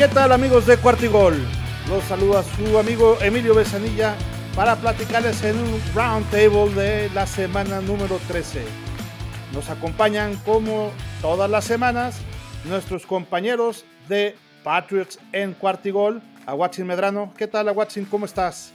¿Qué 0.00 0.08
tal 0.08 0.32
amigos 0.32 0.64
de 0.64 0.78
Cuartigol? 0.78 1.36
Los 1.86 2.02
saluda 2.04 2.42
su 2.42 2.78
amigo 2.78 3.18
Emilio 3.20 3.54
Besanilla 3.54 4.16
para 4.56 4.74
platicarles 4.74 5.44
en 5.44 5.58
un 5.58 5.78
round 5.94 6.24
table 6.30 6.72
de 6.72 7.10
la 7.10 7.26
semana 7.26 7.82
número 7.82 8.18
13. 8.26 8.62
Nos 9.52 9.68
acompañan 9.68 10.36
como 10.36 10.90
todas 11.20 11.50
las 11.50 11.66
semanas 11.66 12.16
nuestros 12.64 13.04
compañeros 13.04 13.84
de 14.08 14.36
Patriots 14.64 15.18
en 15.32 15.52
Cuartigol, 15.52 16.22
Aguatzin 16.46 16.86
Medrano. 16.86 17.34
¿Qué 17.36 17.46
tal 17.46 17.68
Aguatzin? 17.68 18.06
¿Cómo 18.06 18.24
estás? 18.24 18.72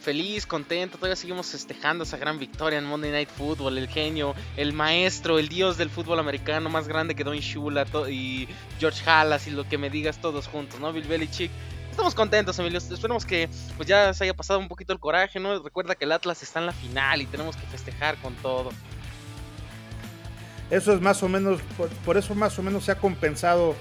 Feliz, 0.00 0.46
contento, 0.46 0.96
todavía 0.96 1.16
seguimos 1.16 1.48
festejando 1.48 2.04
esa 2.04 2.16
gran 2.16 2.38
victoria 2.38 2.78
en 2.78 2.84
Monday 2.84 3.10
Night 3.10 3.28
Football, 3.28 3.78
el 3.78 3.88
genio, 3.88 4.34
el 4.56 4.72
maestro, 4.72 5.38
el 5.38 5.48
dios 5.48 5.76
del 5.76 5.90
fútbol 5.90 6.18
americano 6.18 6.68
más 6.70 6.88
grande 6.88 7.14
que 7.14 7.24
Don 7.24 7.36
Shula 7.36 7.86
y 8.10 8.48
George 8.78 9.08
Halas 9.08 9.46
y 9.46 9.50
lo 9.50 9.68
que 9.68 9.78
me 9.78 9.90
digas 9.90 10.20
todos 10.20 10.46
juntos, 10.46 10.80
¿no? 10.80 10.92
Bill 10.92 11.06
Belichick. 11.06 11.50
Estamos 11.90 12.14
contentos, 12.14 12.56
Emilio. 12.60 12.78
Esperemos 12.78 13.26
que 13.26 13.48
pues 13.76 13.88
ya 13.88 14.14
se 14.14 14.24
haya 14.24 14.34
pasado 14.34 14.60
un 14.60 14.68
poquito 14.68 14.92
el 14.92 15.00
coraje, 15.00 15.40
¿no? 15.40 15.60
Recuerda 15.60 15.96
que 15.96 16.04
el 16.04 16.12
Atlas 16.12 16.42
está 16.42 16.60
en 16.60 16.66
la 16.66 16.72
final 16.72 17.20
y 17.22 17.26
tenemos 17.26 17.56
que 17.56 17.66
festejar 17.66 18.16
con 18.18 18.34
todo. 18.36 18.70
Eso 20.70 20.92
es 20.92 21.00
más 21.00 21.22
o 21.22 21.28
menos, 21.28 21.60
por, 21.76 21.88
por 21.88 22.16
eso 22.16 22.34
más 22.34 22.58
o 22.58 22.62
menos 22.62 22.84
se 22.84 22.92
ha 22.92 22.98
compensado 22.98 23.74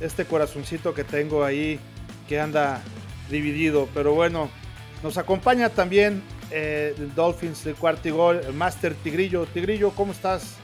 este 0.00 0.24
corazoncito 0.24 0.94
que 0.94 1.04
tengo 1.04 1.44
ahí 1.44 1.78
que 2.28 2.40
anda 2.40 2.82
dividido. 3.30 3.88
Pero 3.94 4.14
bueno, 4.14 4.50
nos 5.02 5.18
acompaña 5.18 5.68
también 5.70 6.22
eh, 6.50 6.94
el 6.98 7.14
Dolphins 7.14 7.64
de 7.64 7.74
Cuartigol, 7.74 8.40
el 8.46 8.52
Master 8.52 8.94
Tigrillo. 8.94 9.46
Tigrillo, 9.46 9.90
¿cómo 9.90 10.12
estás? 10.12 10.56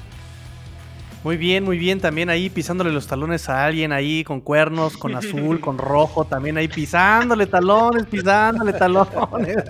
Muy 1.25 1.37
bien, 1.37 1.65
muy 1.65 1.79
bien. 1.79 2.01
También 2.01 2.31
ahí 2.31 2.51
pisándole 2.51 2.93
los 2.93 3.07
talones 3.07 3.49
a 3.49 3.65
alguien 3.65 3.93
ahí 3.93 4.23
con 4.25 4.41
cuernos, 4.41 4.97
con 4.97 5.15
azul, 5.17 5.61
con 5.61 5.79
rojo. 5.79 6.25
También 6.25 6.57
ahí 6.57 6.69
pisándole 6.69 7.47
talones, 7.47 8.07
pisándole 8.07 8.73
talones. 8.73 9.57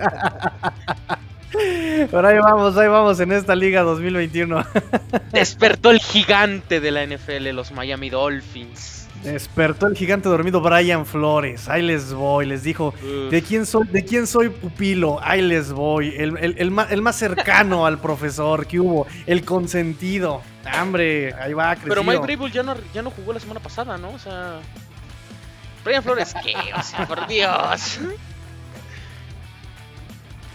Pero 2.11 2.27
ahí 2.27 2.37
vamos, 2.37 2.77
ahí 2.77 2.87
vamos 2.87 3.19
en 3.19 3.31
esta 3.31 3.55
liga 3.55 3.81
2021. 3.81 4.65
Despertó 5.31 5.91
el 5.91 5.99
gigante 5.99 6.79
de 6.79 6.91
la 6.91 7.05
NFL, 7.05 7.49
los 7.53 7.71
Miami 7.71 8.09
Dolphins. 8.09 8.96
Despertó 9.23 9.87
el 9.87 9.95
gigante 9.95 10.29
dormido 10.29 10.61
Brian 10.61 11.05
Flores. 11.05 11.67
Ahí 11.67 11.81
les 11.81 12.13
voy. 12.13 12.45
Les 12.45 12.63
dijo: 12.63 12.93
¿de 13.29 13.41
quién, 13.41 13.65
soy, 13.65 13.87
¿De 13.87 14.05
quién 14.05 14.27
soy 14.27 14.49
pupilo? 14.49 15.19
Ahí 15.21 15.41
les 15.41 15.71
voy. 15.71 16.13
El, 16.15 16.71
más, 16.71 17.15
cercano 17.15 17.85
al 17.85 17.99
profesor 17.99 18.65
que 18.67 18.79
hubo. 18.79 19.07
El 19.25 19.43
consentido. 19.43 20.41
Hambre, 20.65 21.33
ahí 21.33 21.53
va. 21.53 21.75
Crecido. 21.75 21.95
Pero 21.95 22.03
Mike 22.03 22.35
Brable 22.35 22.51
ya 22.53 22.63
no, 22.63 22.75
ya 22.93 23.01
no 23.01 23.11
jugó 23.11 23.33
la 23.33 23.39
semana 23.39 23.59
pasada, 23.59 23.97
¿no? 23.97 24.11
O 24.11 24.19
sea. 24.19 24.59
Brian 25.83 26.03
Flores, 26.03 26.33
¿qué? 26.43 26.53
O 26.77 26.83
sea, 26.83 27.07
por 27.07 27.27
Dios. 27.27 27.99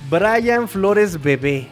Brian 0.09 0.69
Flores 0.69 1.21
bebé. 1.21 1.69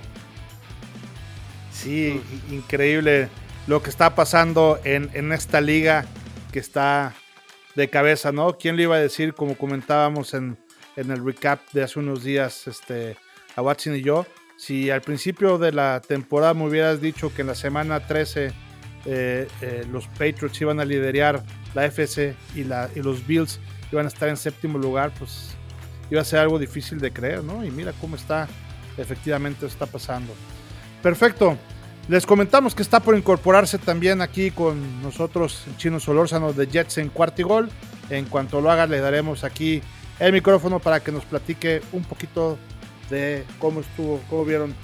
Sí, 1.72 2.22
increíble 2.50 3.28
lo 3.66 3.82
que 3.82 3.90
está 3.90 4.14
pasando 4.14 4.80
en, 4.84 5.10
en 5.14 5.32
esta 5.32 5.60
liga 5.60 6.04
que 6.50 6.58
está 6.58 7.14
de 7.74 7.88
cabeza, 7.88 8.32
¿no? 8.32 8.58
¿Quién 8.58 8.76
le 8.76 8.84
iba 8.84 8.96
a 8.96 9.00
decir, 9.00 9.34
como 9.34 9.56
comentábamos 9.56 10.34
en, 10.34 10.58
el 10.96 11.24
recap 11.24 11.60
de 11.72 11.82
hace 11.82 11.98
unos 11.98 12.22
días, 12.22 12.66
este, 12.66 13.16
a 13.56 13.62
Watson 13.62 13.96
y 13.96 14.02
yo, 14.02 14.26
si 14.56 14.90
al 14.90 15.00
principio 15.00 15.56
de 15.56 15.72
la 15.72 16.02
temporada 16.06 16.52
me 16.52 16.66
hubieras 16.66 17.00
dicho 17.00 17.32
que 17.32 17.40
en 17.40 17.46
la 17.46 17.54
semana 17.54 18.06
13 18.06 18.52
eh, 19.06 19.48
eh, 19.62 19.86
los 19.90 20.06
Patriots 20.08 20.60
iban 20.60 20.78
a 20.78 20.84
liderar 20.84 21.42
la 21.74 21.86
FC 21.86 22.34
y, 22.54 22.60
y 22.60 23.02
los 23.02 23.26
Bills 23.26 23.60
iban 23.92 24.04
a 24.04 24.08
estar 24.08 24.28
en 24.28 24.36
séptimo 24.36 24.78
lugar, 24.78 25.12
pues 25.18 25.56
iba 26.10 26.20
a 26.20 26.24
ser 26.24 26.40
algo 26.40 26.58
difícil 26.58 26.98
de 26.98 27.12
creer, 27.12 27.42
¿no? 27.42 27.64
Y 27.64 27.70
mira 27.70 27.92
cómo 28.00 28.16
está, 28.16 28.48
efectivamente 28.98 29.64
está 29.64 29.86
pasando. 29.86 30.34
Perfecto. 31.02 31.56
Les 32.08 32.26
comentamos 32.26 32.74
que 32.74 32.82
está 32.82 33.00
por 33.00 33.16
incorporarse 33.16 33.78
también 33.78 34.20
aquí 34.20 34.50
con 34.50 35.02
nosotros 35.02 35.64
chino 35.76 36.00
Solórzano 36.00 36.52
de 36.52 36.66
Jets 36.66 36.98
en 36.98 37.08
Cuartigol. 37.08 37.70
En 38.08 38.24
cuanto 38.24 38.60
lo 38.60 38.70
haga, 38.70 38.86
le 38.86 39.00
daremos 39.00 39.44
aquí 39.44 39.80
el 40.18 40.32
micrófono 40.32 40.80
para 40.80 41.00
que 41.00 41.12
nos 41.12 41.24
platique 41.24 41.82
un 41.92 42.02
poquito 42.02 42.58
de 43.10 43.44
cómo 43.58 43.80
estuvo, 43.80 44.20
cómo 44.28 44.44
vieron 44.44 44.74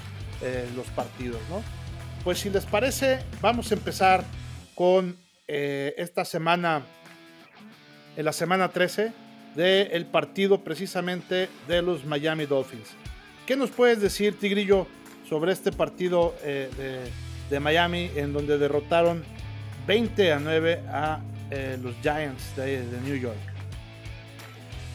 eh, 0.41 0.69
los 0.75 0.87
partidos, 0.87 1.39
¿no? 1.49 1.61
Pues 2.23 2.39
si 2.39 2.49
les 2.49 2.65
parece, 2.65 3.19
vamos 3.41 3.71
a 3.71 3.75
empezar 3.75 4.23
con 4.75 5.17
eh, 5.47 5.95
esta 5.97 6.25
semana, 6.25 6.83
en 8.15 8.25
la 8.25 8.33
semana 8.33 8.69
13, 8.69 9.11
del 9.55 10.05
partido 10.05 10.63
precisamente 10.63 11.49
de 11.67 11.81
los 11.81 12.05
Miami 12.05 12.45
Dolphins. 12.45 12.89
¿Qué 13.45 13.55
nos 13.55 13.71
puedes 13.71 14.01
decir, 14.01 14.37
Tigrillo, 14.37 14.87
sobre 15.29 15.51
este 15.51 15.71
partido 15.71 16.33
eh, 16.43 17.09
de, 17.49 17.59
Miami 17.59 18.09
en 18.15 18.33
donde 18.33 18.57
derrotaron 18.57 19.23
20 19.85 20.33
a 20.33 20.39
9 20.39 20.81
a 20.89 21.19
eh, 21.49 21.77
los 21.81 21.95
Giants 22.01 22.55
de, 22.55 22.83
New 23.05 23.15
York. 23.15 23.37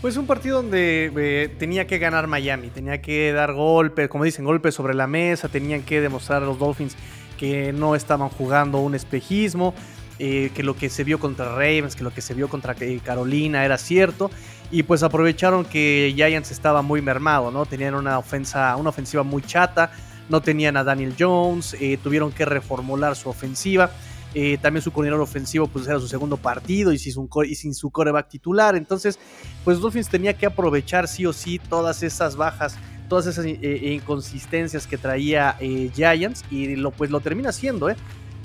Pues 0.01 0.17
un 0.17 0.27
partido 0.27 0.63
donde 0.63 1.13
eh, 1.17 1.55
tenía 1.59 1.87
que 1.87 1.99
ganar 1.99 2.27
Miami, 2.27 2.69
tenía 2.69 3.01
que 3.01 3.33
dar 3.33 3.53
golpes, 3.53 4.09
como 4.09 4.25
dicen, 4.25 4.45
golpes 4.45 4.75
sobre 4.75 4.95
la 4.95 5.07
mesa, 5.07 5.49
tenían 5.49 5.83
que 5.83 6.01
demostrar 6.01 6.43
a 6.43 6.47
los 6.47 6.59
Dolphins 6.59 6.97
que 7.39 7.73
no 7.73 7.95
estaban 7.95 8.29
jugando 8.29 8.79
un 8.79 8.95
espejismo, 8.95 9.75
que 10.19 10.63
lo 10.63 10.77
que 10.77 10.89
se 10.89 11.03
vio 11.03 11.19
contra 11.19 11.49
Ravens, 11.57 11.97
que 11.97 12.05
lo 12.05 12.15
que 12.15 12.21
se 12.21 12.33
vio 12.33 12.49
contra 12.49 12.77
Carolina 13.05 13.65
era 13.65 13.77
cierto, 13.77 14.31
y 14.71 14.85
pues 14.85 15.03
aprovecharon 15.03 15.65
que 15.65 16.13
Giants 16.15 16.53
estaba 16.53 16.83
muy 16.83 17.03
mermado, 17.03 17.51
¿no? 17.51 17.67
Tenían 17.67 17.95
una 17.95 18.19
ofensa, 18.21 18.77
una 18.77 18.91
ofensiva 18.91 19.25
muy 19.25 19.43
chata, 19.43 19.91
no 20.33 20.41
tenían 20.41 20.79
a 20.79 20.83
Daniel 20.83 21.15
Jones, 21.17 21.77
eh, 21.79 21.99
tuvieron 22.03 22.33
que 22.33 22.45
reformular 22.47 23.15
su 23.15 23.29
ofensiva. 23.29 23.91
Eh, 24.35 24.57
también 24.57 24.83
su 24.83 24.91
coordinador 24.91 25.23
ofensivo 25.23 25.67
pues 25.67 25.87
era 25.87 26.01
su 26.01 26.09
segundo 26.09 26.39
partido 26.39 26.91
y 26.91 26.99
sin, 26.99 27.13
su, 27.13 27.29
y 27.45 27.55
sin 27.55 27.75
su 27.75 27.91
coreback 27.91 28.31
titular. 28.31 28.75
Entonces, 28.75 29.19
pues 29.63 29.79
Dolphins 29.79 30.09
tenía 30.09 30.33
que 30.33 30.47
aprovechar 30.47 31.07
sí 31.07 31.27
o 31.27 31.35
sí 31.35 31.59
todas 31.59 32.03
esas 32.03 32.37
bajas, 32.37 32.79
todas 33.11 33.27
esas 33.27 33.45
eh, 33.45 33.93
inconsistencias 33.93 34.87
que 34.87 34.97
traía 34.97 35.59
Giants 35.95 36.45
y 36.51 36.77
lo, 36.77 36.93
pues 36.93 37.11
lo 37.11 37.21
termina 37.21 37.51
haciendo, 37.51 37.91
¿eh? 37.91 37.97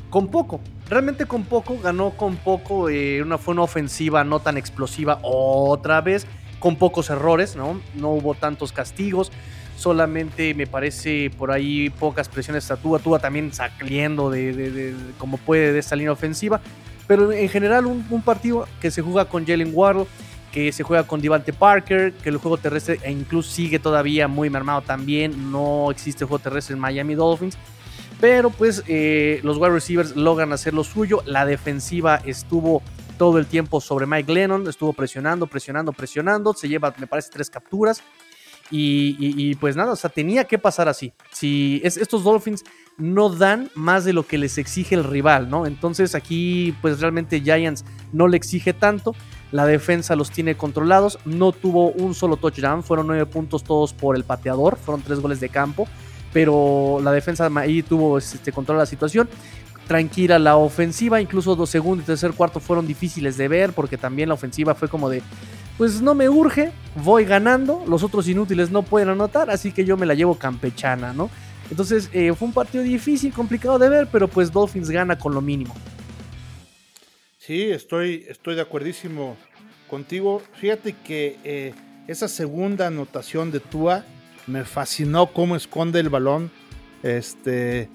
Con 0.09 0.27
poco, 0.27 0.59
realmente 0.89 1.25
con 1.25 1.45
poco, 1.45 1.79
ganó 1.79 2.11
con 2.11 2.35
poco, 2.35 2.87
una, 3.21 3.37
fue 3.37 3.53
una 3.53 3.63
ofensiva 3.63 4.25
no 4.25 4.39
tan 4.39 4.57
explosiva 4.57 5.19
otra 5.21 6.01
vez, 6.01 6.27
con 6.59 6.75
pocos 6.75 7.09
errores, 7.09 7.55
¿no? 7.55 7.79
No 7.95 8.09
hubo 8.11 8.33
tantos 8.33 8.73
castigos 8.73 9.31
solamente 9.77 10.53
me 10.55 10.67
parece 10.67 11.31
por 11.37 11.51
ahí 11.51 11.89
pocas 11.91 12.27
presiones 12.27 12.69
a 12.71 12.77
Tua, 12.77 12.99
Tua 12.99 13.19
también 13.19 13.53
saliendo 13.53 14.29
de, 14.29 14.95
como 15.17 15.37
puede 15.37 15.71
de 15.71 15.79
esta 15.79 15.95
línea 15.95 16.11
ofensiva, 16.11 16.59
pero 17.05 17.31
en 17.31 17.47
general 17.47 17.85
un, 17.85 18.21
partido 18.23 18.67
que 18.81 18.91
se 18.91 19.01
juega 19.01 19.25
con 19.25 19.45
Jalen 19.45 19.71
Waddle, 19.73 20.07
que 20.51 20.71
se 20.71 20.83
juega 20.83 21.05
con 21.05 21.21
Devante 21.21 21.53
Parker, 21.53 22.11
que 22.13 22.29
el 22.29 22.37
juego 22.37 22.57
terrestre 22.57 22.99
e 23.03 23.11
incluso 23.11 23.51
sigue 23.51 23.77
todavía 23.77 24.27
muy 24.27 24.49
mermado 24.49 24.81
también, 24.81 25.51
no 25.51 25.91
existe 25.91 26.25
juego 26.25 26.39
terrestre 26.39 26.73
en 26.73 26.79
Miami 26.79 27.13
Dolphins, 27.13 27.57
pero 28.19 28.49
pues 28.49 28.83
eh, 28.87 29.39
los 29.43 29.57
wide 29.57 29.69
receivers 29.69 30.15
logran 30.15 30.51
hacer 30.53 30.73
lo 30.73 30.83
suyo, 30.83 31.21
la 31.25 31.45
defensiva 31.45 32.19
estuvo 32.25 32.81
todo 33.19 33.37
el 33.37 33.45
tiempo 33.45 33.79
sobre 33.79 34.07
Mike 34.07 34.31
Lennon, 34.31 34.67
estuvo 34.67 34.93
presionando, 34.93 35.45
presionando, 35.45 35.93
presionando, 35.93 36.53
se 36.53 36.67
lleva 36.67 36.93
me 36.97 37.07
parece 37.07 37.29
tres 37.31 37.49
capturas, 37.49 38.01
y, 38.69 39.55
pues 39.55 39.75
nada, 39.75 39.93
o 39.93 39.95
sea, 39.95 40.09
tenía 40.09 40.43
que 40.45 40.57
pasar 40.57 40.87
así. 40.89 41.13
Si 41.31 41.81
estos 41.83 42.23
Dolphins 42.23 42.63
no 42.97 43.29
dan 43.29 43.69
más 43.75 44.05
de 44.05 44.13
lo 44.13 44.25
que 44.25 44.37
les 44.37 44.57
exige 44.57 44.95
el 44.95 45.03
rival, 45.03 45.49
¿no? 45.49 45.65
Entonces 45.65 46.15
aquí 46.15 46.75
pues 46.81 46.99
realmente 46.99 47.41
Giants 47.41 47.85
no 48.11 48.27
le 48.27 48.37
exige 48.37 48.73
tanto. 48.73 49.15
La 49.51 49.65
defensa 49.65 50.15
los 50.15 50.31
tiene 50.31 50.55
controlados. 50.55 51.19
No 51.23 51.51
tuvo 51.51 51.91
un 51.91 52.15
solo 52.15 52.37
touchdown. 52.37 52.83
Fueron 52.83 53.07
nueve 53.07 53.25
puntos 53.27 53.63
todos 53.63 53.93
por 53.93 54.15
el 54.15 54.23
pateador. 54.23 54.77
Fueron 54.77 55.03
tres 55.03 55.19
goles 55.19 55.39
de 55.39 55.49
campo. 55.49 55.87
Pero 56.33 56.99
la 57.03 57.11
defensa 57.11 57.49
ahí 57.55 57.83
tuvo 57.83 58.17
este, 58.17 58.51
control 58.51 58.77
de 58.77 58.81
la 58.81 58.87
situación 58.87 59.29
tranquila 59.87 60.37
la 60.37 60.57
ofensiva, 60.57 61.21
incluso 61.21 61.55
dos 61.55 61.69
segundos 61.69 62.03
y 62.03 62.07
tercer 62.07 62.33
cuarto 62.33 62.59
fueron 62.59 62.85
difíciles 62.85 63.37
de 63.37 63.47
ver 63.47 63.71
porque 63.71 63.97
también 63.97 64.27
la 64.27 64.35
ofensiva 64.35 64.75
fue 64.75 64.89
como 64.89 65.09
de, 65.09 65.23
pues 65.77 66.01
no 66.01 66.15
me 66.15 66.27
urge, 66.27 66.71
voy 66.95 67.25
ganando, 67.25 67.83
los 67.87 68.03
otros 68.03 68.27
inútiles 68.27 68.71
no 68.71 68.83
pueden 68.83 69.09
anotar, 69.09 69.49
así 69.49 69.71
que 69.71 69.85
yo 69.85 69.95
me 69.95 70.05
la 70.05 70.15
llevo 70.15 70.35
campechana, 70.35 71.13
¿no? 71.13 71.29
Entonces 71.69 72.09
eh, 72.13 72.33
fue 72.33 72.47
un 72.47 72.53
partido 72.53 72.83
difícil, 72.83 73.31
complicado 73.33 73.77
de 73.77 73.89
ver, 73.89 74.07
pero 74.11 74.27
pues 74.27 74.51
Dolphins 74.51 74.89
gana 74.89 75.17
con 75.17 75.33
lo 75.33 75.41
mínimo. 75.41 75.75
Sí, 77.37 77.63
estoy, 77.63 78.25
estoy 78.27 78.55
de 78.55 78.61
acuerdísimo 78.61 79.37
contigo. 79.89 80.41
Fíjate 80.53 80.95
que 81.05 81.37
eh, 81.43 81.73
esa 82.07 82.27
segunda 82.27 82.87
anotación 82.87 83.51
de 83.51 83.59
Tua 83.59 84.03
me 84.47 84.65
fascinó 84.65 85.27
cómo 85.27 85.55
esconde 85.55 85.99
el 85.99 86.09
balón. 86.09 86.51
Este, 87.03 87.89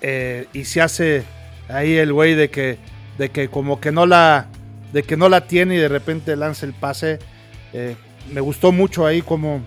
eh, 0.00 0.46
y 0.52 0.64
se 0.64 0.80
hace 0.80 1.24
ahí 1.68 1.96
el 1.96 2.12
güey 2.12 2.34
de 2.34 2.48
que, 2.48 2.78
de 3.18 3.30
que 3.30 3.48
como 3.48 3.80
que 3.80 3.92
no 3.92 4.06
la, 4.06 4.48
de 4.92 5.02
que 5.02 5.16
no 5.16 5.28
la 5.28 5.46
tiene 5.46 5.74
y 5.74 5.78
de 5.78 5.88
repente 5.88 6.36
lanza 6.36 6.66
el 6.66 6.72
pase. 6.72 7.18
Eh, 7.72 7.96
me 8.32 8.40
gustó 8.40 8.72
mucho 8.72 9.06
ahí 9.06 9.22
cómo, 9.22 9.62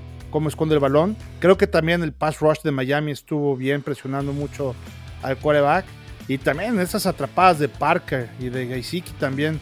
esconde 0.47 0.75
el 0.75 0.79
balón. 0.79 1.15
Creo 1.39 1.57
que 1.57 1.67
también 1.67 2.03
el 2.03 2.13
pass 2.13 2.39
rush 2.39 2.61
de 2.63 2.71
Miami 2.71 3.11
estuvo 3.11 3.55
bien 3.55 3.81
presionando 3.81 4.33
mucho 4.33 4.75
al 5.21 5.37
quarterback. 5.37 5.85
Y 6.27 6.37
también 6.37 6.79
esas 6.79 7.05
atrapadas 7.05 7.57
de 7.59 7.69
Parker 7.69 8.29
y 8.39 8.49
de 8.49 8.67
Gaisiki 8.67 9.13
también, 9.13 9.59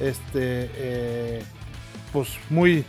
este, 0.00 0.70
eh, 0.74 1.42
pues 2.10 2.38
muy, 2.48 2.84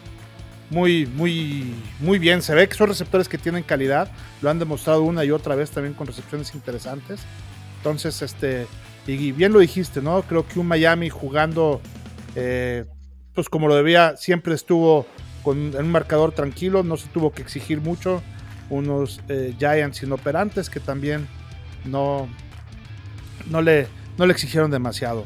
muy, 0.69 1.05
muy, 1.05 1.73
muy 1.99 2.19
bien. 2.19 2.41
Se 2.41 2.55
ve 2.55 2.67
que 2.69 2.75
son 2.75 2.87
receptores 2.87 3.27
que 3.27 3.37
tienen 3.37 3.63
calidad. 3.63 4.09
Lo 4.41 4.49
han 4.49 4.59
demostrado 4.59 5.03
una 5.03 5.25
y 5.25 5.31
otra 5.31 5.55
vez 5.55 5.71
también 5.71 5.93
con 5.93 6.07
recepciones 6.07 6.53
interesantes. 6.55 7.19
Entonces, 7.77 8.21
este, 8.21 8.67
y 9.07 9.31
bien 9.31 9.53
lo 9.53 9.59
dijiste, 9.59 10.01
¿no? 10.01 10.21
Creo 10.23 10.45
que 10.47 10.59
un 10.59 10.67
Miami 10.67 11.09
jugando, 11.09 11.81
eh, 12.39 12.85
pues 13.33 13.49
como 13.49 13.67
lo 13.67 13.75
debía, 13.75 14.15
siempre 14.15 14.53
estuvo 14.53 15.05
con 15.43 15.75
un 15.75 15.91
marcador 15.91 16.33
tranquilo, 16.33 16.83
no 16.83 16.97
se 16.97 17.07
tuvo 17.07 17.31
que 17.31 17.41
exigir 17.41 17.81
mucho. 17.81 18.21
Unos 18.69 19.21
eh, 19.29 19.55
Giants 19.57 20.03
inoperantes 20.03 20.69
que 20.69 20.79
también 20.79 21.27
no, 21.85 22.27
no 23.49 23.61
le, 23.61 23.87
no 24.17 24.25
le 24.25 24.33
exigieron 24.33 24.69
demasiado. 24.69 25.25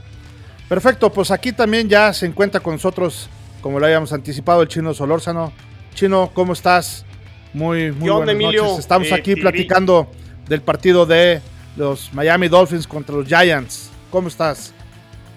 Perfecto, 0.70 1.12
pues 1.12 1.32
aquí 1.32 1.52
también 1.52 1.90
ya 1.90 2.14
se 2.14 2.26
encuentra 2.26 2.62
con 2.62 2.74
nosotros, 2.74 3.30
como 3.62 3.80
lo 3.80 3.88
habíamos 3.88 4.14
anticipado, 4.14 4.62
el 4.62 4.68
chino 4.68 4.94
Solórzano. 4.94 5.52
Chino, 5.96 6.32
¿cómo 6.34 6.54
estás? 6.54 7.06
Muy, 7.54 7.92
muy 7.92 8.10
buenas 8.10 8.36
noches. 8.36 8.80
Estamos 8.80 9.10
eh, 9.10 9.16
aquí 9.16 9.36
platicando 9.36 10.10
del 10.48 10.62
partido 10.62 11.06
de 11.06 11.42
los 11.76 12.14
Miami 12.14 12.48
Dolphins 12.48 12.88
contra 12.88 13.16
los 13.16 13.28
Giants. 13.28 13.90
¿Cómo 14.10 14.30
estás? 14.30 14.74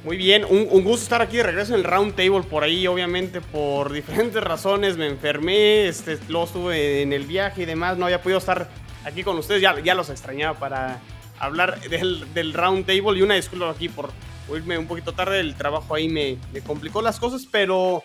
Muy 0.05 0.19
bien, 0.19 0.45
un, 0.45 0.67
gusto 0.85 1.03
estar 1.05 1.23
aquí 1.23 1.39
de 1.39 1.45
regreso 1.45 1.73
en 1.73 1.81
el 1.81 1.85
Round 1.85 2.15
Table. 2.15 2.43
Por 2.43 2.63
ahí, 2.63 2.87
obviamente, 2.87 3.41
por 3.41 3.91
diferentes 3.91 4.45
razones 4.45 4.99
me 4.99 5.07
enfermé, 5.07 5.89
este, 5.89 6.19
lo 6.29 6.45
estuve 6.45 7.01
en 7.01 7.15
el 7.15 7.25
viaje 7.25 7.63
y 7.63 7.65
demás. 7.65 7.97
No 7.97 8.05
había 8.05 8.21
podido 8.21 8.39
estar 8.39 8.69
aquí 9.07 9.25
con 9.25 9.39
ustedes, 9.39 9.63
ya, 9.63 9.81
ya 9.81 9.95
los 9.95 10.11
extrañaba 10.11 10.59
para 10.59 11.01
hablar 11.39 11.81
del, 11.89 12.27
del 12.35 12.53
Round 12.53 12.85
Table. 12.85 13.19
Y 13.19 13.23
una 13.23 13.35
disculpa 13.35 13.71
aquí 13.71 13.89
por 13.89 14.11
irme 14.55 14.77
un 14.77 14.87
poquito 14.87 15.15
tarde, 15.15 15.41
el 15.41 15.55
trabajo 15.55 15.95
ahí 15.95 16.11
me, 16.11 16.37
me 16.53 16.61
complicó 16.61 17.01
las 17.01 17.19
cosas, 17.19 17.49
pero 17.51 18.03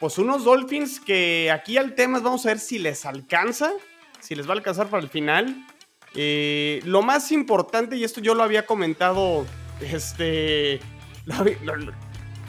pues 0.00 0.18
unos 0.18 0.42
Dolphins 0.42 0.98
que 0.98 1.52
aquí 1.52 1.78
al 1.78 1.94
tema 1.94 2.18
vamos 2.18 2.44
a 2.44 2.48
ver 2.48 2.58
si 2.58 2.80
les 2.80 3.06
alcanza, 3.06 3.70
si 4.18 4.34
les 4.34 4.48
va 4.48 4.54
a 4.54 4.56
alcanzar 4.56 4.88
para 4.88 5.00
el 5.00 5.08
final. 5.08 5.64
Eh, 6.16 6.80
lo 6.86 7.02
más 7.02 7.30
importante, 7.30 7.94
y 7.94 8.02
esto 8.02 8.20
yo 8.20 8.34
lo 8.34 8.42
había 8.42 8.66
comentado, 8.66 9.46
este... 9.80 10.80
Lo, 11.62 11.76
lo, 11.76 11.92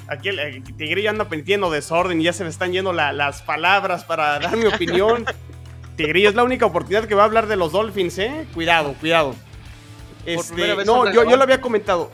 aquí 0.07 0.29
el, 0.29 0.39
el 0.39 0.63
Tigrillo 0.63 1.09
anda 1.09 1.29
pendiendo 1.29 1.71
desorden 1.71 2.19
y 2.19 2.25
ya 2.25 2.33
se 2.33 2.43
me 2.43 2.49
están 2.49 2.71
yendo 2.71 2.93
la, 2.93 3.13
las 3.13 3.41
palabras 3.41 4.03
para 4.03 4.39
dar 4.39 4.57
mi 4.57 4.65
opinión. 4.65 5.25
Tigrillo 5.95 6.29
es 6.29 6.35
la 6.35 6.43
única 6.43 6.65
oportunidad 6.65 7.05
que 7.05 7.15
va 7.15 7.23
a 7.23 7.25
hablar 7.25 7.47
de 7.47 7.55
los 7.55 7.71
Dolphins, 7.71 8.17
¿eh? 8.17 8.47
Cuidado, 8.53 8.93
cuidado. 8.99 9.35
Este, 10.25 10.85
no, 10.85 11.11
yo, 11.11 11.23
yo 11.29 11.35
lo 11.35 11.43
había 11.43 11.61
comentado 11.61 12.11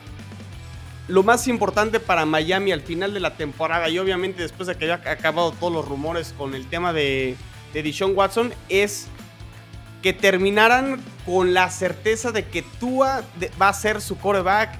lo 1.08 1.22
más 1.22 1.48
importante 1.48 2.00
para 2.00 2.26
Miami 2.26 2.70
al 2.70 2.82
final 2.82 3.14
de 3.14 3.20
la 3.20 3.34
temporada 3.36 3.88
y 3.88 3.98
obviamente 3.98 4.42
después 4.42 4.66
de 4.66 4.76
que 4.76 4.84
haya 4.84 5.00
acabado 5.10 5.52
todos 5.52 5.72
los 5.72 5.88
rumores 5.88 6.34
con 6.36 6.54
el 6.54 6.66
tema 6.66 6.92
de, 6.92 7.36
de 7.72 7.82
Deshaun 7.82 8.14
Watson 8.14 8.52
es 8.68 9.08
que 10.02 10.12
terminaran 10.12 11.02
con 11.24 11.54
la 11.54 11.70
certeza 11.70 12.30
de 12.30 12.46
que 12.46 12.62
Tua 12.62 13.22
va 13.60 13.70
a 13.70 13.72
ser 13.72 14.00
su 14.00 14.18
quarterback 14.18 14.78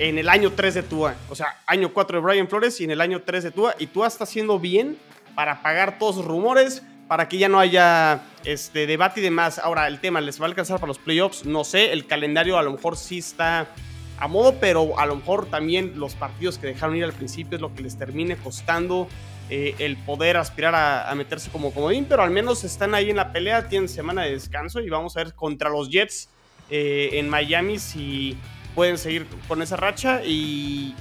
en 0.00 0.16
el 0.16 0.30
año 0.30 0.52
3 0.52 0.74
de 0.74 0.82
Tua. 0.82 1.14
O 1.28 1.34
sea, 1.34 1.58
año 1.66 1.92
4 1.92 2.18
de 2.18 2.24
Brian 2.24 2.48
Flores 2.48 2.80
y 2.80 2.84
en 2.84 2.90
el 2.90 3.02
año 3.02 3.20
3 3.22 3.44
de 3.44 3.50
Tua. 3.50 3.74
Y 3.78 3.86
Tua 3.86 4.08
está 4.08 4.24
haciendo 4.24 4.58
bien 4.58 4.96
para 5.34 5.62
pagar 5.62 5.98
todos 5.98 6.16
los 6.16 6.24
rumores, 6.24 6.82
para 7.06 7.28
que 7.28 7.36
ya 7.36 7.50
no 7.50 7.60
haya 7.60 8.22
este, 8.44 8.86
debate 8.86 9.20
y 9.20 9.22
demás. 9.22 9.58
Ahora, 9.58 9.86
el 9.86 10.00
tema, 10.00 10.22
¿les 10.22 10.40
va 10.40 10.46
a 10.46 10.48
alcanzar 10.48 10.80
para 10.80 10.88
los 10.88 10.98
playoffs? 10.98 11.44
No 11.44 11.64
sé, 11.64 11.92
el 11.92 12.06
calendario 12.06 12.56
a 12.58 12.62
lo 12.62 12.72
mejor 12.72 12.96
sí 12.96 13.18
está 13.18 13.68
a 14.18 14.26
modo, 14.26 14.54
pero 14.58 14.98
a 14.98 15.04
lo 15.04 15.16
mejor 15.16 15.50
también 15.50 15.92
los 15.96 16.14
partidos 16.14 16.56
que 16.56 16.66
dejaron 16.66 16.96
ir 16.96 17.04
al 17.04 17.12
principio 17.12 17.56
es 17.56 17.60
lo 17.60 17.74
que 17.74 17.82
les 17.82 17.98
termine 17.98 18.36
costando 18.36 19.06
eh, 19.50 19.74
el 19.78 19.98
poder 19.98 20.38
aspirar 20.38 20.74
a, 20.74 21.10
a, 21.10 21.14
meterse 21.14 21.50
como 21.50 21.74
comodín, 21.74 22.06
pero 22.08 22.22
al 22.22 22.30
menos 22.30 22.64
están 22.64 22.94
ahí 22.94 23.10
en 23.10 23.16
la 23.16 23.32
pelea, 23.32 23.68
tienen 23.68 23.88
semana 23.88 24.22
de 24.22 24.32
descanso 24.32 24.80
y 24.80 24.88
vamos 24.88 25.16
a 25.16 25.24
ver 25.24 25.34
contra 25.34 25.68
los 25.68 25.90
Jets 25.90 26.28
eh, 26.70 27.18
en 27.18 27.28
Miami 27.28 27.78
si 27.78 28.36
pueden 28.74 28.98
seguir 28.98 29.26
con 29.48 29.62
esa 29.62 29.76
racha 29.76 30.22
y 30.24 30.94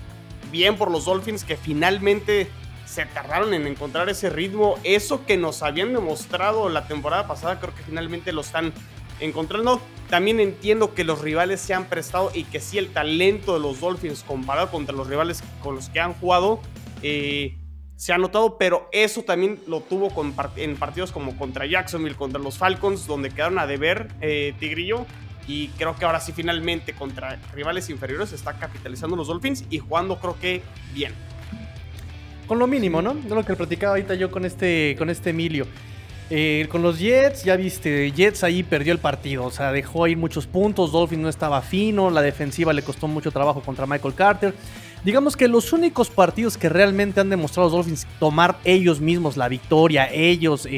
bien 0.52 0.78
por 0.78 0.92
los 0.92 1.06
Dolphins 1.06 1.44
que 1.44 1.58
finalmente 1.58 2.50
se 2.86 3.06
tardaron 3.06 3.54
en 3.54 3.68
encontrar 3.68 4.10
ese 4.10 4.30
ritmo, 4.30 4.76
eso 4.84 5.26
que 5.26 5.38
nos 5.38 5.62
habían 5.62 5.94
demostrado 5.94 6.70
la 6.70 6.88
temporada 6.88 7.28
pasada, 7.28 7.60
creo 7.60 7.76
que 7.76 7.84
finalmente 7.84 8.32
lo 8.34 8.42
están 8.42 8.74
encontrando. 9.20 9.80
También 10.10 10.40
entiendo 10.40 10.96
que 10.96 11.04
los 11.04 11.22
rivales 11.22 11.62
se 11.62 11.76
han 11.76 11.86
prestado 11.86 12.32
y 12.34 12.46
que 12.46 12.60
sí 12.60 12.80
el 12.80 12.92
talento 12.92 13.54
de 13.54 13.60
los 13.60 13.80
Dolphins 13.80 14.24
comparado 14.24 14.72
contra 14.72 14.96
los 14.96 15.08
rivales 15.08 15.44
con 15.62 15.76
los 15.76 15.90
que 15.90 16.00
han 16.00 16.14
jugado 16.14 16.62
eh, 17.04 17.56
se 17.96 18.14
ha 18.14 18.18
notado, 18.18 18.58
pero 18.58 18.88
eso 18.94 19.24
también 19.24 19.60
lo 19.68 19.82
tuvo 19.82 20.10
en 20.56 20.78
partidos 20.78 21.12
como 21.12 21.38
contra 21.38 21.66
Jacksonville, 21.66 22.16
contra 22.16 22.42
los 22.42 22.58
Falcons, 22.58 23.06
donde 23.06 23.30
quedaron 23.30 23.60
a 23.60 23.68
deber 23.68 24.08
eh, 24.22 24.54
Tigrillo. 24.58 25.06
Y 25.50 25.70
creo 25.70 25.96
que 25.96 26.06
ahora 26.06 26.20
sí 26.20 26.32
finalmente 26.32 26.94
contra 26.94 27.40
rivales 27.56 27.90
inferiores 27.90 28.32
está 28.34 28.54
capitalizando 28.54 29.16
los 29.16 29.26
Dolphins 29.26 29.66
y 29.72 29.80
jugando 29.80 30.20
creo 30.20 30.40
que 30.40 30.62
bien. 30.94 31.12
Con 32.46 32.60
lo 32.60 32.68
mínimo, 32.68 33.02
¿no? 33.02 33.16
De 33.16 33.34
lo 33.34 33.44
que 33.44 33.56
platicaba 33.56 33.94
ahorita 33.94 34.14
yo 34.14 34.30
con 34.30 34.46
este, 34.46 34.96
con 35.00 35.10
este 35.10 35.32
Emilio. 35.32 35.66
Eh, 36.30 36.68
con 36.70 36.84
los 36.84 37.00
Jets, 37.00 37.44
ya 37.44 37.56
viste, 37.56 38.12
Jets 38.12 38.44
ahí 38.44 38.62
perdió 38.62 38.94
el 38.94 39.00
partido, 39.00 39.46
o 39.46 39.50
sea, 39.50 39.72
dejó 39.72 40.06
ir 40.06 40.18
muchos 40.18 40.46
puntos, 40.46 40.92
Dolphin 40.92 41.24
no 41.24 41.30
estaba 41.30 41.64
fino, 41.64 42.12
la 42.12 42.22
defensiva 42.22 42.72
le 42.72 42.84
costó 42.84 43.08
mucho 43.08 43.32
trabajo 43.32 43.62
contra 43.62 43.88
Michael 43.88 44.14
Carter. 44.14 44.54
Digamos 45.04 45.36
que 45.36 45.48
los 45.48 45.74
únicos 45.74 46.10
partidos 46.10 46.58
que 46.58 46.70
realmente 46.70 47.20
han 47.20 47.30
demostrado 47.30 47.70
los 47.70 47.74
Dolphins 47.74 48.06
tomar 48.20 48.60
ellos 48.66 49.00
mismos 49.00 49.38
la 49.38 49.48
victoria, 49.48 50.08
ellos, 50.12 50.68
eh, 50.68 50.70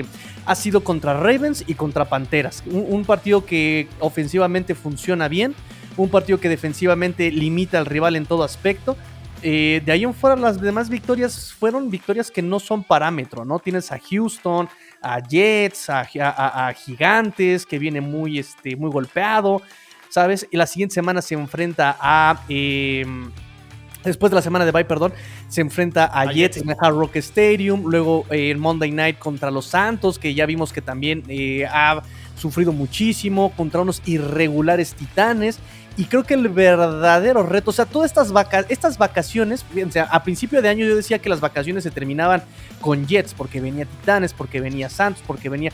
eh, 0.00 0.04
ha 0.46 0.54
sido 0.54 0.82
contra 0.82 1.14
Ravens 1.14 1.64
y 1.66 1.74
contra 1.74 2.06
Panteras. 2.06 2.62
Un, 2.66 3.04
partido 3.04 3.44
que 3.44 3.88
ofensivamente 4.00 4.74
funciona 4.74 5.28
bien, 5.28 5.54
un 5.96 6.08
partido 6.08 6.40
que 6.40 6.48
defensivamente 6.48 7.30
limita 7.30 7.78
al 7.78 7.86
rival 7.86 8.16
en 8.16 8.26
todo 8.26 8.44
aspecto. 8.44 8.96
Eh, 9.42 9.80
de 9.84 9.92
ahí 9.92 10.04
en 10.04 10.14
fuera, 10.14 10.36
las 10.36 10.60
demás 10.60 10.88
victorias 10.88 11.52
fueron 11.52 11.90
victorias 11.90 12.30
que 12.30 12.42
no 12.42 12.60
son 12.60 12.84
parámetro, 12.84 13.44
¿no? 13.44 13.58
Tienes 13.58 13.90
a 13.90 13.98
Houston, 13.98 14.68
a 15.00 15.20
Jets, 15.20 15.88
a, 15.88 16.72
Gigantes, 16.74 17.64
que 17.64 17.78
viene 17.78 18.00
muy, 18.00 18.38
este, 18.38 18.76
muy 18.76 18.90
golpeado, 18.90 19.62
¿sabes? 20.10 20.46
La 20.52 20.66
siguiente 20.66 20.94
semana 20.94 21.22
se 21.22 21.34
enfrenta 21.34 21.96
a. 22.00 22.42
Eh, 22.48 23.04
Después 24.04 24.30
de 24.30 24.36
la 24.36 24.42
semana 24.42 24.64
de 24.64 24.72
bye, 24.72 24.84
perdón, 24.84 25.12
se 25.48 25.60
enfrenta 25.60 26.06
a, 26.06 26.22
a 26.22 26.32
Jets, 26.32 26.58
en 26.58 26.70
el 26.70 26.76
Hard 26.80 26.94
Rock 26.94 27.16
Stadium. 27.16 27.84
Luego 27.86 28.24
eh, 28.30 28.50
el 28.50 28.58
Monday 28.58 28.90
Night 28.90 29.18
contra 29.18 29.50
los 29.50 29.66
Santos, 29.66 30.18
que 30.18 30.34
ya 30.34 30.46
vimos 30.46 30.72
que 30.72 30.80
también 30.80 31.22
eh, 31.28 31.66
ha 31.66 32.02
sufrido 32.36 32.72
muchísimo. 32.72 33.52
Contra 33.56 33.80
unos 33.80 34.02
irregulares 34.06 34.94
titanes. 34.94 35.58
Y 35.96 36.04
creo 36.04 36.24
que 36.24 36.34
el 36.34 36.48
verdadero 36.48 37.42
reto, 37.42 37.70
o 37.70 37.72
sea, 37.74 37.84
todas 37.84 38.10
estas, 38.10 38.32
vaca 38.32 38.64
estas 38.68 38.96
vacaciones, 38.96 39.66
sea, 39.90 40.04
a 40.04 40.22
principio 40.22 40.62
de 40.62 40.68
año 40.68 40.86
yo 40.86 40.96
decía 40.96 41.18
que 41.18 41.28
las 41.28 41.40
vacaciones 41.40 41.84
se 41.84 41.90
terminaban 41.90 42.42
con 42.80 43.06
Jets, 43.06 43.34
porque 43.34 43.60
venía 43.60 43.84
Titanes, 43.84 44.32
porque 44.32 44.60
venía 44.60 44.88
Santos, 44.88 45.22
porque 45.26 45.48
venía... 45.48 45.72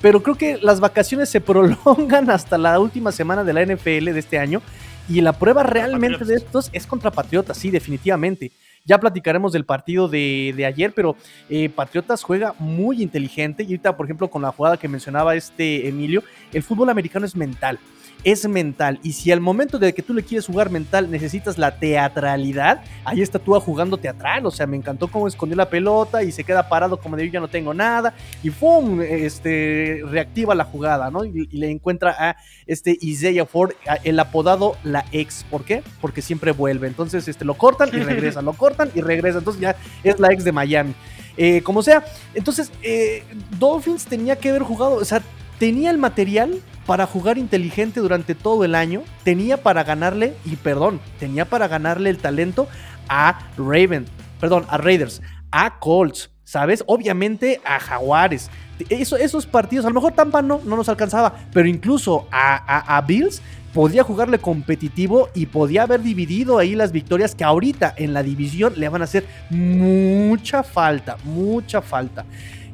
Pero 0.00 0.22
creo 0.22 0.36
que 0.36 0.58
las 0.62 0.80
vacaciones 0.80 1.28
se 1.28 1.40
prolongan 1.42 2.30
hasta 2.30 2.56
la 2.56 2.78
última 2.78 3.12
semana 3.12 3.44
de 3.44 3.52
la 3.52 3.66
NFL 3.66 4.12
de 4.12 4.18
este 4.18 4.38
año. 4.38 4.62
Y 5.08 5.20
la 5.20 5.32
prueba 5.32 5.62
realmente 5.62 6.24
de 6.24 6.34
estos 6.34 6.70
es 6.72 6.86
contra 6.86 7.10
Patriotas, 7.10 7.56
sí, 7.56 7.70
definitivamente. 7.70 8.50
Ya 8.84 8.98
platicaremos 8.98 9.52
del 9.52 9.64
partido 9.64 10.08
de, 10.08 10.54
de 10.56 10.64
ayer, 10.64 10.92
pero 10.94 11.16
eh, 11.48 11.68
Patriotas 11.68 12.22
juega 12.22 12.54
muy 12.58 13.02
inteligente. 13.02 13.62
Y 13.62 13.66
ahorita, 13.66 13.96
por 13.96 14.06
ejemplo, 14.06 14.28
con 14.28 14.42
la 14.42 14.52
jugada 14.52 14.76
que 14.76 14.88
mencionaba 14.88 15.34
este 15.34 15.88
Emilio, 15.88 16.22
el 16.52 16.62
fútbol 16.62 16.90
americano 16.90 17.26
es 17.26 17.34
mental 17.34 17.78
es 18.26 18.48
mental. 18.48 18.98
Y 19.04 19.12
si 19.12 19.30
al 19.30 19.40
momento 19.40 19.78
de 19.78 19.94
que 19.94 20.02
tú 20.02 20.12
le 20.12 20.24
quieres 20.24 20.46
jugar 20.46 20.68
mental 20.68 21.08
necesitas 21.08 21.58
la 21.58 21.78
teatralidad, 21.78 22.82
ahí 23.04 23.22
está 23.22 23.38
tú 23.38 23.54
jugando 23.60 23.96
teatral. 23.98 24.44
O 24.46 24.50
sea, 24.50 24.66
me 24.66 24.76
encantó 24.76 25.06
cómo 25.06 25.28
escondió 25.28 25.56
la 25.56 25.70
pelota 25.70 26.24
y 26.24 26.32
se 26.32 26.42
queda 26.42 26.68
parado 26.68 26.96
como 26.96 27.16
de 27.16 27.24
yo 27.24 27.34
ya 27.34 27.38
no 27.38 27.46
tengo 27.46 27.72
nada. 27.72 28.14
Y 28.42 28.50
¡pum! 28.50 29.00
Este, 29.00 30.02
reactiva 30.10 30.56
la 30.56 30.64
jugada, 30.64 31.08
¿no? 31.08 31.24
Y, 31.24 31.46
le 31.56 31.70
encuentra 31.70 32.16
a 32.18 32.36
este 32.66 32.98
Isaiah 33.00 33.46
Ford, 33.46 33.74
el 34.02 34.18
apodado 34.18 34.76
la 34.82 35.04
ex. 35.12 35.44
¿Por 35.48 35.64
qué? 35.64 35.84
Porque 36.00 36.20
siempre 36.20 36.50
vuelve. 36.50 36.88
Entonces, 36.88 37.28
este, 37.28 37.44
lo 37.44 37.54
cortan 37.54 37.90
y 37.92 37.98
regresa, 37.98 38.42
lo 38.42 38.54
cortan 38.54 38.90
y 38.92 39.02
regresa. 39.02 39.38
Entonces 39.38 39.62
ya 39.62 39.76
es 40.02 40.18
la 40.18 40.32
ex 40.32 40.42
de 40.42 40.50
Miami. 40.50 40.96
Eh, 41.36 41.62
como 41.62 41.80
sea. 41.80 42.04
Entonces, 42.34 42.72
eh, 42.82 43.22
Dolphins 43.56 44.06
tenía 44.06 44.34
que 44.34 44.48
haber 44.48 44.64
jugado, 44.64 44.94
o 44.94 45.04
sea, 45.04 45.22
tenía 45.60 45.90
el 45.90 45.98
material 45.98 46.60
para 46.86 47.06
jugar 47.06 47.36
inteligente 47.36 48.00
durante 48.00 48.34
todo 48.34 48.64
el 48.64 48.74
año, 48.74 49.02
tenía 49.24 49.56
para 49.56 49.84
ganarle, 49.84 50.34
y 50.44 50.56
perdón, 50.56 51.00
tenía 51.18 51.44
para 51.44 51.68
ganarle 51.68 52.10
el 52.10 52.18
talento 52.18 52.68
a 53.08 53.40
Raven, 53.56 54.06
perdón, 54.40 54.64
a 54.68 54.78
Raiders, 54.78 55.20
a 55.50 55.78
Colts, 55.78 56.30
¿sabes? 56.44 56.84
Obviamente 56.86 57.60
a 57.64 57.80
Jaguares. 57.80 58.50
Eso, 58.88 59.16
esos 59.16 59.46
partidos, 59.46 59.86
a 59.86 59.88
lo 59.88 59.94
mejor 59.94 60.12
Tampa 60.12 60.42
no, 60.42 60.60
no 60.64 60.76
nos 60.76 60.88
alcanzaba, 60.88 61.34
pero 61.52 61.66
incluso 61.66 62.28
a, 62.30 62.96
a 62.96 63.00
Bills 63.00 63.42
podía 63.76 64.02
jugarle 64.02 64.38
competitivo 64.38 65.28
y 65.34 65.46
podía 65.46 65.82
haber 65.82 66.00
dividido 66.00 66.58
ahí 66.58 66.74
las 66.74 66.92
victorias 66.92 67.34
que 67.34 67.44
ahorita 67.44 67.94
en 67.98 68.14
la 68.14 68.22
división 68.22 68.72
le 68.76 68.88
van 68.88 69.02
a 69.02 69.04
hacer 69.04 69.26
mucha 69.50 70.62
falta, 70.62 71.18
mucha 71.24 71.82
falta. 71.82 72.24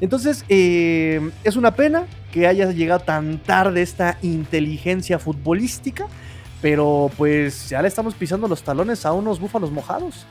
Entonces, 0.02 0.44
eh, 0.48 1.30
es 1.44 1.54
una 1.54 1.76
pena 1.76 2.06
que 2.32 2.48
haya 2.48 2.72
llegado 2.72 3.00
tan 3.04 3.38
tarde 3.38 3.82
esta 3.82 4.18
inteligencia 4.20 5.20
futbolística, 5.20 6.08
pero 6.60 7.08
pues 7.16 7.68
ya 7.68 7.80
le 7.80 7.86
estamos 7.86 8.14
pisando 8.16 8.48
los 8.48 8.64
talones 8.64 9.06
a 9.06 9.12
unos 9.12 9.38
búfalos 9.38 9.70
mojados. 9.70 10.26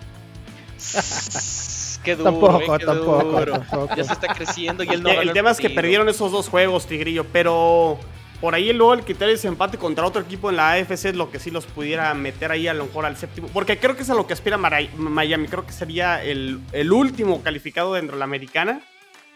Qué 2.03 2.17
duro, 2.17 2.31
Tampoco, 2.31 2.75
eh, 2.75 2.79
qué 2.79 2.85
tampoco, 2.85 3.39
duro. 3.39 3.51
tampoco. 3.53 3.95
Ya 3.95 4.03
se 4.03 4.13
está 4.13 4.33
creciendo 4.33 4.83
y 4.83 4.89
él 4.89 5.03
no 5.03 5.09
el, 5.09 5.29
el 5.29 5.33
tema 5.33 5.51
es 5.51 5.59
que 5.59 5.69
perdieron 5.69 6.09
esos 6.09 6.31
dos 6.31 6.49
juegos, 6.49 6.87
Tigrillo, 6.87 7.25
pero 7.31 7.99
por 8.41 8.55
ahí 8.55 8.73
luego 8.73 8.95
el 8.95 9.03
quitar 9.03 9.29
ese 9.29 9.47
empate 9.47 9.77
contra 9.77 10.05
otro 10.05 10.19
equipo 10.21 10.49
en 10.49 10.55
la 10.57 10.71
AFC 10.71 11.05
es 11.05 11.15
lo 11.15 11.29
que 11.29 11.37
sí 11.39 11.51
los 11.51 11.67
pudiera 11.67 12.11
meter 12.15 12.51
ahí 12.51 12.67
a 12.67 12.73
lo 12.73 12.87
mejor 12.87 13.05
al 13.05 13.15
séptimo. 13.15 13.47
Porque 13.53 13.77
creo 13.77 13.95
que 13.95 14.01
es 14.01 14.09
a 14.09 14.15
lo 14.15 14.25
que 14.25 14.33
aspira 14.33 14.57
Miami. 14.57 15.47
Creo 15.47 15.65
que 15.65 15.71
sería 15.71 16.21
el, 16.23 16.59
el 16.73 16.91
último 16.91 17.41
calificado 17.43 17.93
dentro 17.93 18.15
de 18.15 18.19
la 18.19 18.25
americana. 18.25 18.81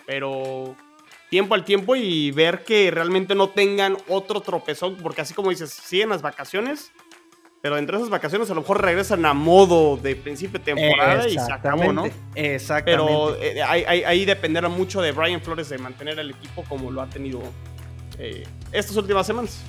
Pero 0.06 0.76
tiempo 1.30 1.56
al 1.56 1.66
tiempo 1.66 1.96
y 1.96 2.32
ver 2.32 2.64
que 2.64 2.92
realmente 2.92 3.36
no 3.36 3.50
tengan 3.50 3.98
otro 4.08 4.42
tropezón. 4.42 4.96
Porque 4.98 5.22
así 5.22 5.34
como 5.34 5.50
dices, 5.50 5.72
siguen 5.72 6.10
las 6.10 6.22
vacaciones. 6.22 6.92
Pero 7.62 7.80
entre 7.80 7.98
esas 7.98 8.10
vacaciones 8.10 8.50
a 8.52 8.54
lo 8.54 8.62
mejor 8.62 8.80
regresan 8.84 9.26
a 9.26 9.34
modo 9.34 9.98
de 9.98 10.16
principio 10.16 10.60
de 10.60 10.66
temporada 10.66 11.28
y 11.28 11.34
se 11.48 11.52
acabó, 11.52 11.92
¿no? 11.94 12.04
Exactamente. 12.36 13.02
Pero 13.02 13.36
eh, 13.42 13.64
ahí, 13.64 13.84
ahí- 13.88 14.04
ahí 14.04 14.24
dependerá 14.26 14.70
mucho 14.70 15.02
de 15.02 15.12
Brian 15.12 15.42
Flores 15.42 15.70
de 15.70 15.80
mantener 15.80 16.20
el 16.20 16.30
equipo 16.30 16.64
como 16.70 16.92
lo 16.92 17.02
ha 17.02 17.08
tenido 17.10 17.42
eh, 18.20 18.44
estas 18.72 18.96
últimas 18.98 19.26
semanas. 19.26 19.62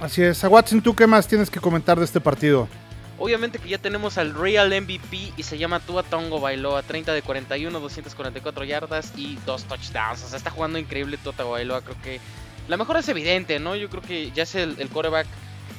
Así 0.00 0.22
es. 0.22 0.44
A 0.44 0.48
Watson, 0.50 0.82
¿tú 0.82 0.94
qué 0.94 1.06
más 1.06 1.26
tienes 1.26 1.48
que 1.48 1.60
comentar 1.60 1.98
de 1.98 2.04
este 2.04 2.20
partido? 2.20 2.68
Obviamente 3.16 3.58
que 3.60 3.68
ya 3.68 3.78
tenemos 3.78 4.18
al 4.18 4.34
Real 4.34 4.68
MVP 4.70 5.34
y 5.36 5.42
se 5.44 5.56
llama 5.58 5.80
Tua 5.80 6.02
Tongo 6.02 6.40
Bailoa, 6.40 6.82
30 6.82 7.12
de 7.12 7.22
41, 7.22 7.78
244 7.80 8.64
yardas 8.64 9.12
y 9.16 9.36
dos 9.46 9.64
touchdowns. 9.64 10.24
O 10.24 10.28
sea, 10.28 10.36
está 10.36 10.50
jugando 10.50 10.78
increíble 10.78 11.16
Tua 11.18 11.32
Bailoa. 11.44 11.82
Creo 11.82 11.96
que 12.02 12.20
la 12.66 12.76
mejora 12.76 13.00
es 13.00 13.08
evidente, 13.08 13.58
¿no? 13.60 13.76
Yo 13.76 13.88
creo 13.88 14.02
que 14.02 14.32
ya 14.32 14.42
es 14.42 14.54
el, 14.56 14.76
el 14.80 14.88
quarterback. 14.90 15.28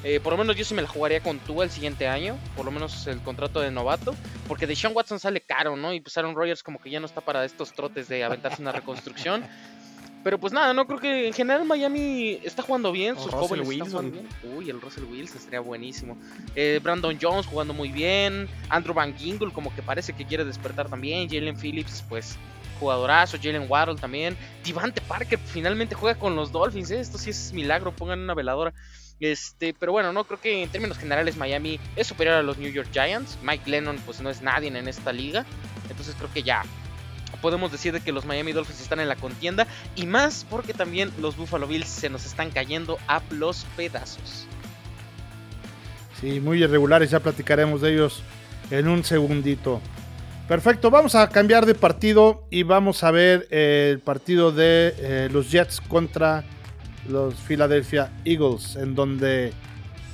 eh, 0.04 0.20
por 0.20 0.34
lo 0.34 0.38
menos 0.38 0.56
yo 0.56 0.63
sí 0.65 0.74
me 0.75 0.82
la 0.82 0.88
jugaría 0.88 1.22
con 1.22 1.39
Tua 1.39 1.63
el 1.65 1.72
siguiente 1.72 2.08
año, 2.08 2.38
por 2.56 2.65
lo 2.65 2.72
menos 2.72 3.08
el 3.08 3.22
contrato 3.22 3.60
de 3.60 3.72
novato, 3.72 4.15
porque 4.48 4.68
de 4.68 4.75
Sean 4.75 4.94
Watson 4.96 5.20
sale 5.20 5.42
caro, 5.42 5.75
¿no? 5.75 5.94
Y 5.94 6.00
pues 6.01 6.18
Aaron 6.18 6.36
Rodgers 6.36 6.63
como 6.63 6.80
que 6.80 6.89
ya 6.92 7.00
no 7.00 7.06
está 7.08 7.22
para 7.22 7.44
estos 7.46 7.74
trotes 7.74 8.08
de 8.08 8.24
aventarse 8.24 8.62
una 8.62 8.72
reconstrucción. 8.72 9.46
Pero 10.25 10.39
pues 10.39 10.51
nada, 10.53 10.74
no 10.74 10.88
creo 10.88 10.98
que 10.98 11.27
en 11.27 11.34
general 11.34 11.65
Miami 11.65 12.39
está 12.44 12.63
jugando 12.63 12.91
bien, 12.91 13.15
O 13.15 13.22
sus 13.22 13.32
Russell 13.32 13.48
jóvenes 13.60 13.70
están 13.70 13.84
Wilson. 13.86 14.12
jugando 14.12 14.29
bien. 14.41 14.58
Uy, 14.58 14.70
el 14.72 14.82
Russell 14.82 15.03
Wilson 15.03 15.38
estaría 15.38 15.60
buenísimo. 15.60 16.17
Eh, 16.55 16.79
Brandon 16.82 17.15
Jones 17.22 17.46
jugando 17.46 17.75
muy 17.75 17.89
bien. 17.89 18.50
Andrew 18.70 18.96
Van 18.96 19.15
Gingle 19.15 19.53
como 19.53 19.72
que 19.75 19.84
parece 19.84 20.13
que 20.13 20.25
quiere 20.25 20.44
despertar 20.44 20.89
también. 20.89 21.29
Jalen 21.29 21.55
Phillips, 21.55 22.03
pues 22.10 22.39
jugadorazo. 22.79 23.38
Jalen 23.38 23.67
Waddle 23.70 23.98
también. 23.98 24.36
Devante 24.65 25.00
Parker 25.00 25.38
finalmente 25.38 25.94
juega 25.94 26.17
con 26.17 26.36
los 26.36 26.51
Dolphins. 26.51 26.89
¿eh? 26.89 27.01
Esto 27.01 27.20
sí 27.20 27.29
es 27.29 27.53
milagro. 27.53 27.91
Pongan 27.96 28.20
una 28.22 28.34
veladora. 28.34 28.74
Este, 29.20 29.75
pero 29.75 29.91
bueno, 29.91 30.12
no 30.12 30.24
creo 30.24 30.41
que 30.41 30.63
en 30.63 30.70
términos 30.70 30.98
generales 30.98 31.38
Miami 31.38 31.79
es 31.96 32.08
superior 32.08 32.38
a 32.38 32.41
los 32.41 32.58
New 32.58 32.72
York 32.72 32.89
Giants. 32.91 33.38
Mike 33.44 33.70
Lennon 33.70 33.98
pues 34.03 34.20
no 34.22 34.32
es 34.32 34.41
nadie 34.41 34.70
en 34.70 34.88
esta 34.88 35.13
liga. 35.13 35.46
Entonces 35.88 36.15
creo 36.17 36.34
que 36.34 36.41
ya 36.41 36.63
podemos 37.45 37.71
decir 37.71 37.93
de 37.93 38.01
que 38.01 38.11
los 38.11 38.25
Miami 38.25 38.53
Dolphins 38.53 38.81
están 38.81 38.99
en 38.99 39.07
la 39.07 39.15
contienda 39.15 39.67
y 39.95 40.07
más 40.07 40.47
porque 40.49 40.73
también 40.73 41.11
los 41.19 41.37
Buffalo 41.37 41.67
Bills 41.67 41.87
se 41.87 42.09
nos 42.09 42.25
están 42.25 42.49
cayendo 42.49 42.97
a 43.07 43.21
los 43.29 43.67
pedazos. 43.77 44.47
Sí, 46.19 46.39
muy 46.39 46.63
irregulares, 46.63 47.11
ya 47.11 47.19
platicaremos 47.19 47.81
de 47.81 47.93
ellos 47.93 48.23
en 48.71 48.87
un 48.87 49.03
segundito. 49.03 49.79
Perfecto, 50.47 50.89
vamos 50.89 51.13
a 51.13 51.29
cambiar 51.29 51.67
de 51.67 51.75
partido 51.75 52.47
y 52.49 52.63
vamos 52.63 53.03
a 53.03 53.11
ver 53.11 53.47
eh, 53.51 53.89
el 53.91 53.99
partido 53.99 54.51
de 54.51 54.95
eh, 54.97 55.29
los 55.31 55.51
Jets 55.51 55.81
contra 55.81 56.43
los 57.07 57.35
Philadelphia 57.35 58.11
Eagles, 58.25 58.75
en 58.75 58.95
donde, 58.95 59.53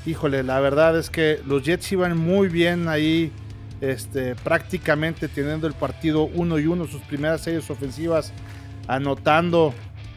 híjole, 0.05 0.43
la 0.43 0.59
verdad 0.59 0.99
es 0.99 1.09
que 1.09 1.39
los 1.47 1.63
Jets 1.63 1.93
iban 1.93 2.17
muy 2.17 2.49
bien 2.49 2.89
ahí, 2.89 3.31
este, 3.81 4.35
prácticamente 4.35 5.27
teniendo 5.27 5.67
el 5.67 5.73
partido 5.73 6.23
uno 6.23 6.59
y 6.59 6.67
uno, 6.67 6.87
sus 6.87 7.01
primeras 7.01 7.41
series 7.41 7.69
ofensivas, 7.69 8.31
anotando, 8.87 9.73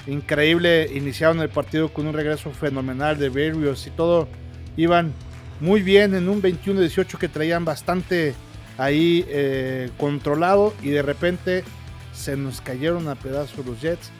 increíble, 0.07 0.91
iniciaron 0.95 1.41
el 1.41 1.49
partido 1.49 1.93
con 1.93 2.07
un 2.07 2.13
regreso 2.13 2.51
fenomenal 2.51 3.19
de 3.19 3.31
Berrios 3.31 3.87
y 3.87 3.91
todo, 3.91 4.29
iban 4.77 5.13
muy 5.61 5.83
bien 5.83 6.15
en 6.15 6.29
un 6.29 6.43
21-18 6.43 7.17
que 7.19 7.29
traían 7.29 7.65
bastante 7.65 8.35
ahí 8.77 9.25
eh, 9.29 9.91
controlado 9.99 10.75
y 10.83 10.91
de 10.91 11.03
repente 11.03 11.65
se 12.13 12.37
nos 12.37 12.61
cayeron 12.61 13.09
a 13.09 13.15
pedazos 13.15 13.65
los 13.65 13.81
Jets. 13.81 14.11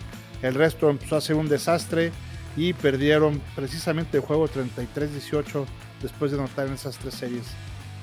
El 0.43 0.55
resto 0.55 0.91
empezó 0.91 1.17
a 1.17 1.21
ser 1.21 1.37
un 1.37 1.49
desastre 1.49 2.13
y 2.57 2.73
perdieron 2.73 3.41
precisamente 3.55 4.19
el 4.19 4.23
juego 4.23 4.49
33-18 4.49 5.65
después 6.03 6.31
de 6.31 6.39
anotar 6.39 6.67
en 6.67 6.75
esas 6.75 6.97
tres 6.99 7.15
series. 7.15 7.45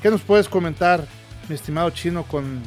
¿Qué 0.01 0.09
nos 0.09 0.21
puedes 0.21 0.49
comentar, 0.49 1.05
mi 1.49 1.55
estimado 1.55 1.89
chino, 1.89 2.23
con, 2.23 2.61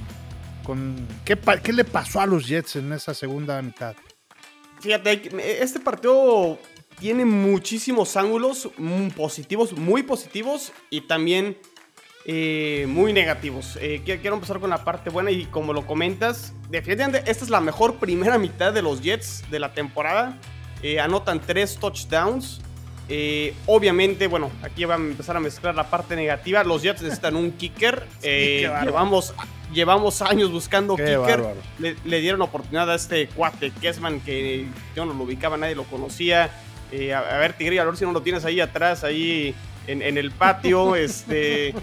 con 0.63 1.07
qué, 1.25 1.39
qué 1.63 1.73
le 1.73 1.85
pasó 1.85 2.21
a 2.21 2.27
los 2.27 2.47
Jets 2.47 2.77
en 2.77 2.93
esa 2.93 3.15
segunda 3.15 3.61
mitad? 3.63 3.95
Fíjate, 4.81 5.63
este 5.63 5.81
partido 5.81 6.59
tiene 6.99 7.25
muchísimos 7.25 8.17
ángulos 8.17 8.69
mm, 8.77 9.09
positivos, 9.09 9.73
muy 9.73 10.03
positivos 10.03 10.73
y 10.91 11.03
también 11.03 11.57
eh, 12.27 12.87
muy 12.89 13.13
negativos. 13.13 13.77
Eh, 13.81 14.03
qui- 14.05 14.21
quiero 14.21 14.37
empezar 14.37 14.61
con 14.61 14.71
la 14.71 14.85
parte 14.85 15.11
buena 15.11 15.31
y 15.31 15.47
como 15.47 15.73
lo 15.73 15.87
comentas, 15.87 16.53
definitivamente 16.71 17.31
esta 17.31 17.45
es 17.45 17.51
la 17.51 17.61
mejor 17.61 17.97
primera 17.97 18.39
mitad 18.39 18.73
de 18.73 18.83
los 18.83 19.01
Jets 19.03 19.45
de 19.51 19.59
la 19.59 19.73
temporada. 19.73 20.39
Eh, 20.83 21.01
anotan 21.01 21.41
tres 21.41 21.77
touchdowns. 21.79 22.61
Eh, 23.09 23.55
obviamente, 23.67 24.27
bueno, 24.29 24.51
aquí 24.63 24.85
va 24.85 24.95
a 24.95 24.97
empezar 24.97 25.37
a 25.37 25.41
mezclar 25.41 25.75
la 25.75 25.91
parte 25.91 26.17
negativa. 26.17 26.65
Los 26.65 26.83
Jets 26.83 27.03
necesitan 27.03 27.37
un 27.37 27.53
kicker. 27.53 28.07
Eh, 28.23 28.71
llevamos, 28.83 29.35
llevamos 29.73 30.23
años 30.23 30.51
buscando 30.51 30.97
Qué 30.97 31.05
kicker 31.05 31.45
le, 31.79 31.97
le 32.05 32.21
dieron 32.21 32.41
oportunidad 32.41 32.91
a 32.91 32.95
este 32.95 33.27
cuate 33.29 33.71
Kessman 33.71 34.21
que 34.21 34.67
yo 34.97 35.05
no 35.05 35.13
lo 35.13 35.25
ubicaba, 35.25 35.57
nadie 35.59 35.75
lo 35.75 35.85
conocía. 35.85 36.51
Eh, 36.91 37.13
a, 37.13 37.19
a 37.19 37.39
ver, 37.39 37.53
Tigrillo, 37.53 37.83
a 37.83 37.85
ver 37.85 37.97
si 37.97 38.05
no 38.05 38.13
lo 38.13 38.23
tienes 38.23 38.45
ahí 38.47 38.61
atrás, 38.61 39.05
ahí 39.05 39.55
en, 39.87 40.03
en 40.03 40.19
el 40.19 40.31
patio. 40.31 40.97
este 40.97 41.75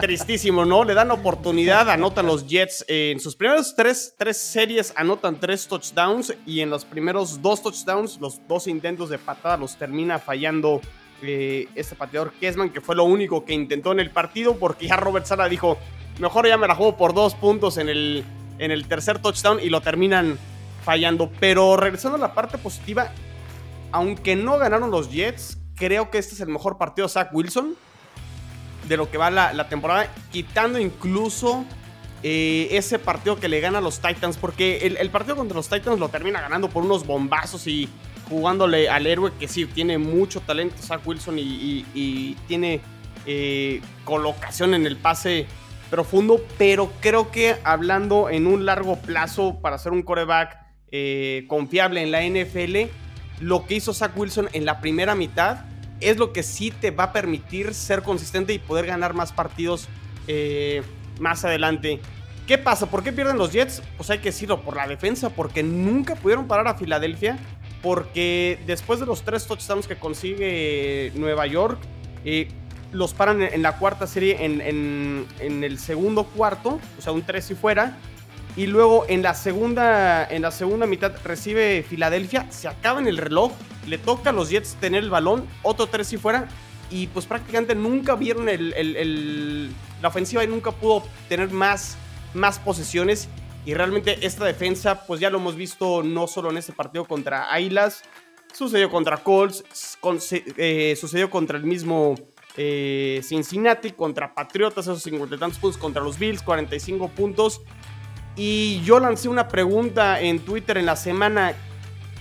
Tristísimo, 0.00 0.64
¿no? 0.64 0.84
Le 0.84 0.94
dan 0.94 1.10
oportunidad, 1.10 1.90
anotan 1.90 2.26
los 2.26 2.46
Jets. 2.46 2.84
eh, 2.86 3.10
en 3.10 3.18
sus 3.18 3.34
primeros 3.34 3.74
tres, 3.74 4.14
tres 4.16 4.36
series 4.36 4.92
anotan 4.96 5.40
tres 5.40 5.66
touchdowns 5.66 6.34
y 6.46 6.60
en 6.60 6.70
los 6.70 6.84
primeros 6.84 7.42
dos 7.42 7.62
touchdowns, 7.62 8.20
los 8.20 8.40
dos 8.46 8.68
intentos 8.68 9.10
de 9.10 9.18
patada 9.18 9.56
los 9.56 9.76
termina 9.76 10.20
fallando 10.20 10.80
eh, 11.20 11.66
este 11.74 11.96
pateador 11.96 12.32
Kessman, 12.38 12.70
que 12.70 12.80
fue 12.80 12.94
lo 12.94 13.02
único 13.02 13.44
que 13.44 13.54
intentó 13.54 13.90
en 13.90 13.98
el 13.98 14.10
partido 14.10 14.56
porque 14.56 14.86
ya 14.86 14.96
Robert 14.96 15.26
Sala 15.26 15.48
dijo, 15.48 15.78
mejor 16.20 16.46
ya 16.46 16.56
me 16.56 16.68
la 16.68 16.76
juego 16.76 16.96
por 16.96 17.12
dos 17.12 17.34
puntos 17.34 17.76
en 17.76 17.88
el, 17.88 18.24
en 18.60 18.70
el 18.70 18.86
tercer 18.86 19.18
touchdown 19.18 19.58
y 19.60 19.68
lo 19.68 19.80
terminan 19.80 20.38
fallando. 20.84 21.28
Pero 21.40 21.76
regresando 21.76 22.18
a 22.18 22.20
la 22.20 22.34
parte 22.34 22.56
positiva, 22.56 23.10
aunque 23.90 24.36
no 24.36 24.58
ganaron 24.58 24.92
los 24.92 25.10
Jets, 25.10 25.58
creo 25.78 26.10
que 26.10 26.18
este 26.18 26.34
es 26.34 26.40
el 26.40 26.48
mejor 26.48 26.78
partido 26.78 27.06
de 27.06 27.12
Zach 27.12 27.30
Wilson 27.32 27.74
de 28.88 28.96
lo 28.96 29.10
que 29.10 29.18
va 29.18 29.30
la, 29.30 29.68
temporada, 29.68 30.10
quitando 30.32 30.78
incluso 30.78 31.64
eh, 32.22 32.68
ese 32.70 32.98
partido 32.98 33.38
que 33.38 33.48
le 33.48 33.60
gana 33.60 33.78
a 33.78 33.80
los 33.82 34.00
Titans, 34.00 34.38
porque 34.38 34.78
el, 34.78 35.10
partido 35.10 35.36
contra 35.36 35.56
los 35.56 35.68
Titans 35.68 35.98
lo 35.98 36.08
termina 36.08 36.40
ganando 36.40 36.70
por 36.70 36.84
unos 36.84 37.06
bombazos 37.06 37.66
y 37.66 37.88
jugándole 38.30 38.88
al 38.88 39.06
héroe 39.06 39.32
que 39.38 39.46
sí 39.46 39.66
tiene 39.66 39.98
mucho 39.98 40.40
talento 40.40 40.76
Zach 40.82 41.06
Wilson 41.06 41.36
y 41.38 42.36
tiene 42.46 42.80
eh, 43.30 43.82
colocación 44.06 44.72
en 44.72 44.86
el 44.86 44.96
pase 44.96 45.46
profundo, 45.90 46.42
pero 46.56 46.90
creo 47.00 47.30
que 47.30 47.56
hablando 47.62 48.30
en 48.30 48.46
un 48.46 48.64
largo 48.64 48.96
plazo 48.96 49.60
para 49.60 49.76
ser 49.76 49.92
un 49.92 50.02
coreback 50.02 50.56
eh, 50.90 51.44
confiable 51.46 52.02
en 52.02 52.10
la 52.10 52.22
NFL, 52.22 52.90
lo 53.40 53.66
que 53.66 53.74
hizo 53.74 53.94
Zach 53.94 54.16
Wilson 54.16 54.48
en 54.52 54.64
la 54.64 54.80
primera 54.80 55.14
mitad 55.14 55.64
es 56.00 56.16
lo 56.16 56.32
que 56.32 56.42
sí 56.42 56.70
te 56.70 56.90
va 56.90 57.04
a 57.04 57.12
permitir 57.12 57.74
ser 57.74 58.02
consistente 58.02 58.52
y 58.52 58.58
poder 58.58 58.86
ganar 58.86 59.14
más 59.14 59.32
partidos 59.32 59.88
eh, 60.26 60.82
más 61.18 61.44
adelante. 61.44 62.00
¿Qué 62.46 62.56
pasa? 62.56 62.86
¿Por 62.86 63.02
qué 63.02 63.12
pierden 63.12 63.36
los 63.36 63.52
Jets? 63.52 63.82
Pues 63.96 64.08
hay 64.10 64.18
que 64.18 64.30
decirlo, 64.30 64.62
por 64.62 64.76
la 64.76 64.86
defensa, 64.86 65.30
porque 65.30 65.62
nunca 65.62 66.14
pudieron 66.14 66.46
parar 66.46 66.68
a 66.68 66.74
Filadelfia. 66.74 67.38
porque 67.82 68.58
después 68.66 68.98
de 68.98 69.06
los 69.06 69.22
tres 69.22 69.46
touchdowns 69.46 69.86
que 69.86 69.96
consigue 69.96 71.12
Nueva 71.14 71.46
York, 71.46 71.78
eh, 72.24 72.48
los 72.92 73.14
paran 73.14 73.42
en, 73.42 73.62
la 73.62 73.76
cuarta 73.76 74.06
serie 74.06 74.44
en, 74.44 75.26
el 75.40 75.78
segundo 75.78 76.24
cuarto, 76.24 76.80
o 76.98 77.02
sea, 77.02 77.12
un 77.12 77.22
3 77.22 77.50
y 77.50 77.54
fuera. 77.54 77.96
Y 78.58 78.66
luego 78.66 79.04
en 79.06 79.22
la 79.22 79.34
segunda, 79.34 80.26
en 80.28 80.42
la 80.42 80.50
segunda 80.50 80.84
mitad 80.84 81.12
recibe 81.22 81.84
Filadelfia, 81.88 82.50
se 82.50 82.66
acaba 82.66 82.98
en 82.98 83.06
el 83.06 83.16
reloj, 83.16 83.52
le 83.86 83.98
toca 83.98 84.30
a 84.30 84.32
los 84.32 84.50
Jets 84.50 84.74
tener 84.80 85.04
el 85.04 85.10
balón, 85.10 85.46
otro 85.62 85.86
3 85.86 86.14
y 86.14 86.16
fuera. 86.16 86.48
Y 86.90 87.06
pues 87.06 87.24
prácticamente 87.24 87.76
nunca 87.76 88.16
vieron 88.16 88.46
la 88.46 90.08
ofensiva 90.08 90.42
y 90.42 90.48
nunca 90.48 90.72
pudo 90.72 91.04
tener 91.28 91.50
más, 91.50 91.96
más 92.34 92.58
posesiones. 92.58 93.28
Y 93.64 93.74
realmente 93.74 94.26
esta 94.26 94.44
defensa, 94.44 95.06
pues 95.06 95.20
ya 95.20 95.30
lo 95.30 95.38
hemos 95.38 95.54
visto 95.54 96.02
no 96.02 96.26
solo 96.26 96.50
en 96.50 96.56
este 96.56 96.72
partido 96.72 97.04
contra 97.04 97.52
Ailas, 97.52 98.02
sucedió 98.52 98.90
contra 98.90 99.18
Colts, 99.18 99.62
eh, 100.56 100.96
sucedió 101.00 101.30
contra 101.30 101.58
el 101.58 101.62
mismo 101.62 102.16
eh, 102.56 103.20
Cincinnati, 103.22 103.92
contra 103.92 104.34
Patriotas, 104.34 104.86
esos 104.86 105.04
50 105.04 105.38
tantos 105.38 105.60
puntos, 105.60 105.80
contra 105.80 106.02
los 106.02 106.18
Bills, 106.18 106.42
45 106.42 107.08
puntos. 107.10 107.60
Y 108.38 108.80
yo 108.84 109.00
lancé 109.00 109.28
una 109.28 109.48
pregunta 109.48 110.20
en 110.20 110.38
Twitter 110.38 110.78
en 110.78 110.86
la 110.86 110.94
semana 110.94 111.54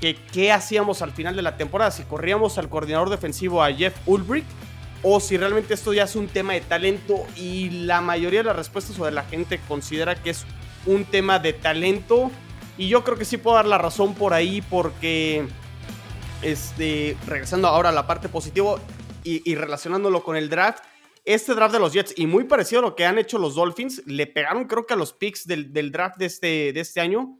que 0.02 0.16
qué 0.16 0.52
hacíamos 0.52 1.04
al 1.04 1.12
final 1.12 1.36
de 1.36 1.44
la 1.44 1.58
temporada, 1.58 1.92
si 1.92 2.04
corríamos 2.04 2.58
al 2.58 2.70
coordinador 2.70 3.12
defensivo 3.12 3.64
a 3.64 3.72
Jeff 3.72 3.96
Ulbrich 4.08 4.46
o 5.04 5.20
si 5.20 5.38
realmente 5.38 5.76
esto 5.76 5.94
ya 5.94 6.04
es 6.04 6.16
un 6.16 6.28
tema 6.28 6.54
de 6.54 6.62
talento 6.62 7.26
y 7.36 7.70
la 7.70 8.02
mayoría 8.02 8.40
de 8.40 8.46
las 8.46 8.56
respuestas 8.56 9.00
o 9.00 9.06
de 9.06 9.12
la 9.12 9.24
gente 9.24 9.60
considera 9.68 10.16
que 10.16 10.32
es 10.32 10.46
un 10.88 11.06
tema 11.06 11.38
de 11.38 11.54
talento. 11.54 12.32
Y 12.80 12.88
yo 12.88 13.04
creo 13.04 13.18
que 13.18 13.26
sí 13.26 13.38
puedo 13.38 13.56
dar 13.56 13.66
la 13.66 13.78
razón 13.78 14.16
por 14.16 14.34
ahí 14.34 14.62
porque 14.62 15.48
este 16.42 17.16
regresando 17.28 17.68
ahora 17.68 17.90
a 17.90 17.92
la 17.92 18.08
parte 18.08 18.28
positiva 18.28 18.76
y, 19.24 19.56
relacionándolo 19.56 20.24
con 20.24 20.38
el 20.38 20.50
draft 20.50 20.84
este 21.28 21.54
draft 21.54 21.74
de 21.74 21.80
los 21.80 21.94
Jets 21.94 22.14
y 22.18 22.26
muy 22.26 22.46
parecido 22.46 22.80
a 22.80 22.82
lo 22.84 22.96
que 22.96 23.06
han 23.06 23.18
hecho 23.18 23.38
los 23.38 23.56
Dolphins 23.56 24.02
le 24.06 24.28
pegaron 24.28 24.66
creo 24.66 24.86
que 24.86 24.94
a 24.94 24.98
los 24.98 25.14
picks 25.14 25.46
del, 25.46 25.74
del 25.74 25.92
draft 25.92 26.18
de 26.18 26.26
este, 26.26 26.74
de 26.74 26.80
este 26.80 27.02
año 27.02 27.40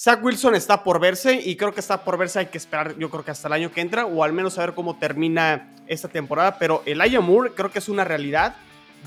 Zach 0.00 0.22
Wilson 0.22 0.54
está 0.54 0.84
por 0.84 1.00
verse 1.00 1.42
y 1.44 1.56
creo 1.56 1.74
que 1.74 1.80
está 1.80 2.04
por 2.04 2.16
verse. 2.16 2.38
Hay 2.38 2.46
que 2.46 2.58
esperar, 2.58 2.96
yo 2.98 3.10
creo 3.10 3.24
que 3.24 3.32
hasta 3.32 3.48
el 3.48 3.54
año 3.54 3.72
que 3.72 3.80
entra 3.80 4.06
o 4.06 4.22
al 4.22 4.32
menos 4.32 4.54
saber 4.54 4.72
cómo 4.74 4.96
termina 4.96 5.74
esta 5.88 6.06
temporada. 6.06 6.56
Pero 6.56 6.84
Elijah 6.86 7.20
Moore 7.20 7.50
creo 7.52 7.72
que 7.72 7.80
es 7.80 7.88
una 7.88 8.04
realidad. 8.04 8.54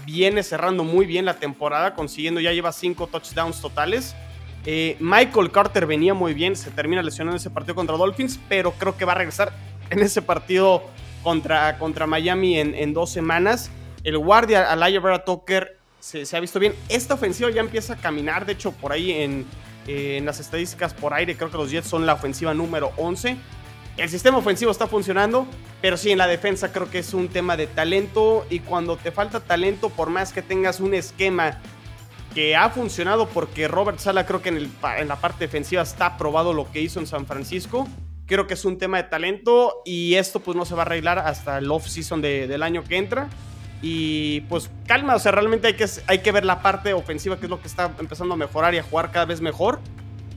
Viene 0.05 0.43
cerrando 0.43 0.83
muy 0.83 1.05
bien 1.05 1.23
la 1.23 1.35
temporada, 1.35 1.95
consiguiendo 1.95 2.41
ya 2.41 2.51
lleva 2.51 2.73
cinco 2.73 3.07
touchdowns 3.07 3.61
totales. 3.61 4.15
Eh, 4.65 4.97
Michael 4.99 5.49
Carter 5.49 5.85
venía 5.85 6.13
muy 6.13 6.33
bien, 6.33 6.57
se 6.57 6.71
termina 6.71 7.01
lesionando 7.01 7.37
ese 7.37 7.49
partido 7.49 7.75
contra 7.75 7.95
Dolphins, 7.95 8.37
pero 8.49 8.73
creo 8.73 8.97
que 8.97 9.05
va 9.05 9.13
a 9.13 9.15
regresar 9.15 9.53
en 9.89 9.99
ese 9.99 10.21
partido 10.21 10.83
contra, 11.23 11.77
contra 11.79 12.05
Miami 12.05 12.59
en, 12.59 12.93
dos 12.93 13.11
semanas. 13.11 13.71
El 14.03 14.17
guardia 14.17 14.75
Vera 14.75 15.23
Tucker 15.23 15.77
se, 15.99 16.35
ha 16.35 16.39
visto 16.39 16.59
bien. 16.59 16.73
Esta 16.89 17.13
ofensiva 17.13 17.49
ya 17.51 17.61
empieza 17.61 17.93
a 17.93 17.97
caminar, 17.97 18.45
de 18.45 18.53
hecho, 18.53 18.71
por 18.71 18.91
ahí 18.91 19.11
en 19.11 19.45
en 19.87 20.25
las 20.25 20.39
estadísticas 20.39 20.93
por 20.93 21.13
aire, 21.13 21.35
creo 21.35 21.49
que 21.49 21.57
los 21.57 21.71
Jets 21.71 21.87
son 21.87 22.05
la 22.05 22.13
ofensiva 22.13 22.53
número 22.53 22.91
11. 22.97 23.37
El 23.97 24.09
sistema 24.09 24.37
ofensivo 24.37 24.71
está 24.71 24.87
funcionando, 24.87 25.45
pero 25.81 25.97
sí 25.97 26.11
en 26.11 26.17
la 26.17 26.27
defensa 26.27 26.71
creo 26.71 26.89
que 26.89 26.99
es 26.99 27.13
un 27.13 27.27
tema 27.27 27.57
de 27.57 27.67
talento 27.67 28.45
y 28.49 28.59
cuando 28.59 28.95
te 28.97 29.11
falta 29.11 29.41
talento, 29.41 29.89
por 29.89 30.09
más 30.09 30.31
que 30.31 30.41
tengas 30.41 30.79
un 30.79 30.93
esquema 30.93 31.59
que 32.33 32.55
ha 32.55 32.69
funcionado, 32.69 33.27
porque 33.27 33.67
Robert 33.67 33.99
Sala 33.99 34.25
creo 34.25 34.41
que 34.41 34.49
en, 34.49 34.71
la 35.07 35.17
parte 35.17 35.45
defensiva 35.45 35.81
está 35.81 36.17
probado 36.17 36.53
lo 36.53 36.71
que 36.71 36.81
hizo 36.81 36.99
en 36.99 37.07
San 37.07 37.25
Francisco, 37.25 37.87
creo 38.25 38.47
que 38.47 38.53
es 38.53 38.63
un 38.63 38.77
tema 38.77 38.97
de 38.97 39.03
talento 39.03 39.81
y 39.83 40.15
esto 40.15 40.39
pues 40.39 40.55
no 40.55 40.63
se 40.63 40.73
va 40.73 40.83
a 40.83 40.85
arreglar 40.85 41.19
hasta 41.19 41.57
el 41.57 41.69
off-season 41.69 42.21
del 42.21 42.63
año 42.63 42.83
que 42.85 42.97
entra. 42.97 43.29
Y 43.81 44.41
pues 44.41 44.69
calma, 44.85 45.15
o 45.15 45.19
sea, 45.19 45.31
realmente 45.31 45.67
hay 45.67 45.73
que, 45.73 45.85
hay 46.07 46.19
que 46.19 46.31
ver 46.31 46.45
la 46.45 46.61
parte 46.61 46.93
ofensiva, 46.93 47.37
que 47.37 47.45
es 47.45 47.49
lo 47.49 47.61
que 47.61 47.67
está 47.67 47.91
empezando 47.99 48.35
a 48.35 48.37
mejorar 48.37 48.73
y 48.75 48.77
a 48.77 48.83
jugar 48.83 49.11
cada 49.11 49.25
vez 49.25 49.41
mejor. 49.41 49.79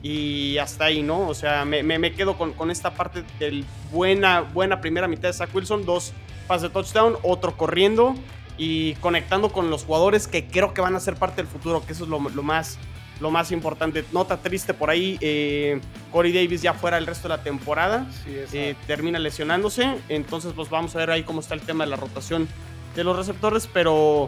Y 0.01 0.57
hasta 0.57 0.85
ahí, 0.85 1.01
¿no? 1.01 1.27
O 1.27 1.33
sea, 1.33 1.65
me, 1.65 1.81
me, 1.83 2.13
quedo 2.13 2.37
con, 2.37 2.53
con, 2.53 2.69
esta 2.69 2.93
parte 2.93 3.23
de 3.39 3.63
buena, 3.91 4.41
buena 4.41 4.79
primera 4.79 5.07
mitad 5.07 5.29
de 5.29 5.33
Zach 5.33 5.53
Wilson, 5.53 5.85
dos 5.85 6.13
pases 6.47 6.63
de 6.63 6.69
touchdown, 6.69 7.15
otro 7.23 7.57
corriendo 7.57 8.15
y 8.57 8.93
conectando 8.95 9.49
con 9.49 9.69
los 9.69 9.83
jugadores 9.83 10.27
que 10.27 10.45
creo 10.45 10.73
que 10.73 10.81
van 10.81 10.95
a 10.95 10.99
ser 10.99 11.15
parte 11.15 11.37
del 11.37 11.47
futuro, 11.47 11.85
que 11.85 11.93
eso 11.93 12.03
es 12.03 12.09
lo, 12.09 12.19
lo 12.19 12.43
más, 12.43 12.77
lo 13.19 13.31
más 13.31 13.51
importante. 13.51 14.05
Nota 14.11 14.37
triste 14.37 14.73
por 14.73 14.89
ahí, 14.89 15.17
eh, 15.21 15.81
Corey 16.11 16.31
Davis 16.31 16.61
ya 16.61 16.73
fuera 16.73 16.97
el 16.97 17.05
resto 17.05 17.27
de 17.27 17.37
la 17.37 17.43
temporada, 17.43 18.07
eh, 18.27 18.75
termina 18.87 19.19
lesionándose, 19.19 19.97
entonces 20.09 20.53
pues 20.55 20.69
vamos 20.69 20.95
a 20.95 20.99
ver 20.99 21.11
ahí 21.11 21.23
cómo 21.23 21.41
está 21.41 21.53
el 21.53 21.61
tema 21.61 21.83
de 21.83 21.89
la 21.89 21.97
rotación 21.97 22.47
de 22.95 23.03
los 23.03 23.15
receptores, 23.15 23.67
pero 23.71 24.27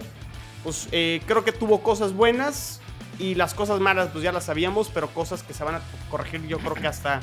pues 0.63 0.87
eh, 0.91 1.21
creo 1.25 1.43
que 1.43 1.51
tuvo 1.51 1.81
cosas 1.81 2.13
buenas 2.13 2.81
y 3.19 3.35
las 3.35 3.53
cosas 3.53 3.79
malas 3.79 4.09
pues 4.11 4.23
ya 4.23 4.31
las 4.31 4.45
sabíamos, 4.45 4.89
pero 4.93 5.07
cosas 5.09 5.43
que 5.43 5.53
se 5.53 5.63
van 5.63 5.75
a 5.75 5.81
corregir 6.09 6.45
yo 6.47 6.59
creo 6.59 6.75
que 6.75 6.87
hasta 6.87 7.21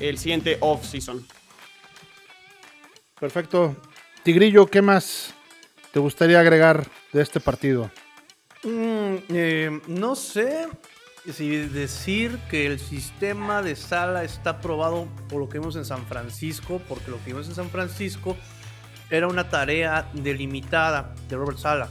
el 0.00 0.18
siguiente 0.18 0.58
off-season. 0.60 1.24
Perfecto. 3.18 3.76
Tigrillo, 4.22 4.66
¿qué 4.66 4.82
más 4.82 5.34
te 5.92 6.00
gustaría 6.00 6.40
agregar 6.40 6.86
de 7.12 7.22
este 7.22 7.40
partido? 7.40 7.90
Mm, 8.62 9.16
eh, 9.28 9.80
no 9.86 10.16
sé 10.16 10.68
si 11.32 11.56
decir 11.56 12.38
que 12.50 12.66
el 12.66 12.78
sistema 12.78 13.62
de 13.62 13.76
sala 13.76 14.24
está 14.24 14.50
aprobado 14.50 15.08
por 15.28 15.40
lo 15.40 15.48
que 15.48 15.58
vimos 15.58 15.76
en 15.76 15.84
San 15.84 16.06
Francisco, 16.06 16.80
porque 16.88 17.10
lo 17.10 17.18
que 17.18 17.26
vimos 17.26 17.48
en 17.48 17.54
San 17.54 17.70
Francisco 17.70 18.36
era 19.10 19.28
una 19.28 19.48
tarea 19.48 20.08
delimitada 20.12 21.14
de 21.28 21.36
Robert 21.36 21.58
Sala. 21.58 21.88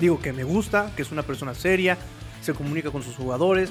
Digo 0.00 0.20
que 0.20 0.32
me 0.32 0.44
gusta, 0.44 0.90
que 0.96 1.02
es 1.02 1.12
una 1.12 1.22
persona 1.22 1.54
seria, 1.54 1.98
se 2.40 2.54
comunica 2.54 2.90
con 2.90 3.02
sus 3.02 3.16
jugadores. 3.16 3.70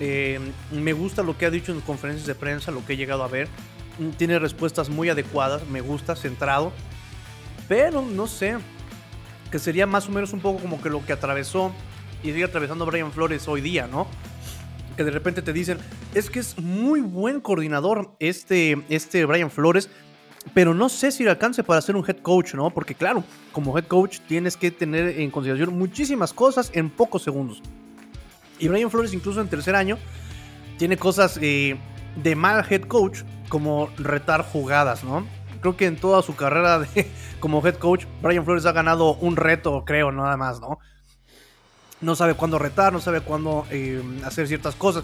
Eh, 0.00 0.38
me 0.70 0.92
gusta 0.92 1.22
lo 1.22 1.36
que 1.36 1.46
ha 1.46 1.50
dicho 1.50 1.72
en 1.72 1.80
conferencias 1.80 2.26
de 2.26 2.34
prensa, 2.34 2.70
lo 2.70 2.84
que 2.86 2.92
he 2.92 2.96
llegado 2.96 3.22
a 3.24 3.28
ver. 3.28 3.48
Tiene 4.16 4.38
respuestas 4.38 4.88
muy 4.88 5.08
adecuadas, 5.08 5.66
me 5.66 5.80
gusta, 5.80 6.14
centrado. 6.14 6.72
Pero 7.66 8.02
no 8.02 8.26
sé, 8.26 8.56
que 9.50 9.58
sería 9.58 9.86
más 9.86 10.08
o 10.08 10.12
menos 10.12 10.32
un 10.32 10.40
poco 10.40 10.60
como 10.60 10.80
que 10.80 10.88
lo 10.88 11.04
que 11.04 11.12
atravesó 11.12 11.72
y 12.22 12.28
sigue 12.28 12.44
atravesando 12.44 12.86
Brian 12.86 13.12
Flores 13.12 13.48
hoy 13.48 13.60
día, 13.60 13.86
¿no? 13.86 14.06
Que 14.96 15.04
de 15.04 15.10
repente 15.10 15.42
te 15.42 15.52
dicen, 15.52 15.78
es 16.14 16.30
que 16.30 16.38
es 16.38 16.58
muy 16.58 17.00
buen 17.00 17.40
coordinador 17.40 18.16
este, 18.20 18.78
este 18.88 19.24
Brian 19.24 19.50
Flores, 19.50 19.90
pero 20.54 20.74
no 20.74 20.88
sé 20.88 21.10
si 21.10 21.24
le 21.24 21.30
alcance 21.30 21.62
para 21.64 21.80
ser 21.80 21.96
un 21.96 22.04
head 22.06 22.18
coach, 22.18 22.54
¿no? 22.54 22.70
Porque 22.70 22.94
claro, 22.94 23.24
como 23.52 23.76
head 23.76 23.86
coach 23.86 24.20
tienes 24.26 24.56
que 24.56 24.70
tener 24.70 25.20
en 25.20 25.30
consideración 25.30 25.76
muchísimas 25.76 26.32
cosas 26.32 26.70
en 26.74 26.90
pocos 26.90 27.22
segundos. 27.22 27.62
Y 28.58 28.68
Brian 28.68 28.90
Flores 28.90 29.12
incluso 29.14 29.40
en 29.40 29.48
tercer 29.48 29.74
año 29.74 29.98
tiene 30.78 30.96
cosas 30.96 31.38
eh, 31.42 31.76
de 32.22 32.36
mal 32.36 32.64
head 32.68 32.82
coach 32.82 33.20
como 33.48 33.88
retar 33.98 34.44
jugadas, 34.44 35.04
¿no? 35.04 35.26
Creo 35.60 35.76
que 35.76 35.86
en 35.86 35.96
toda 35.96 36.22
su 36.22 36.36
carrera 36.36 36.78
de, 36.78 37.10
como 37.40 37.66
head 37.66 37.76
coach, 37.76 38.04
Brian 38.22 38.44
Flores 38.44 38.66
ha 38.66 38.72
ganado 38.72 39.14
un 39.14 39.36
reto, 39.36 39.84
creo, 39.84 40.12
nada 40.12 40.36
más, 40.36 40.60
¿no? 40.60 40.78
No 42.00 42.14
sabe 42.14 42.34
cuándo 42.34 42.58
retar, 42.60 42.92
no 42.92 43.00
sabe 43.00 43.22
cuándo 43.22 43.66
eh, 43.70 44.00
hacer 44.24 44.46
ciertas 44.46 44.76
cosas. 44.76 45.02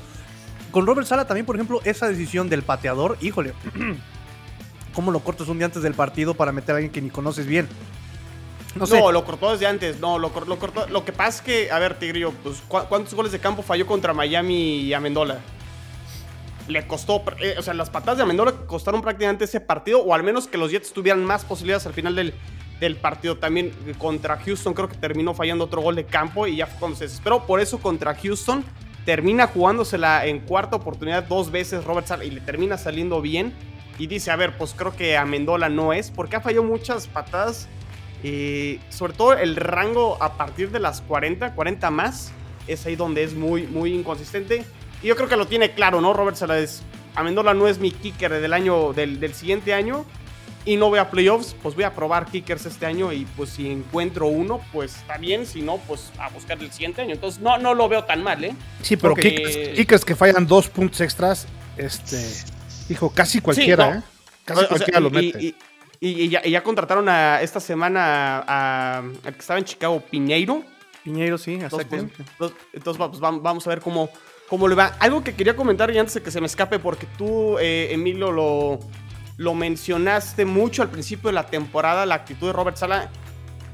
Con 0.70 0.86
Robert 0.86 1.06
Sala 1.06 1.26
también, 1.26 1.46
por 1.46 1.56
ejemplo, 1.56 1.80
esa 1.84 2.08
decisión 2.08 2.48
del 2.48 2.62
pateador, 2.62 3.16
híjole, 3.20 3.52
¿Cómo 4.94 5.10
lo 5.10 5.20
cortas 5.20 5.48
un 5.48 5.58
día 5.58 5.66
antes 5.66 5.82
del 5.82 5.94
partido 5.94 6.34
para 6.34 6.52
meter 6.52 6.74
a 6.74 6.76
alguien 6.76 6.92
que 6.92 7.02
ni 7.02 7.10
conoces 7.10 7.46
bien? 7.46 7.68
No, 8.76 8.86
sé. 8.86 8.98
no 8.98 9.12
lo 9.12 9.24
cortó 9.24 9.52
desde 9.52 9.66
antes. 9.66 10.00
No, 10.00 10.18
lo, 10.18 10.32
lo 10.46 10.58
cortó. 10.58 10.86
Lo 10.88 11.04
que 11.04 11.12
pasa 11.12 11.38
es 11.38 11.42
que, 11.42 11.70
a 11.70 11.78
ver, 11.78 11.98
Tigrillo, 11.98 12.32
pues, 12.42 12.62
¿cuántos 12.68 13.14
goles 13.14 13.32
de 13.32 13.38
campo 13.38 13.62
falló 13.62 13.86
contra 13.86 14.12
Miami 14.12 14.80
y 14.80 14.94
Amendola? 14.94 15.38
Le 16.66 16.86
costó, 16.86 17.22
eh, 17.40 17.56
o 17.58 17.62
sea, 17.62 17.74
las 17.74 17.90
patadas 17.90 18.16
de 18.18 18.22
Amendola 18.22 18.52
costaron 18.66 19.02
prácticamente 19.02 19.44
ese 19.44 19.60
partido, 19.60 20.00
o 20.00 20.14
al 20.14 20.22
menos 20.22 20.46
que 20.48 20.56
los 20.56 20.70
Jets 20.70 20.92
tuvieran 20.92 21.24
más 21.24 21.44
posibilidades 21.44 21.86
al 21.86 21.92
final 21.92 22.14
del, 22.14 22.34
del 22.80 22.96
partido. 22.96 23.36
También 23.36 23.72
eh, 23.86 23.94
contra 23.98 24.38
Houston 24.38 24.74
creo 24.74 24.88
que 24.88 24.96
terminó 24.96 25.34
fallando 25.34 25.64
otro 25.64 25.82
gol 25.82 25.94
de 25.94 26.04
campo 26.04 26.46
y 26.46 26.56
ya 26.56 26.66
fue 26.66 26.78
cuando 26.78 26.96
se 26.96 27.04
desesperó. 27.04 27.46
Por 27.46 27.60
eso 27.60 27.78
contra 27.78 28.14
Houston 28.14 28.64
termina 29.04 29.46
jugándosela 29.46 30.26
en 30.26 30.40
cuarta 30.40 30.76
oportunidad 30.76 31.24
dos 31.24 31.50
veces 31.50 31.84
Robert 31.84 32.06
Sala 32.06 32.24
y 32.24 32.30
le 32.30 32.40
termina 32.40 32.78
saliendo 32.78 33.20
bien 33.20 33.52
y 33.98 34.06
dice, 34.06 34.30
a 34.30 34.36
ver, 34.36 34.56
pues 34.56 34.74
creo 34.76 34.96
que 34.96 35.16
Amendola 35.16 35.68
no 35.68 35.92
es, 35.92 36.10
porque 36.10 36.36
ha 36.36 36.40
fallado 36.40 36.64
muchas 36.64 37.06
patadas, 37.06 37.68
eh, 38.22 38.80
sobre 38.90 39.12
todo 39.12 39.34
el 39.34 39.56
rango 39.56 40.22
a 40.22 40.36
partir 40.36 40.70
de 40.70 40.80
las 40.80 41.00
40, 41.02 41.54
40 41.54 41.90
más, 41.90 42.32
es 42.66 42.84
ahí 42.86 42.96
donde 42.96 43.22
es 43.22 43.34
muy, 43.34 43.66
muy 43.66 43.92
inconsistente. 43.92 44.64
Y 45.02 45.08
yo 45.08 45.16
creo 45.16 45.28
que 45.28 45.36
lo 45.36 45.46
tiene 45.46 45.72
claro, 45.72 46.00
¿no? 46.00 46.12
Robert 46.12 46.40
es 46.52 46.82
Amendola 47.14 47.54
no 47.54 47.68
es 47.68 47.78
mi 47.78 47.92
kicker 47.92 48.32
del 48.32 48.52
año, 48.52 48.92
del, 48.92 49.20
del 49.20 49.34
siguiente 49.34 49.72
año, 49.72 50.04
y 50.64 50.76
no 50.76 50.88
voy 50.88 50.98
a 50.98 51.10
playoffs, 51.10 51.54
pues 51.62 51.74
voy 51.74 51.84
a 51.84 51.94
probar 51.94 52.26
kickers 52.26 52.64
este 52.66 52.86
año 52.86 53.12
y 53.12 53.26
pues 53.36 53.50
si 53.50 53.70
encuentro 53.70 54.26
uno, 54.26 54.60
pues 54.72 54.96
está 54.96 55.18
bien, 55.18 55.46
si 55.46 55.60
no, 55.60 55.76
pues 55.86 56.10
a 56.18 56.30
buscar 56.30 56.58
el 56.58 56.72
siguiente 56.72 57.02
año. 57.02 57.12
Entonces 57.12 57.40
no, 57.40 57.58
no 57.58 57.74
lo 57.74 57.88
veo 57.88 58.04
tan 58.04 58.22
mal, 58.22 58.42
¿eh? 58.42 58.54
Sí, 58.82 58.96
pero 58.96 59.14
kickers, 59.14 60.04
que 60.04 60.16
fallan 60.16 60.46
dos 60.46 60.68
puntos 60.68 61.00
extras, 61.02 61.46
este 61.76 62.16
Dijo, 62.88 63.10
casi 63.10 63.40
cualquiera, 63.40 63.90
no. 63.90 63.98
¿eh? 63.98 64.02
Casi 64.44 64.58
O 64.58 64.60
sea, 64.60 64.68
cualquiera 64.68 65.00
lo 65.00 65.08
y- 65.08 65.12
mete. 65.12 65.42
Y, 65.42 65.54
y- 66.00 66.22
y 66.24 66.28
ya, 66.28 66.42
y 66.44 66.50
ya 66.50 66.62
contrataron 66.62 67.08
a, 67.08 67.40
esta 67.40 67.60
semana 67.60 68.38
a, 68.38 68.44
a- 68.46 68.98
al 68.98 69.32
que 69.34 69.38
estaba 69.40 69.58
en 69.58 69.64
Chicago, 69.64 70.00
Piñeiro. 70.10 70.62
Piñeiro, 71.02 71.36
sí, 71.38 71.54
exactamente. 71.54 72.14
entonces, 72.72 72.98
pues, 72.98 73.20
vam- 73.20 73.40
vamos 73.42 73.66
a 73.66 73.70
ver 73.70 73.80
cómo, 73.80 74.08
cómo 74.48 74.68
le 74.68 74.74
va. 74.74 74.96
Algo 75.00 75.22
que 75.22 75.34
quería 75.34 75.54
comentar 75.56 75.90
y 75.90 75.98
antes 75.98 76.14
de 76.14 76.22
que 76.22 76.30
se 76.30 76.40
me 76.40 76.46
escape, 76.46 76.78
porque 76.78 77.06
tú, 77.18 77.58
eh, 77.58 77.88
Emilio, 77.92 78.32
lo, 78.32 78.78
lo 79.36 79.54
mencionaste 79.54 80.44
mucho 80.44 80.82
al 80.82 80.90
principio 80.90 81.28
de 81.28 81.34
la 81.34 81.46
temporada, 81.46 82.06
la 82.06 82.14
actitud 82.16 82.46
de 82.48 82.52
Robert 82.52 82.76
Sala. 82.76 83.10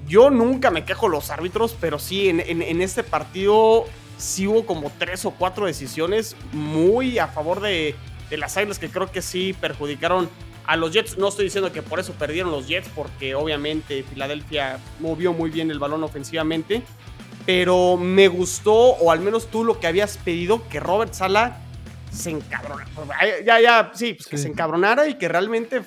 Yo 0.09 0.29
nunca 0.31 0.70
me 0.73 0.85
quejo 0.85 1.07
de 1.07 1.12
los 1.12 1.31
árbitros, 1.31 1.77
pero 1.81 1.99
sí, 2.01 2.29
en, 2.29 2.40
en- 2.40 2.62
en 2.62 2.83
este 2.83 3.03
partido 3.05 3.85
sí 4.18 4.46
hubo 4.49 4.66
como 4.66 4.90
tres 4.99 5.25
o 5.25 5.31
cuatro 5.31 5.66
decisiones 5.66 6.37
muy 6.53 7.18
a 7.18 7.29
favor 7.29 7.61
de, 7.61 7.94
de 8.31 8.37
las 8.38 8.57
Águilas 8.57 8.79
que 8.79 8.88
creo 8.88 9.11
que 9.11 9.21
sí 9.23 9.53
perjudicaron 9.61 10.31
a 10.66 10.77
los 10.77 10.93
Jets. 10.93 11.19
No 11.19 11.29
estoy 11.29 11.47
diciendo 11.47 11.73
que 11.73 11.83
por 11.83 11.99
eso 12.01 12.12
perdieron 12.12 12.53
los 12.53 12.69
Jets, 12.69 12.88
porque 12.95 13.35
obviamente 13.35 14.03
Filadelfia 14.05 14.79
movió 15.01 15.33
muy 15.33 15.51
bien 15.51 15.71
el 15.71 15.79
balón 15.79 16.03
ofensivamente. 16.05 16.83
Pero 17.47 17.97
me 17.97 18.29
gustó, 18.29 18.75
o 18.75 19.11
al 19.11 19.21
menos 19.21 19.49
tú 19.51 19.64
lo 19.64 19.81
que 19.81 19.87
habías 19.87 20.16
pedido, 20.19 20.66
que 20.69 20.79
Robert 20.79 21.12
Sala 21.14 21.59
se 22.12 22.31
encabronara. 22.31 22.88
Ya, 23.45 23.61
ya, 23.61 23.90
sí, 23.95 24.14
pues 24.14 24.27
que 24.29 24.38
se 24.38 24.49
encabronara 24.49 25.09
y 25.09 25.14
que 25.14 25.27
realmente 25.29 25.83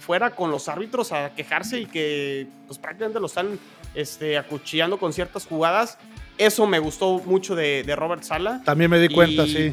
fuera 0.00 0.30
con 0.30 0.50
los 0.50 0.68
árbitros 0.68 1.12
a 1.12 1.34
quejarse 1.34 1.80
y 1.80 1.86
que 1.86 2.46
pues 2.66 2.78
prácticamente 2.78 3.20
lo 3.20 3.26
están 3.26 3.58
este, 3.94 4.36
acuchillando 4.38 4.98
con 4.98 5.12
ciertas 5.12 5.46
jugadas. 5.46 5.98
Eso 6.36 6.66
me 6.66 6.78
gustó 6.78 7.18
mucho 7.24 7.54
de, 7.54 7.82
de 7.84 7.96
Robert 7.96 8.22
Sala. 8.22 8.60
También 8.64 8.90
me 8.90 8.98
di 8.98 9.08
cuenta, 9.08 9.44
y- 9.44 9.52
sí. 9.52 9.72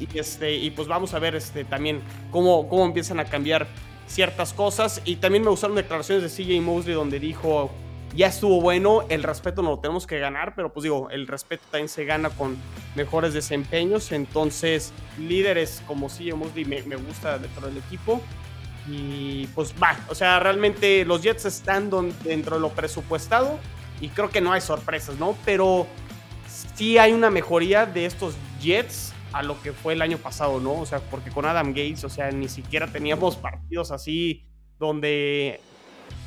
Y, 0.00 0.18
este, 0.18 0.54
y 0.54 0.70
pues 0.70 0.88
vamos 0.88 1.14
a 1.14 1.18
ver 1.18 1.34
este, 1.34 1.64
también 1.64 2.00
cómo, 2.30 2.68
cómo 2.68 2.84
empiezan 2.84 3.20
a 3.20 3.24
cambiar 3.24 3.66
ciertas 4.06 4.52
cosas. 4.52 5.02
Y 5.04 5.16
también 5.16 5.44
me 5.44 5.50
gustaron 5.50 5.76
declaraciones 5.76 6.22
de 6.22 6.44
CJ 6.44 6.62
Mosley 6.62 6.94
donde 6.94 7.20
dijo, 7.20 7.70
ya 8.14 8.28
estuvo 8.28 8.60
bueno, 8.60 9.02
el 9.08 9.22
respeto 9.22 9.62
no 9.62 9.70
lo 9.70 9.78
tenemos 9.78 10.06
que 10.06 10.18
ganar, 10.18 10.54
pero 10.54 10.72
pues 10.72 10.82
digo, 10.82 11.10
el 11.10 11.26
respeto 11.26 11.64
también 11.70 11.88
se 11.88 12.04
gana 12.04 12.30
con 12.30 12.56
mejores 12.94 13.34
desempeños. 13.34 14.12
Entonces, 14.12 14.92
líderes 15.18 15.82
como 15.86 16.08
CJ 16.08 16.34
Mosley 16.34 16.64
me, 16.64 16.82
me 16.82 16.96
gusta 16.96 17.38
dentro 17.38 17.66
del 17.66 17.78
equipo. 17.78 18.20
Y 18.90 19.46
pues 19.48 19.74
va, 19.82 19.98
o 20.08 20.14
sea, 20.14 20.40
realmente 20.40 21.04
los 21.04 21.22
Jets 21.22 21.44
están 21.44 21.90
dentro 22.24 22.56
de 22.56 22.62
lo 22.62 22.70
presupuestado 22.70 23.58
y 24.00 24.08
creo 24.08 24.30
que 24.30 24.40
no 24.40 24.52
hay 24.52 24.62
sorpresas, 24.62 25.18
¿no? 25.18 25.36
Pero 25.44 25.86
sí 26.74 26.96
hay 26.96 27.12
una 27.12 27.28
mejoría 27.28 27.84
de 27.84 28.06
estos 28.06 28.34
Jets 28.60 29.12
a 29.32 29.42
lo 29.42 29.60
que 29.62 29.72
fue 29.72 29.92
el 29.94 30.02
año 30.02 30.18
pasado, 30.18 30.60
¿no? 30.60 30.72
O 30.74 30.86
sea, 30.86 31.00
porque 31.00 31.30
con 31.30 31.44
Adam 31.44 31.68
Gates, 31.68 32.04
o 32.04 32.08
sea, 32.08 32.30
ni 32.30 32.48
siquiera 32.48 32.86
teníamos 32.86 33.36
partidos 33.36 33.90
así 33.90 34.44
donde 34.78 35.60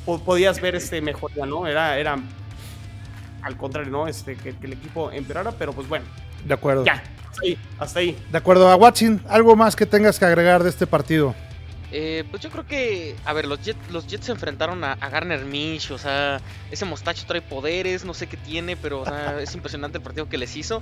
po- 0.04 0.20
podías 0.22 0.60
ver 0.60 0.74
este 0.74 1.00
mejoría, 1.00 1.46
¿no? 1.46 1.66
Era, 1.66 1.98
era 1.98 2.16
al 3.42 3.56
contrario, 3.56 3.90
¿no? 3.90 4.06
Este, 4.06 4.36
que, 4.36 4.56
que 4.56 4.66
el 4.66 4.74
equipo 4.74 5.10
empeorara, 5.10 5.52
pero 5.52 5.72
pues 5.72 5.88
bueno, 5.88 6.04
De 6.44 6.54
acuerdo. 6.54 6.84
ya, 6.84 7.02
hasta 7.28 7.42
ahí, 7.42 7.58
hasta 7.78 7.98
ahí. 8.00 8.16
De 8.30 8.38
acuerdo. 8.38 8.68
A 8.68 8.76
Watson, 8.76 9.22
¿algo 9.28 9.56
más 9.56 9.74
que 9.74 9.84
tengas 9.86 10.18
que 10.18 10.24
agregar 10.24 10.62
de 10.62 10.68
este 10.70 10.86
partido? 10.86 11.34
Eh, 11.94 12.24
pues 12.30 12.40
yo 12.42 12.48
creo 12.50 12.64
que, 12.66 13.16
a 13.26 13.32
ver, 13.34 13.46
los 13.46 13.60
Jets, 13.62 13.90
los 13.90 14.06
Jets 14.06 14.24
se 14.26 14.32
enfrentaron 14.32 14.82
a, 14.82 14.92
a 14.92 15.08
Garner 15.10 15.44
Minshew, 15.44 15.96
o 15.96 15.98
sea, 15.98 16.40
ese 16.70 16.86
mostacho 16.86 17.24
trae 17.26 17.42
poderes, 17.42 18.04
no 18.06 18.14
sé 18.14 18.28
qué 18.28 18.38
tiene, 18.38 18.76
pero 18.76 19.00
o 19.02 19.04
sea, 19.04 19.38
es 19.42 19.54
impresionante 19.54 19.98
el 19.98 20.04
partido 20.04 20.26
que 20.28 20.38
les 20.38 20.56
hizo. 20.56 20.80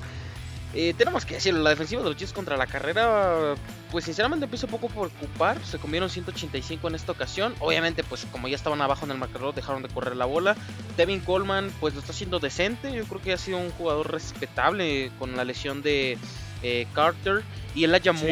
Eh, 0.73 0.95
tenemos 0.97 1.25
que 1.27 1.35
decirlo, 1.35 1.63
la 1.63 1.71
defensiva 1.71 2.01
de 2.03 2.09
los 2.09 2.17
Jets 2.17 2.33
contra 2.33 2.57
la 2.57 2.67
carrera, 2.67 3.55
pues 3.91 4.05
sinceramente 4.05 4.45
empiezo 4.45 4.67
un 4.67 4.73
poco 4.73 4.89
por 4.89 5.09
ocupar, 5.09 5.65
se 5.65 5.79
comieron 5.79 6.09
185 6.09 6.87
en 6.89 6.95
esta 6.95 7.11
ocasión, 7.11 7.55
obviamente 7.59 8.05
pues 8.05 8.25
como 8.31 8.47
ya 8.47 8.55
estaban 8.55 8.81
abajo 8.81 9.05
en 9.05 9.11
el 9.11 9.19
marcador 9.19 9.53
dejaron 9.53 9.83
de 9.83 9.89
correr 9.89 10.15
la 10.15 10.27
bola, 10.27 10.57
Devin 10.97 11.21
Coleman 11.21 11.73
pues 11.81 11.95
lo 11.95 12.01
está 12.01 12.13
haciendo 12.13 12.39
decente, 12.39 12.93
yo 12.93 13.05
creo 13.05 13.21
que 13.21 13.33
ha 13.33 13.39
sido 13.39 13.59
un 13.59 13.71
jugador 13.73 14.13
respetable 14.13 15.11
con 15.19 15.37
la 15.37 15.45
lesión 15.45 15.83
de 15.83 16.19
eh, 16.63 16.87
Carter. 16.95 17.43
Y 17.75 17.85
Elijah 17.85 18.13
Sí. 18.15 18.27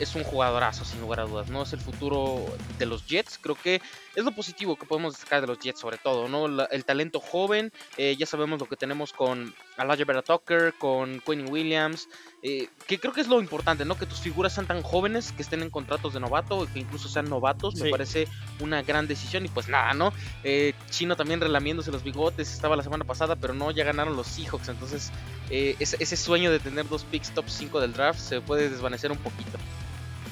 Es 0.00 0.14
un 0.16 0.24
jugadorazo 0.24 0.84
sin 0.84 1.00
lugar 1.00 1.20
a 1.20 1.24
dudas, 1.24 1.48
¿no? 1.50 1.62
Es 1.62 1.72
el 1.72 1.80
futuro 1.80 2.44
de 2.78 2.86
los 2.86 3.06
Jets, 3.06 3.38
creo 3.40 3.54
que 3.54 3.80
es 4.16 4.24
lo 4.24 4.32
positivo 4.32 4.74
que 4.76 4.86
podemos 4.86 5.12
destacar 5.14 5.40
de 5.40 5.46
los 5.46 5.58
Jets 5.60 5.78
sobre 5.80 5.98
todo, 5.98 6.28
¿no? 6.28 6.48
La- 6.48 6.64
el 6.64 6.84
talento 6.84 7.20
joven, 7.20 7.72
eh, 7.96 8.16
ya 8.16 8.26
sabemos 8.26 8.58
lo 8.58 8.66
que 8.66 8.76
tenemos 8.76 9.12
con 9.12 9.54
Elijah 9.78 10.04
Vera 10.04 10.22
Tucker, 10.22 10.74
con 10.78 11.20
Quinn 11.24 11.48
Williams, 11.48 12.08
eh, 12.42 12.68
que 12.88 12.98
creo 12.98 13.12
que 13.12 13.20
es 13.20 13.28
lo 13.28 13.40
importante, 13.40 13.84
¿no? 13.84 13.96
Que 13.96 14.06
tus 14.06 14.18
figuras 14.18 14.52
sean 14.52 14.66
tan 14.66 14.82
jóvenes, 14.82 15.30
que 15.32 15.42
estén 15.42 15.62
en 15.62 15.70
contratos 15.70 16.12
de 16.12 16.20
novato, 16.20 16.66
que 16.72 16.80
incluso 16.80 17.08
sean 17.08 17.28
novatos, 17.30 17.74
me 17.76 17.90
parece 17.92 18.26
una 18.60 18.82
gran 18.82 19.06
decisión 19.06 19.44
y 19.44 19.48
pues 19.48 19.68
nada, 19.68 19.94
¿no? 19.94 20.12
Eh, 20.42 20.74
Chino 20.90 21.14
también 21.16 21.40
relamiéndose 21.40 21.92
los 21.92 22.02
bigotes, 22.02 22.52
estaba 22.52 22.74
la 22.76 22.82
semana 22.82 23.04
pasada, 23.04 23.36
pero 23.36 23.54
no, 23.54 23.70
ya 23.70 23.84
ganaron 23.84 24.16
los 24.16 24.26
Seahawks, 24.26 24.68
entonces 24.68 25.10
eh, 25.50 25.76
ese, 25.78 25.96
ese 26.00 26.16
sueño 26.16 26.50
de 26.50 26.58
tener 26.58 26.88
dos 26.88 27.04
picks 27.04 27.30
top 27.32 27.44
5 27.48 27.80
del 27.80 27.92
draft 27.92 28.18
se 28.18 28.40
puede 28.40 28.68
desvanecer 28.68 29.12
un 29.12 29.18
poquito. 29.18 29.58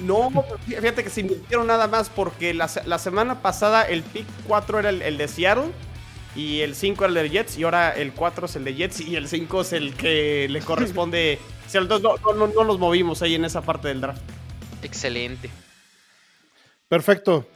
No, 0.03 0.29
fíjate 0.65 1.03
que 1.03 1.09
se 1.09 1.21
invirtieron 1.21 1.65
nada 1.67 1.87
más 1.87 2.09
porque 2.09 2.53
la, 2.53 2.69
la 2.85 2.99
semana 2.99 3.41
pasada 3.41 3.83
el 3.83 4.03
pick 4.03 4.25
4 4.47 4.79
era 4.79 4.89
el, 4.89 5.01
el 5.01 5.17
de 5.17 5.27
Seattle 5.27 5.71
y 6.35 6.59
el 6.61 6.75
5 6.75 7.05
era 7.05 7.09
el 7.21 7.29
de 7.29 7.29
Jets 7.29 7.57
y 7.57 7.63
ahora 7.63 7.91
el 7.91 8.11
4 8.13 8.45
es 8.47 8.55
el 8.55 8.63
de 8.65 8.75
Jets 8.75 8.99
y 9.01 9.15
el 9.15 9.27
5 9.27 9.61
es 9.61 9.73
el 9.73 9.93
que 9.95 10.47
le 10.49 10.59
corresponde. 10.65 11.39
Entonces 11.73 12.03
no, 12.03 12.17
no, 12.17 12.33
no, 12.47 12.53
no 12.53 12.63
los 12.63 12.77
movimos 12.79 13.21
ahí 13.21 13.35
en 13.35 13.45
esa 13.45 13.61
parte 13.61 13.87
del 13.87 14.01
draft. 14.01 14.21
Excelente. 14.81 15.49
Perfecto. 16.87 17.47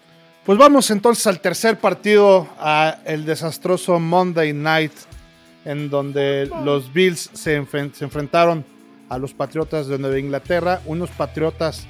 Pues 0.46 0.58
vamos 0.58 0.90
entonces 0.92 1.28
al 1.28 1.42
tercer 1.42 1.78
partido, 1.78 2.48
a 2.58 3.00
el 3.06 3.26
desastroso 3.26 4.00
Monday 4.00 4.54
Night, 4.54 4.94
en 5.66 5.90
donde 5.90 6.50
los 6.64 6.94
Bills 6.94 7.30
se, 7.34 7.62
enfren- 7.62 7.94
se 7.94 8.06
enfrentaron 8.06 8.64
a 9.10 9.18
los 9.18 9.34
Patriotas 9.34 9.88
de 9.88 9.98
Nueva 10.00 10.18
Inglaterra, 10.18 10.82
unos 10.86 11.10
Patriotas 11.12 11.86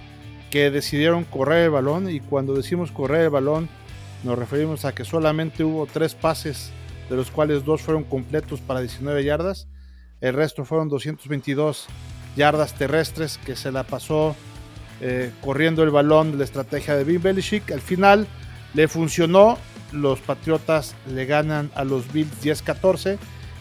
que 0.50 0.72
decidieron 0.72 1.24
correr 1.24 1.66
el 1.66 1.70
balón 1.72 2.10
y 2.10 2.20
cuando 2.20 2.54
decimos 2.54 2.92
correr 2.92 3.26
el 3.26 3.30
balón 3.30 3.70
nos 4.24 4.38
referimos 4.38 4.86
a 4.86 4.94
que 4.94 5.06
solamente 5.06 5.64
hubo 5.64 5.86
tres 5.86 6.16
pases, 6.16 6.72
de 7.10 7.16
los 7.16 7.32
cuales 7.32 7.64
dos 7.64 7.82
fueron 7.82 8.04
completos 8.04 8.60
para 8.62 8.82
19 8.82 9.24
yardas, 9.24 9.68
el 10.22 10.34
resto 10.34 10.66
fueron 10.66 10.90
222 10.90 11.88
yardas 12.36 12.74
terrestres 12.74 13.38
que 13.46 13.56
se 13.56 13.72
la 13.72 13.84
pasó 13.84 14.36
eh, 15.00 15.32
corriendo 15.42 15.84
el 15.84 15.92
balón 15.92 16.32
de 16.32 16.38
la 16.40 16.44
estrategia 16.44 16.96
de 16.96 17.04
Bill 17.04 17.20
Belichick. 17.20 17.72
Al 17.72 17.82
final 17.82 18.28
le 18.74 18.88
funcionó. 18.88 19.58
Los 19.94 20.20
Patriotas 20.20 20.96
le 21.14 21.26
ganan 21.26 21.72
a 21.74 21.86
los 21.86 22.12
Bills 22.12 22.44
10-14, 22.44 23.18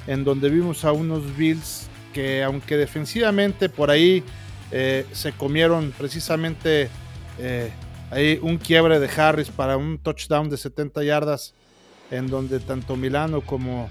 en 0.09 0.25
donde 0.25 0.51
vimos 0.51 0.85
a 0.85 0.91
unos 0.91 1.37
Bills 1.37 1.89
que 2.13 2.43
aunque 2.43 2.77
defensivamente 2.77 3.69
por 3.69 3.91
ahí 3.91 4.25
eh, 4.73 5.07
se 5.13 5.33
comieron 5.33 5.93
precisamente 5.97 6.89
eh, 7.39 7.71
ahí 8.11 8.39
un 8.43 8.59
quiebre 8.59 8.99
de 8.99 9.09
Harris 9.21 9.49
para 9.51 9.77
un 9.77 9.99
touchdown 9.99 10.49
de 10.51 10.57
70 10.57 11.03
yardas, 11.05 11.55
en 12.11 12.29
donde 12.29 12.61
tanto 12.61 12.97
Milano 12.97 13.41
como 13.41 13.89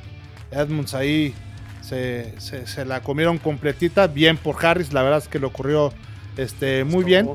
Edmonds 0.51 0.93
ahí 0.93 1.33
se, 1.81 2.33
se- 2.39 2.65
se 2.67 2.85
la 2.85 3.01
comieron 3.01 3.37
completita, 3.37 4.07
bien 4.07 4.37
por 4.37 4.63
Harris, 4.65 4.93
la 4.93 5.03
verdad 5.03 5.19
es 5.19 5.27
que 5.27 5.39
lo 5.39 5.51
corrió 5.51 5.93
este, 6.37 6.83
muy 6.83 7.03
bien. 7.03 7.25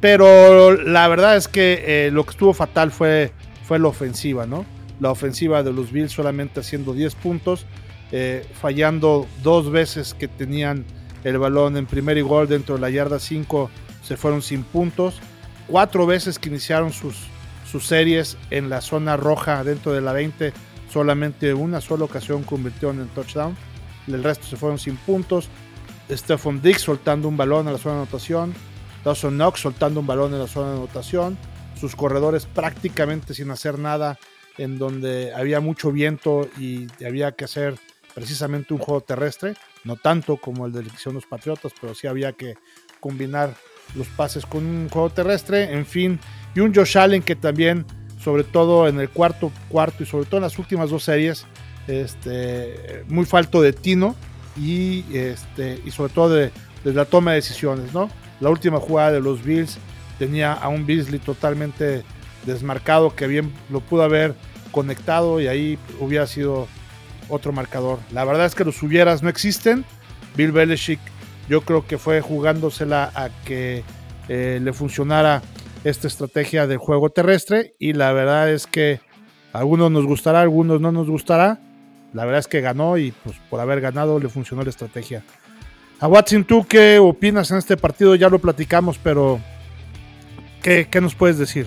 Pero 0.00 0.72
la 0.76 1.08
verdad 1.08 1.36
es 1.36 1.48
que 1.48 1.82
eh, 2.06 2.10
lo 2.10 2.24
que 2.24 2.32
estuvo 2.32 2.52
fatal 2.52 2.90
fue, 2.90 3.32
fue 3.66 3.78
la 3.78 3.88
ofensiva, 3.88 4.44
¿no? 4.46 4.66
La 5.00 5.10
ofensiva 5.10 5.62
de 5.62 5.72
los 5.72 5.90
Bills 5.92 6.12
solamente 6.12 6.60
haciendo 6.60 6.92
10 6.92 7.14
puntos, 7.14 7.64
eh, 8.12 8.46
fallando 8.60 9.26
dos 9.42 9.70
veces 9.70 10.12
que 10.12 10.28
tenían 10.28 10.84
el 11.24 11.38
balón 11.38 11.76
en 11.76 11.86
primer 11.86 12.18
y 12.18 12.20
gol 12.20 12.46
dentro 12.46 12.76
de 12.76 12.80
la 12.80 12.90
yarda 12.90 13.18
5, 13.18 13.70
se 14.02 14.16
fueron 14.16 14.42
sin 14.42 14.62
puntos. 14.62 15.20
Cuatro 15.66 16.06
veces 16.06 16.38
que 16.38 16.50
iniciaron 16.50 16.92
sus, 16.92 17.16
sus 17.70 17.86
series 17.86 18.36
en 18.50 18.68
la 18.68 18.80
zona 18.80 19.16
roja 19.16 19.64
dentro 19.64 19.92
de 19.92 20.02
la 20.02 20.12
20, 20.12 20.52
solamente 20.92 21.54
una 21.54 21.80
sola 21.80 22.04
ocasión 22.04 22.42
convirtieron 22.42 23.00
en 23.00 23.08
touchdown. 23.08 23.56
El 24.06 24.22
resto 24.22 24.46
se 24.46 24.56
fueron 24.56 24.78
sin 24.78 24.96
puntos. 24.96 25.48
Stephon 26.10 26.60
Diggs 26.60 26.82
soltando 26.82 27.28
un 27.28 27.36
balón 27.36 27.66
a 27.66 27.72
la 27.72 27.78
zona 27.78 27.96
de 27.96 28.02
anotación. 28.02 28.54
Dawson 29.04 29.34
Knox 29.34 29.60
soltando 29.60 30.00
un 30.00 30.06
balón 30.06 30.32
en 30.34 30.40
la 30.40 30.46
zona 30.46 30.72
de 30.72 30.76
anotación. 30.76 31.38
Sus 31.80 31.96
corredores 31.96 32.46
prácticamente 32.46 33.34
sin 33.34 33.50
hacer 33.50 33.78
nada, 33.78 34.18
en 34.58 34.78
donde 34.78 35.32
había 35.34 35.60
mucho 35.60 35.90
viento 35.90 36.48
y 36.58 36.86
había 37.04 37.32
que 37.32 37.44
hacer 37.44 37.76
precisamente 38.14 38.72
un 38.72 38.80
juego 38.80 39.00
terrestre. 39.00 39.54
No 39.84 39.96
tanto 39.96 40.36
como 40.36 40.66
el 40.66 40.72
de 40.72 40.82
de 40.82 41.12
los 41.12 41.26
Patriotas, 41.26 41.72
pero 41.80 41.94
sí 41.94 42.06
había 42.06 42.32
que 42.32 42.54
combinar 43.00 43.54
los 43.94 44.06
pases 44.08 44.46
con 44.46 44.64
un 44.64 44.88
juego 44.88 45.10
terrestre. 45.10 45.72
En 45.74 45.84
fin, 45.84 46.18
y 46.54 46.60
un 46.60 46.74
Josh 46.74 46.96
Allen 46.96 47.22
que 47.22 47.36
también, 47.36 47.84
sobre 48.18 48.44
todo 48.44 48.88
en 48.88 49.00
el 49.00 49.10
cuarto 49.10 49.52
cuarto 49.68 50.02
y 50.02 50.06
sobre 50.06 50.26
todo 50.26 50.38
en 50.38 50.44
las 50.44 50.58
últimas 50.58 50.90
dos 50.90 51.04
series, 51.04 51.44
este, 51.86 53.04
muy 53.08 53.26
falto 53.26 53.60
de 53.60 53.72
tino 53.72 54.14
y, 54.56 55.04
este, 55.14 55.80
y 55.84 55.90
sobre 55.90 56.12
todo 56.12 56.30
de, 56.30 56.50
de 56.84 56.94
la 56.94 57.04
toma 57.04 57.32
de 57.32 57.36
decisiones, 57.36 57.92
¿no? 57.92 58.08
La 58.40 58.50
última 58.50 58.80
jugada 58.80 59.12
de 59.12 59.20
los 59.20 59.42
Bills 59.44 59.78
tenía 60.18 60.52
a 60.52 60.68
un 60.68 60.86
Beasley 60.86 61.18
totalmente 61.18 62.04
desmarcado 62.46 63.14
que 63.14 63.26
bien 63.26 63.52
lo 63.70 63.80
pudo 63.80 64.02
haber 64.02 64.34
conectado 64.70 65.40
y 65.40 65.46
ahí 65.46 65.78
hubiera 66.00 66.26
sido 66.26 66.68
otro 67.28 67.52
marcador. 67.52 67.98
La 68.12 68.24
verdad 68.24 68.46
es 68.46 68.54
que 68.54 68.64
los 68.64 68.82
hubieras 68.82 69.22
no 69.22 69.28
existen. 69.28 69.84
Bill 70.36 70.52
Belichick 70.52 71.00
yo 71.48 71.62
creo 71.62 71.86
que 71.86 71.98
fue 71.98 72.20
jugándosela 72.20 73.10
a 73.14 73.28
que 73.44 73.84
eh, 74.28 74.58
le 74.62 74.72
funcionara 74.72 75.42
esta 75.84 76.06
estrategia 76.06 76.66
del 76.66 76.78
juego 76.78 77.10
terrestre 77.10 77.74
y 77.78 77.92
la 77.92 78.12
verdad 78.12 78.50
es 78.50 78.66
que 78.66 79.00
a 79.52 79.58
algunos 79.58 79.90
nos 79.90 80.06
gustará, 80.06 80.38
a 80.38 80.42
algunos 80.42 80.80
no 80.80 80.92
nos 80.92 81.08
gustará. 81.08 81.60
La 82.12 82.24
verdad 82.24 82.40
es 82.40 82.48
que 82.48 82.60
ganó 82.60 82.96
y 82.96 83.12
pues 83.12 83.36
por 83.50 83.60
haber 83.60 83.80
ganado 83.80 84.18
le 84.18 84.28
funcionó 84.28 84.62
la 84.62 84.70
estrategia. 84.70 85.22
A 86.00 86.08
Watson, 86.08 86.44
¿tú 86.44 86.66
qué 86.66 86.98
opinas 86.98 87.50
en 87.50 87.58
este 87.58 87.76
partido? 87.76 88.14
Ya 88.14 88.28
lo 88.28 88.38
platicamos, 88.38 88.98
pero 88.98 89.40
¿qué, 90.62 90.88
qué 90.90 91.00
nos 91.00 91.14
puedes 91.14 91.38
decir? 91.38 91.66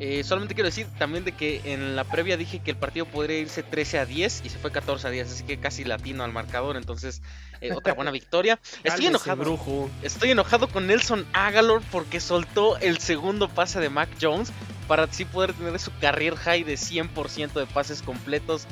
Eh, 0.00 0.22
solamente 0.22 0.54
quiero 0.54 0.68
decir 0.68 0.86
también 0.98 1.24
de 1.24 1.32
que 1.32 1.60
en 1.64 1.96
la 1.96 2.04
previa 2.04 2.36
dije 2.36 2.60
que 2.60 2.70
el 2.70 2.76
partido 2.76 3.06
podría 3.06 3.38
irse 3.38 3.62
13 3.62 3.98
a 3.98 4.06
10 4.06 4.42
y 4.44 4.48
se 4.48 4.58
fue 4.58 4.70
14 4.70 5.08
a 5.08 5.10
10, 5.10 5.32
así 5.32 5.44
que 5.44 5.58
casi 5.58 5.84
latino 5.84 6.22
al 6.22 6.32
marcador, 6.32 6.76
entonces 6.76 7.20
eh, 7.60 7.72
otra 7.72 7.94
buena 7.94 8.10
victoria. 8.12 8.60
Estoy 8.84 9.06
enojado. 9.06 9.90
Estoy 10.02 10.30
enojado 10.30 10.68
con 10.68 10.86
Nelson 10.86 11.26
Agalor 11.32 11.82
porque 11.90 12.20
soltó 12.20 12.78
el 12.78 12.98
segundo 12.98 13.48
pase 13.48 13.80
de 13.80 13.90
Mac 13.90 14.08
Jones 14.20 14.52
para 14.86 15.04
así 15.04 15.24
poder 15.24 15.52
tener 15.52 15.78
su 15.78 15.90
career 15.98 16.36
high 16.36 16.62
de 16.62 16.74
100% 16.74 17.52
de 17.52 17.66
pases 17.66 18.02
completos. 18.02 18.66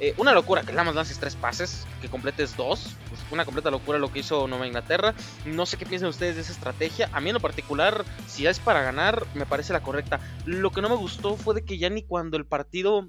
Eh, 0.00 0.14
una 0.16 0.32
locura 0.32 0.62
que 0.62 0.70
nada 0.70 0.84
más 0.84 0.94
lances 0.94 1.18
tres 1.18 1.34
pases, 1.34 1.86
que 2.00 2.08
completes 2.08 2.56
dos. 2.56 2.94
Pues 3.08 3.20
una 3.30 3.44
completa 3.44 3.70
locura 3.70 3.98
lo 3.98 4.12
que 4.12 4.20
hizo 4.20 4.46
Nueva 4.46 4.66
Inglaterra. 4.66 5.14
No 5.44 5.66
sé 5.66 5.76
qué 5.76 5.86
piensan 5.86 6.08
ustedes 6.08 6.36
de 6.36 6.42
esa 6.42 6.52
estrategia. 6.52 7.08
A 7.12 7.20
mí 7.20 7.30
en 7.30 7.34
lo 7.34 7.40
particular, 7.40 8.04
si 8.26 8.46
es 8.46 8.60
para 8.60 8.82
ganar, 8.82 9.26
me 9.34 9.46
parece 9.46 9.72
la 9.72 9.80
correcta. 9.80 10.20
Lo 10.44 10.70
que 10.70 10.82
no 10.82 10.88
me 10.88 10.96
gustó 10.96 11.36
fue 11.36 11.54
de 11.54 11.64
que 11.64 11.78
ya 11.78 11.90
ni 11.90 12.02
cuando 12.02 12.36
el 12.36 12.46
partido, 12.46 13.08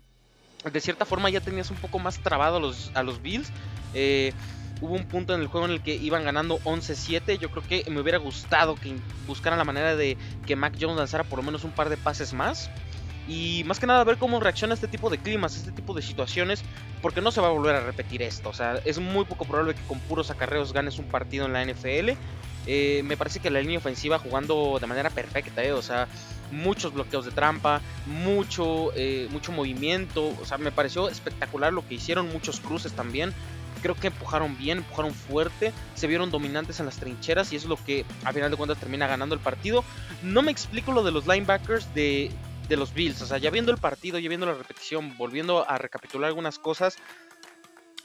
de 0.71 0.81
cierta 0.81 1.05
forma, 1.05 1.29
ya 1.29 1.41
tenías 1.41 1.69
un 1.69 1.77
poco 1.77 1.99
más 1.99 2.19
trabado 2.19 2.57
a 2.57 2.59
los, 2.59 2.91
a 2.95 3.03
los 3.03 3.21
Bills. 3.21 3.51
Eh, 3.93 4.33
hubo 4.81 4.95
un 4.95 5.05
punto 5.05 5.35
en 5.35 5.41
el 5.41 5.47
juego 5.47 5.67
en 5.67 5.73
el 5.73 5.83
que 5.83 5.93
iban 5.95 6.23
ganando 6.23 6.57
11-7. 6.59 7.37
Yo 7.37 7.51
creo 7.51 7.63
que 7.63 7.89
me 7.91 7.99
hubiera 8.01 8.17
gustado 8.17 8.73
que 8.75 8.95
buscaran 9.27 9.59
la 9.59 9.65
manera 9.65 9.95
de 9.95 10.17
que 10.47 10.55
Mac 10.55 10.75
Jones 10.79 10.97
lanzara 10.97 11.23
por 11.23 11.37
lo 11.37 11.43
menos 11.43 11.63
un 11.63 11.71
par 11.71 11.89
de 11.89 11.97
pases 11.97 12.33
más. 12.33 12.71
Y 13.29 13.63
más 13.65 13.79
que 13.79 13.85
nada 13.85 14.03
ver 14.03 14.17
cómo 14.17 14.39
reacciona 14.39 14.73
este 14.73 14.87
tipo 14.87 15.11
de 15.11 15.19
climas, 15.19 15.55
este 15.55 15.71
tipo 15.71 15.93
de 15.93 16.01
situaciones, 16.01 16.63
porque 16.99 17.21
no 17.21 17.29
se 17.29 17.39
va 17.39 17.49
a 17.49 17.51
volver 17.51 17.75
a 17.75 17.81
repetir 17.81 18.23
esto. 18.23 18.49
O 18.49 18.53
sea, 18.53 18.81
es 18.85 18.97
muy 18.97 19.23
poco 19.25 19.45
probable 19.45 19.75
que 19.75 19.81
con 19.83 19.99
puros 19.99 20.31
acarreos 20.31 20.73
ganes 20.73 20.97
un 20.97 21.05
partido 21.05 21.45
en 21.45 21.53
la 21.53 21.63
NFL. 21.63 22.17
Eh, 22.65 23.03
me 23.03 23.17
parece 23.17 23.39
que 23.39 23.51
la 23.51 23.61
línea 23.61 23.77
ofensiva 23.77 24.17
jugando 24.17 24.79
de 24.81 24.87
manera 24.87 25.11
perfecta, 25.11 25.63
eh, 25.63 25.73
o 25.73 25.81
sea, 25.83 26.07
muchos 26.51 26.91
bloqueos 26.91 27.23
de 27.25 27.31
trampa, 27.31 27.81
mucho, 28.07 28.91
eh, 28.95 29.27
mucho 29.29 29.51
movimiento, 29.51 30.33
o 30.41 30.45
sea, 30.45 30.57
me 30.57 30.71
pareció 30.71 31.07
espectacular 31.07 31.71
lo 31.71 31.87
que 31.87 31.95
hicieron, 31.95 32.29
muchos 32.29 32.59
cruces 32.59 32.93
también. 32.93 33.31
Creo 33.83 33.93
que 33.95 34.07
empujaron 34.07 34.57
bien, 34.57 34.79
empujaron 34.79 35.13
fuerte, 35.13 35.71
se 35.93 36.07
vieron 36.07 36.31
dominantes 36.31 36.79
en 36.79 36.87
las 36.87 36.97
trincheras 36.97 37.53
y 37.53 37.57
es 37.57 37.65
lo 37.65 37.77
que 37.77 38.05
a 38.25 38.33
final 38.33 38.49
de 38.49 38.57
cuentas 38.57 38.79
termina 38.79 39.07
ganando 39.07 39.35
el 39.35 39.41
partido. 39.41 39.83
No 40.23 40.41
me 40.41 40.51
explico 40.51 40.91
lo 40.91 41.03
de 41.03 41.11
los 41.11 41.27
linebackers 41.27 41.93
de, 41.93 42.29
de 42.69 42.77
los 42.77 42.93
Bills. 42.93 43.21
O 43.21 43.25
sea, 43.25 43.37
ya 43.37 43.49
viendo 43.49 43.71
el 43.71 43.77
partido, 43.77 44.19
ya 44.19 44.29
viendo 44.29 44.45
la 44.45 44.53
repetición, 44.53 45.17
volviendo 45.17 45.69
a 45.69 45.77
recapitular 45.77 46.27
algunas 46.27 46.59
cosas. 46.59 46.97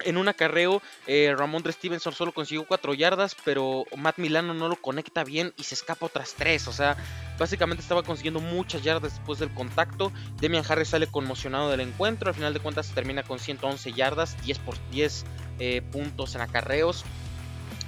En 0.01 0.17
un 0.17 0.27
acarreo, 0.27 0.83
eh, 1.07 1.33
Ramondre 1.39 1.71
Stevenson 1.71 2.13
solo 2.13 2.33
consiguió 2.33 2.67
4 2.67 2.95
yardas, 2.95 3.37
pero 3.45 3.85
Matt 3.97 4.19
Milano 4.19 4.53
no 4.53 4.69
lo 4.69 4.75
conecta 4.75 5.23
bien 5.23 5.55
y 5.57 5.63
se 5.63 5.77
escapa 5.77 6.07
otras 6.07 6.35
3. 6.35 6.67
O 6.67 6.73
sea, 6.73 6.97
básicamente 7.39 7.83
estaba 7.83 8.03
consiguiendo 8.03 8.41
muchas 8.41 8.83
yardas 8.83 9.15
después 9.15 9.39
del 9.39 9.55
contacto. 9.55 10.11
Demian 10.41 10.65
Harris 10.69 10.89
sale 10.89 11.07
conmocionado 11.07 11.71
del 11.71 11.81
encuentro. 11.81 12.31
Al 12.31 12.35
final 12.35 12.53
de 12.53 12.59
cuentas, 12.59 12.91
termina 12.93 13.23
con 13.23 13.39
111 13.39 13.93
yardas, 13.93 14.37
10 14.43 14.59
por 14.59 14.75
10 14.91 15.25
eh, 15.61 15.83
puntos 15.93 16.35
en 16.35 16.41
acarreos 16.41 17.05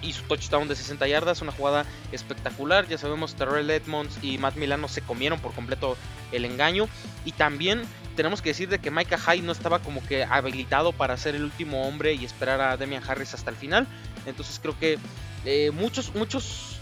y 0.06 0.12
su 0.12 0.22
touchdown 0.22 0.68
de 0.68 0.76
60 0.76 1.06
yardas, 1.08 1.42
una 1.42 1.52
jugada 1.52 1.84
espectacular. 2.12 2.86
Ya 2.88 2.98
sabemos, 2.98 3.34
Terrell 3.34 3.70
Edmonds 3.70 4.18
y 4.22 4.38
Matt 4.38 4.56
Milano 4.56 4.88
se 4.88 5.02
comieron 5.02 5.40
por 5.40 5.52
completo 5.52 5.96
el 6.32 6.44
engaño. 6.44 6.88
Y 7.24 7.32
también 7.32 7.82
tenemos 8.14 8.42
que 8.42 8.50
decir 8.50 8.68
de 8.68 8.78
que 8.78 8.90
Micah 8.90 9.18
Hyde 9.18 9.42
no 9.42 9.52
estaba 9.52 9.80
como 9.80 10.04
que 10.06 10.24
habilitado 10.24 10.92
para 10.92 11.16
ser 11.16 11.34
el 11.34 11.44
último 11.44 11.86
hombre 11.86 12.14
y 12.14 12.24
esperar 12.24 12.60
a 12.60 12.76
Demian 12.76 13.02
Harris 13.06 13.34
hasta 13.34 13.50
el 13.50 13.56
final. 13.56 13.86
Entonces 14.24 14.58
creo 14.60 14.78
que 14.78 14.98
eh, 15.44 15.70
muchos, 15.72 16.14
muchos 16.14 16.75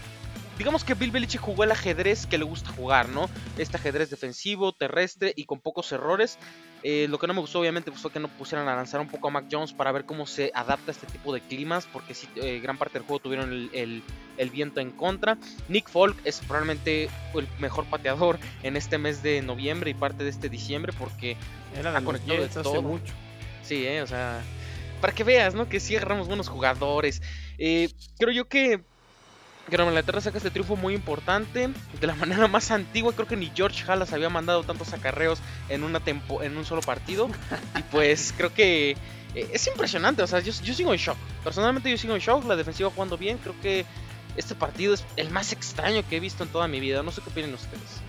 digamos 0.57 0.83
que 0.83 0.93
Bill 0.93 1.11
Belichick 1.11 1.41
jugó 1.41 1.63
el 1.63 1.71
ajedrez 1.71 2.25
que 2.25 2.37
le 2.37 2.45
gusta 2.45 2.71
jugar, 2.71 3.09
¿no? 3.09 3.29
Este 3.57 3.77
ajedrez 3.77 4.09
defensivo, 4.09 4.73
terrestre 4.73 5.33
y 5.35 5.45
con 5.45 5.59
pocos 5.59 5.91
errores. 5.91 6.37
Eh, 6.83 7.07
lo 7.09 7.17
que 7.17 7.25
no 7.25 7.33
me 7.33 7.41
gustó 7.41 7.59
obviamente 7.59 7.91
fue 7.91 8.11
que 8.11 8.19
no 8.19 8.27
pusieran 8.27 8.67
a 8.67 8.75
lanzar 8.75 9.01
un 9.01 9.07
poco 9.07 9.27
a 9.27 9.31
Mac 9.31 9.45
Jones 9.51 9.73
para 9.73 9.91
ver 9.91 10.05
cómo 10.05 10.27
se 10.27 10.51
adapta 10.53 10.91
a 10.91 10.93
este 10.93 11.07
tipo 11.07 11.33
de 11.33 11.41
climas, 11.41 11.87
porque 11.91 12.13
sí, 12.13 12.27
eh, 12.35 12.59
gran 12.61 12.77
parte 12.77 12.99
del 12.99 13.07
juego 13.07 13.19
tuvieron 13.19 13.69
el, 13.73 14.03
viento 14.51 14.79
en 14.79 14.91
contra. 14.91 15.37
Nick 15.67 15.89
Folk 15.89 16.15
es 16.25 16.39
probablemente 16.41 17.09
el 17.33 17.47
mejor 17.59 17.85
pateador 17.85 18.37
en 18.61 18.77
este 18.77 18.97
mes 18.97 19.23
de 19.23 19.41
noviembre 19.41 19.89
y 19.89 19.93
parte 19.95 20.23
de 20.23 20.29
este 20.29 20.47
diciembre, 20.47 20.93
porque 20.97 21.37
Era 21.75 21.97
ha 21.97 22.01
conectado 22.03 22.41
de 22.41 22.47
todo. 22.49 22.81
mucho. 22.81 23.13
Sí, 23.63 23.85
eh, 23.87 24.03
o 24.03 24.07
sea, 24.07 24.43
para 25.01 25.11
que 25.11 25.23
veas, 25.23 25.55
¿no? 25.55 25.67
Que 25.67 25.79
sí 25.79 25.95
agarramos 25.95 26.27
buenos 26.27 26.49
jugadores. 26.49 27.21
creo 27.57 28.31
yo 28.31 28.47
que 28.47 28.83
que 29.69 29.77
Nueva 29.77 29.91
Inglaterra 29.91 30.21
saca 30.21 30.37
este 30.37 30.51
triunfo 30.51 30.75
muy 30.75 30.93
importante 30.93 31.69
de 31.99 32.07
la 32.07 32.15
manera 32.15 32.47
más 32.47 32.71
antigua. 32.71 33.13
Creo 33.13 33.27
que 33.27 33.35
ni 33.35 33.51
George 33.55 33.83
Halas 33.89 34.13
había 34.13 34.29
mandado 34.29 34.63
tantos 34.63 34.93
acarreos 34.93 35.39
en, 35.69 35.83
una 35.83 35.99
tempo, 35.99 36.43
en 36.43 36.57
un 36.57 36.65
solo 36.65 36.81
partido. 36.81 37.29
y 37.77 37.83
pues 37.83 38.33
creo 38.37 38.53
que 38.53 38.91
eh, 39.35 39.49
es 39.53 39.67
impresionante. 39.67 40.23
O 40.23 40.27
sea, 40.27 40.39
yo, 40.39 40.53
sigo 40.53 40.93
en 40.93 40.99
shock. 40.99 41.17
Personalmente 41.43 41.89
yo 41.89 41.97
sigo 41.97 42.15
en 42.15 42.21
shock. 42.21 42.45
La 42.45 42.55
defensiva 42.55 42.89
jugando 42.89 43.17
bien. 43.17 43.37
Creo 43.39 43.55
que 43.61 43.85
este 44.37 44.55
partido 44.55 44.93
es 44.93 45.03
el 45.15 45.29
más 45.31 45.51
extraño 45.51 46.03
que 46.07 46.17
he 46.17 46.19
visto 46.19 46.43
en 46.43 46.49
toda 46.49 46.67
mi 46.67 46.79
vida. 46.79 47.03
No 47.03 47.11
sé 47.11 47.21
qué 47.21 47.29
opinan 47.29 47.53
ustedes. 47.53 48.01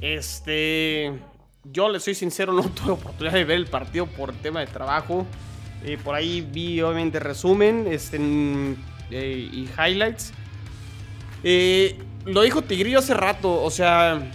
Este. 0.00 1.18
Yo 1.64 1.88
le 1.88 1.98
soy 2.00 2.14
sincero, 2.14 2.52
no 2.54 2.62
tuve 2.62 2.92
oportunidad 2.92 3.34
de 3.34 3.44
ver 3.44 3.56
el 3.56 3.66
partido 3.66 4.06
por 4.06 4.32
tema 4.32 4.60
de 4.60 4.66
trabajo. 4.66 5.26
Eh, 5.86 5.98
por 6.02 6.16
ahí 6.16 6.40
vi 6.40 6.82
obviamente 6.82 7.20
resumen 7.20 7.86
este, 7.88 8.18
eh, 9.10 9.48
y 9.52 9.68
highlights. 9.78 10.32
Eh, 11.44 11.96
lo 12.24 12.42
dijo 12.42 12.62
Tigrillo 12.62 12.98
hace 12.98 13.14
rato, 13.14 13.62
o 13.62 13.70
sea... 13.70 14.32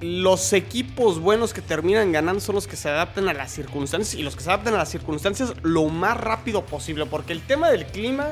Los 0.00 0.52
equipos 0.52 1.18
buenos 1.18 1.54
que 1.54 1.62
terminan 1.62 2.12
ganando 2.12 2.38
son 2.40 2.54
los 2.56 2.68
que 2.68 2.76
se 2.76 2.90
adaptan 2.90 3.28
a 3.28 3.32
las 3.32 3.50
circunstancias 3.50 4.14
y 4.14 4.22
los 4.22 4.36
que 4.36 4.42
se 4.42 4.50
adaptan 4.50 4.74
a 4.74 4.78
las 4.78 4.90
circunstancias 4.90 5.54
lo 5.62 5.88
más 5.88 6.16
rápido 6.16 6.64
posible. 6.64 7.06
Porque 7.06 7.32
el 7.32 7.40
tema 7.40 7.70
del 7.70 7.86
clima, 7.86 8.28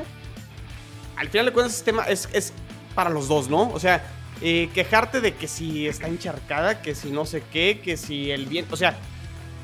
al 1.15 1.29
final 1.29 1.47
de 1.47 1.51
cuentas, 1.51 1.73
este 1.73 1.91
tema 1.91 2.03
es, 2.03 2.29
es 2.31 2.53
para 2.93 3.09
los 3.09 3.27
dos, 3.27 3.49
¿no? 3.49 3.71
O 3.71 3.79
sea, 3.79 4.05
quejarte 4.39 5.19
de 5.19 5.33
que 5.33 5.47
si 5.47 5.87
está 5.87 6.07
encharcada, 6.07 6.81
que 6.81 6.93
si 6.93 7.09
no 7.09 7.25
sé 7.25 7.41
qué, 7.51 7.81
que 7.83 7.97
si 7.97 8.29
el 8.29 8.45
viento. 8.45 8.75
O 8.75 8.77
sea, 8.77 8.99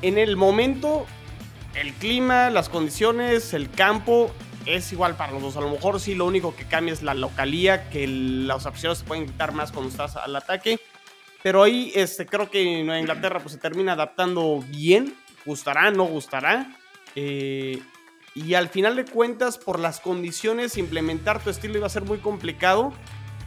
en 0.02 0.18
el 0.18 0.36
momento, 0.36 1.06
el 1.74 1.92
clima, 1.94 2.50
las 2.50 2.68
condiciones, 2.68 3.54
el 3.54 3.70
campo 3.70 4.30
es 4.66 4.92
igual 4.92 5.16
para 5.16 5.32
los 5.32 5.42
dos. 5.42 5.56
A 5.56 5.60
lo 5.60 5.70
mejor 5.70 6.00
sí 6.00 6.14
lo 6.14 6.26
único 6.26 6.54
que 6.54 6.64
cambia 6.64 6.92
es 6.92 7.02
la 7.02 7.14
localía, 7.14 7.88
que 7.90 8.06
los 8.06 8.66
aficionados 8.66 8.98
se 8.98 9.04
pueden 9.04 9.26
quitar 9.26 9.52
más 9.52 9.72
cuando 9.72 9.90
estás 9.90 10.16
al 10.16 10.34
ataque. 10.36 10.80
Pero 11.42 11.62
ahí 11.62 11.92
este, 11.94 12.26
creo 12.26 12.50
que 12.50 12.82
Nueva 12.84 13.00
Inglaterra 13.00 13.40
pues, 13.40 13.52
se 13.52 13.58
termina 13.58 13.92
adaptando 13.92 14.62
bien. 14.68 15.14
Gustará, 15.46 15.90
no 15.90 16.04
gustará. 16.04 16.76
Eh, 17.16 17.82
y 18.34 18.54
al 18.54 18.68
final 18.68 18.96
de 18.96 19.04
cuentas, 19.04 19.58
por 19.58 19.78
las 19.78 20.00
condiciones, 20.00 20.76
implementar 20.76 21.42
tu 21.42 21.50
estilo 21.50 21.78
iba 21.78 21.86
a 21.86 21.90
ser 21.90 22.04
muy 22.04 22.18
complicado. 22.18 22.92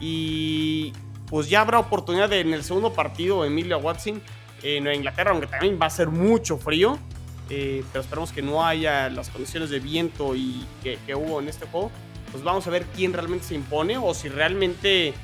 Y 0.00 0.92
pues 1.26 1.48
ya 1.48 1.60
habrá 1.60 1.78
oportunidad 1.78 2.28
de, 2.28 2.40
en 2.40 2.52
el 2.52 2.64
segundo 2.64 2.92
partido, 2.92 3.44
Emilia 3.44 3.76
Watson 3.76 4.20
en 4.64 4.82
Nueva 4.84 4.96
Inglaterra, 4.96 5.30
aunque 5.30 5.46
también 5.46 5.78
va 5.80 5.86
a 5.86 5.90
ser 5.90 6.08
mucho 6.08 6.56
frío. 6.56 6.98
Eh, 7.50 7.84
pero 7.92 8.02
esperamos 8.02 8.32
que 8.32 8.40
no 8.40 8.64
haya 8.64 9.10
las 9.10 9.28
condiciones 9.28 9.68
de 9.68 9.78
viento 9.78 10.34
y 10.34 10.66
que, 10.82 10.98
hubo 11.14 11.40
en 11.40 11.48
este 11.48 11.66
juego. 11.66 11.90
Pues 12.32 12.42
vamos 12.42 12.66
a 12.66 12.70
ver 12.70 12.84
quién 12.96 13.12
realmente 13.12 13.46
se 13.46 13.54
impone 13.54 13.96
o 13.96 14.12
si 14.14 14.28
realmente 14.28 15.14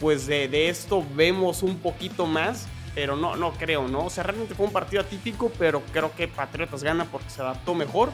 pues 0.00 0.26
de, 0.26 0.68
esto 0.68 1.04
vemos 1.14 1.62
un 1.62 1.78
poquito 1.78 2.26
más. 2.26 2.66
Pero 2.94 3.14
no, 3.14 3.36
no 3.36 3.52
creo, 3.52 3.86
¿no? 3.86 4.06
O 4.06 4.10
sea, 4.10 4.24
realmente 4.24 4.54
fue 4.54 4.66
un 4.66 4.72
partido 4.72 5.02
atípico, 5.02 5.52
pero 5.58 5.80
creo 5.92 6.12
que 6.16 6.26
Patriotas 6.26 6.82
gana 6.82 7.04
porque 7.04 7.30
se 7.30 7.40
adaptó 7.40 7.72
mejor 7.72 8.10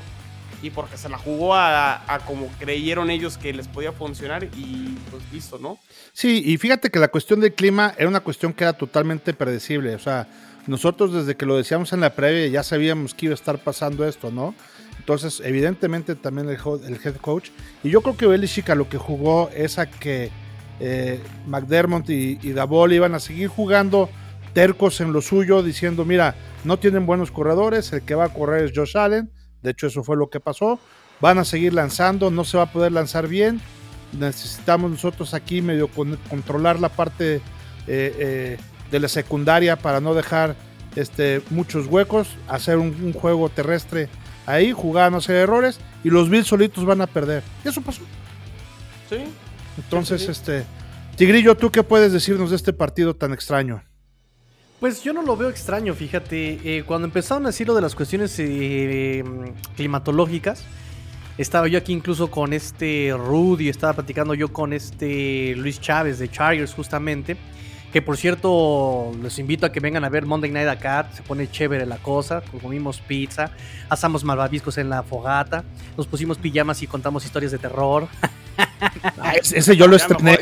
y 0.62 0.70
porque 0.70 0.96
se 0.96 1.08
la 1.08 1.18
jugó 1.18 1.54
a, 1.54 2.20
como 2.26 2.48
creyeron 2.58 3.10
ellos 3.10 3.38
que 3.38 3.52
les 3.52 3.68
podía 3.68 3.92
funcionar 3.92 4.44
y 4.44 4.96
pues 5.10 5.22
listo, 5.32 5.58
¿no? 5.58 5.78
Sí, 6.12 6.42
y 6.44 6.56
fíjate 6.56 6.90
que 6.90 6.98
la 6.98 7.08
cuestión 7.08 7.40
del 7.40 7.54
clima 7.54 7.94
era 7.98 8.08
una 8.08 8.20
cuestión 8.20 8.52
que 8.52 8.64
era 8.64 8.72
totalmente 8.72 9.34
predecible, 9.34 9.94
o 9.94 9.98
sea, 9.98 10.26
nosotros 10.66 11.12
desde 11.12 11.36
que 11.36 11.46
lo 11.46 11.56
decíamos 11.56 11.92
en 11.92 12.00
la 12.00 12.10
previa 12.10 12.48
ya 12.48 12.62
sabíamos 12.62 13.14
que 13.14 13.26
iba 13.26 13.32
a 13.32 13.36
estar 13.36 13.58
pasando 13.58 14.06
esto, 14.06 14.30
¿no? 14.30 14.54
Entonces, 14.98 15.40
evidentemente 15.44 16.16
también 16.16 16.48
el, 16.48 16.56
head 16.56 17.16
coach. 17.20 17.50
Y 17.84 17.90
yo 17.90 18.00
creo 18.00 18.16
que 18.16 18.26
Belichick 18.26 18.68
lo 18.70 18.88
que 18.88 18.98
jugó 18.98 19.50
es 19.54 19.78
a 19.78 19.86
que 19.86 20.32
eh, 20.80 21.20
McDermott 21.46 22.10
y, 22.10 22.40
y 22.42 22.50
Davol 22.50 22.92
iban 22.92 23.14
a 23.14 23.20
seguir 23.20 23.46
jugando 23.46 24.10
tercos 24.52 25.00
en 25.00 25.12
lo 25.12 25.20
suyo, 25.20 25.62
diciendo, 25.62 26.04
mira, 26.04 26.34
no 26.64 26.78
tienen 26.78 27.06
buenos 27.06 27.30
corredores, 27.30 27.92
el 27.92 28.02
que 28.02 28.14
va 28.14 28.24
a 28.24 28.28
correr 28.30 28.64
es 28.64 28.72
Josh 28.74 28.96
Allen. 28.96 29.30
De 29.62 29.70
hecho, 29.70 29.86
eso 29.86 30.02
fue 30.02 30.16
lo 30.16 30.28
que 30.28 30.40
pasó. 30.40 30.78
Van 31.20 31.38
a 31.38 31.44
seguir 31.44 31.72
lanzando, 31.72 32.30
no 32.30 32.44
se 32.44 32.56
va 32.56 32.64
a 32.64 32.72
poder 32.72 32.92
lanzar 32.92 33.28
bien. 33.28 33.60
Necesitamos 34.12 34.90
nosotros 34.90 35.34
aquí 35.34 35.62
medio 35.62 35.88
controlar 35.88 36.78
la 36.78 36.88
parte 36.88 37.36
eh, 37.36 37.40
eh, 37.86 38.58
de 38.90 39.00
la 39.00 39.08
secundaria 39.08 39.76
para 39.76 40.00
no 40.00 40.14
dejar 40.14 40.56
este, 40.94 41.42
muchos 41.50 41.86
huecos, 41.86 42.28
hacer 42.48 42.78
un 42.78 43.12
juego 43.12 43.48
terrestre 43.48 44.08
ahí, 44.46 44.72
jugar, 44.72 45.10
no 45.12 45.18
hacer 45.18 45.36
errores, 45.36 45.80
y 46.02 46.10
los 46.10 46.30
Bills 46.30 46.46
solitos 46.46 46.84
van 46.84 47.00
a 47.00 47.06
perder. 47.06 47.42
Y 47.64 47.68
eso 47.68 47.82
pasó. 47.82 48.02
Sí. 49.10 49.18
Entonces, 49.76 50.28
este. 50.28 50.64
Tigrillo, 51.16 51.56
¿tú 51.56 51.70
qué 51.70 51.82
puedes 51.82 52.12
decirnos 52.12 52.50
de 52.50 52.56
este 52.56 52.72
partido 52.72 53.14
tan 53.14 53.32
extraño? 53.32 53.82
Pues 54.80 55.02
yo 55.02 55.14
no 55.14 55.22
lo 55.22 55.36
veo 55.36 55.48
extraño, 55.48 55.94
fíjate. 55.94 56.60
Eh, 56.62 56.84
cuando 56.84 57.06
empezaron 57.06 57.46
a 57.46 57.48
decir 57.48 57.66
lo 57.66 57.74
de 57.74 57.80
las 57.80 57.94
cuestiones 57.94 58.34
eh, 58.38 59.24
climatológicas, 59.74 60.64
estaba 61.38 61.66
yo 61.66 61.78
aquí 61.78 61.94
incluso 61.94 62.30
con 62.30 62.52
este 62.52 63.14
Rudy, 63.16 63.70
estaba 63.70 63.94
platicando 63.94 64.34
yo 64.34 64.52
con 64.52 64.74
este 64.74 65.54
Luis 65.56 65.80
Chávez 65.80 66.18
de 66.18 66.30
Chargers 66.30 66.74
justamente. 66.74 67.38
Que 67.92 68.02
por 68.02 68.16
cierto, 68.16 69.12
les 69.22 69.38
invito 69.38 69.64
a 69.64 69.72
que 69.72 69.80
vengan 69.80 70.04
a 70.04 70.08
ver 70.08 70.26
Monday 70.26 70.50
Night 70.50 70.68
acá. 70.68 71.08
Se 71.12 71.22
pone 71.22 71.50
chévere 71.50 71.86
la 71.86 71.96
cosa. 71.98 72.42
Comimos 72.62 73.00
pizza, 73.00 73.50
asamos 73.88 74.24
malvaviscos 74.24 74.78
en 74.78 74.90
la 74.90 75.02
fogata, 75.02 75.64
nos 75.96 76.06
pusimos 76.06 76.38
pijamas 76.38 76.82
y 76.82 76.86
contamos 76.86 77.24
historias 77.24 77.52
de 77.52 77.58
terror. 77.58 78.08
Ah, 79.18 79.32
ese 79.34 79.76
yo 79.76 79.86
lo 79.86 79.96
estrené. 79.96 80.38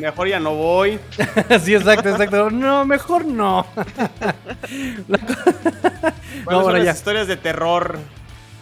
Mejor, 0.00 0.28
ya 0.28 0.38
no 0.40 0.54
voy. 0.54 0.98
sí, 1.62 1.74
exacto, 1.74 2.08
exacto. 2.10 2.50
No, 2.50 2.84
mejor 2.84 3.24
no. 3.24 3.66
no, 5.08 6.62
bueno, 6.62 6.78
ya. 6.82 6.92
historias 6.92 7.26
de 7.28 7.36
terror. 7.36 7.98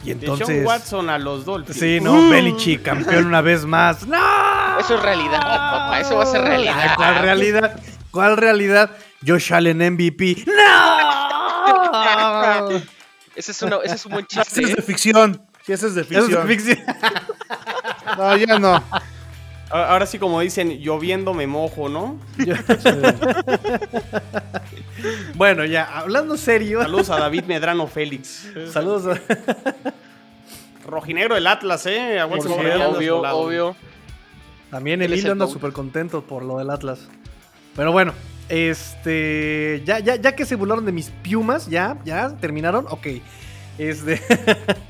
Y 0.04 0.10
entonces. 0.10 0.46
De 0.46 0.54
Sean 0.54 0.66
Watson 0.66 1.10
a 1.10 1.18
los 1.18 1.44
Dolphins. 1.44 1.78
Sí, 1.78 1.98
no, 2.00 2.28
Belichick, 2.28 2.82
campeón 2.82 3.26
una 3.26 3.40
vez 3.40 3.64
más. 3.64 4.06
¡No! 4.06 4.78
Eso 4.78 4.96
es 4.96 5.02
realidad, 5.02 5.40
papá. 5.40 6.00
Eso 6.00 6.16
va 6.16 6.24
a 6.24 6.26
ser 6.26 6.42
realidad. 6.42 6.94
¿Cuál 6.96 7.18
realidad? 7.20 7.80
¿Cuál 8.10 8.36
realidad? 8.36 8.90
Josh 9.26 9.52
Allen 9.52 9.78
MVP. 9.94 10.44
¡No! 10.46 10.52
ese, 13.34 13.52
es 13.52 13.62
una, 13.62 13.78
ese 13.82 13.94
es 13.94 14.06
un 14.06 14.12
buen 14.12 14.26
chiste. 14.26 14.60
Ese 14.60 14.62
es 14.62 14.76
de 14.76 14.82
¿eh? 14.82 14.84
ficción. 14.84 15.40
Sí, 15.64 15.72
ese 15.72 15.86
es 15.86 15.94
de 15.94 16.04
ficción. 16.04 16.30
es 16.30 16.46
de 16.46 16.54
ficción. 16.54 16.78
no, 18.18 18.36
ya 18.36 18.58
no. 18.58 18.84
Ahora 19.70 20.06
sí, 20.06 20.18
como 20.18 20.40
dicen, 20.40 20.78
lloviendo 20.78 21.34
me 21.34 21.46
mojo, 21.46 21.88
¿no? 21.88 22.18
bueno, 25.34 25.64
ya, 25.64 25.84
hablando 25.98 26.36
serio. 26.36 26.82
Saludos 26.82 27.10
a 27.10 27.18
David 27.18 27.44
Medrano 27.44 27.86
Félix. 27.86 28.52
Saludos 28.70 29.16
a... 29.16 29.20
Rojinegro 30.86 31.34
del 31.34 31.46
Atlas, 31.46 31.86
¿eh? 31.86 32.22
obvio, 32.22 33.22
obvio. 33.22 33.76
También 34.70 35.02
el 35.02 35.14
hilo 35.14 35.32
anda 35.32 35.46
súper 35.46 35.72
contento 35.72 36.22
por 36.22 36.42
lo 36.42 36.58
del 36.58 36.70
Atlas. 36.70 37.08
Pero 37.74 37.92
bueno, 37.92 38.12
este. 38.48 39.82
Ya, 39.84 39.98
ya, 40.00 40.16
ya 40.16 40.36
que 40.36 40.44
se 40.44 40.56
burlaron 40.56 40.84
de 40.84 40.92
mis 40.92 41.10
piumas, 41.10 41.68
ya, 41.68 41.98
ya 42.04 42.36
terminaron. 42.36 42.86
Ok. 42.90 43.06
Este. 43.78 44.20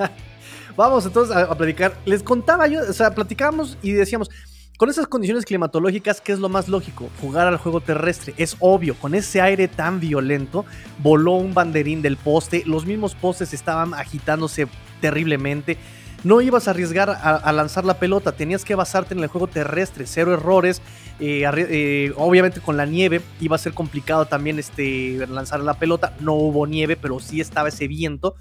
Vamos 0.76 1.06
entonces 1.06 1.34
a, 1.34 1.42
a, 1.42 1.54
platicar. 1.54 1.94
Les 2.04 2.22
contaba 2.22 2.66
yo, 2.66 2.80
o 2.80 2.92
sea, 2.92 3.14
platicábamos 3.14 3.78
y 3.82 3.92
decíamos. 3.92 4.30
Con 4.76 4.90
esas 4.90 5.06
condiciones 5.06 5.44
climatológicas, 5.44 6.20
¿qué 6.20 6.32
es 6.32 6.40
lo 6.40 6.48
más 6.48 6.68
lógico? 6.68 7.08
Jugar 7.20 7.46
al 7.46 7.58
juego 7.58 7.80
terrestre. 7.80 8.34
Es 8.36 8.56
obvio, 8.58 8.94
con 8.96 9.14
ese 9.14 9.40
aire 9.40 9.68
tan 9.68 10.00
violento, 10.00 10.64
voló 10.98 11.32
un 11.32 11.54
banderín 11.54 12.02
del 12.02 12.16
poste, 12.16 12.64
los 12.66 12.84
mismos 12.84 13.14
postes 13.14 13.54
estaban 13.54 13.94
agitándose 13.94 14.66
terriblemente 15.00 15.78
no 16.24 16.40
ibas 16.40 16.66
a 16.66 16.70
arriesgar 16.70 17.10
a, 17.10 17.52
lanzar 17.52 17.84
la 17.84 17.98
pelota, 17.98 18.32
tenías 18.32 18.64
que 18.64 18.74
basarte 18.74 19.12
en 19.14 19.20
el 19.20 19.28
juego 19.28 19.46
terrestre, 19.46 20.06
cero 20.06 20.32
errores. 20.32 20.80
Eh, 21.20 21.44
eh, 21.54 22.12
obviamente 22.16 22.60
con 22.60 22.76
la 22.78 22.86
nieve 22.86 23.20
iba 23.40 23.56
a 23.56 23.58
ser 23.58 23.74
complicado 23.74 24.24
también 24.26 24.58
este, 24.58 25.26
lanzar 25.28 25.60
la 25.60 25.74
pelota. 25.74 26.16
No 26.20 26.32
hubo 26.32 26.66
nieve, 26.66 26.96
pero 26.96 27.20
sí 27.20 27.42
estaba 27.42 27.68
ese 27.68 27.88
viento. 27.88 28.36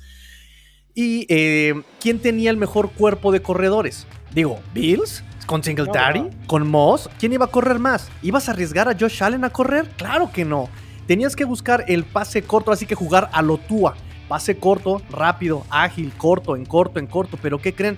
¿Y 0.96 1.26
eh, 1.28 1.82
quién 2.00 2.20
tenía 2.20 2.52
el 2.52 2.58
mejor 2.58 2.90
cuerpo 2.92 3.34
de 3.34 3.42
corredores? 3.42 4.08
Digo, 4.34 4.62
Bills, 4.74 5.22
con 5.46 5.64
Singletary, 5.64 6.30
con 6.48 6.68
Moss. 6.68 7.10
¿Quién 7.20 7.34
iba 7.34 7.46
a 7.46 7.50
correr 7.50 7.80
más? 7.80 8.10
¿Ibas 8.22 8.48
a 8.48 8.52
arriesgar 8.52 8.88
a 8.88 8.98
Josh 8.98 9.24
Allen 9.24 9.44
a 9.44 9.50
correr? 9.50 9.90
Claro 9.98 10.32
que 10.32 10.46
no. 10.46 10.70
Tenías 11.08 11.36
que 11.36 11.46
buscar 11.46 11.86
el 11.88 12.04
pase 12.04 12.44
corto, 12.44 12.72
así 12.72 12.86
que 12.86 12.96
jugar 12.96 13.30
a 13.34 13.42
lo 13.42 13.58
Tua. 13.58 13.96
Pase 14.28 14.58
corto, 14.58 15.02
rápido, 15.10 15.66
ágil, 15.70 16.12
corto, 16.18 16.56
en 16.56 16.66
corto, 16.66 17.00
en 17.00 17.08
corto. 17.08 17.38
Pero 17.42 17.60
¿qué 17.60 17.74
creen? 17.74 17.98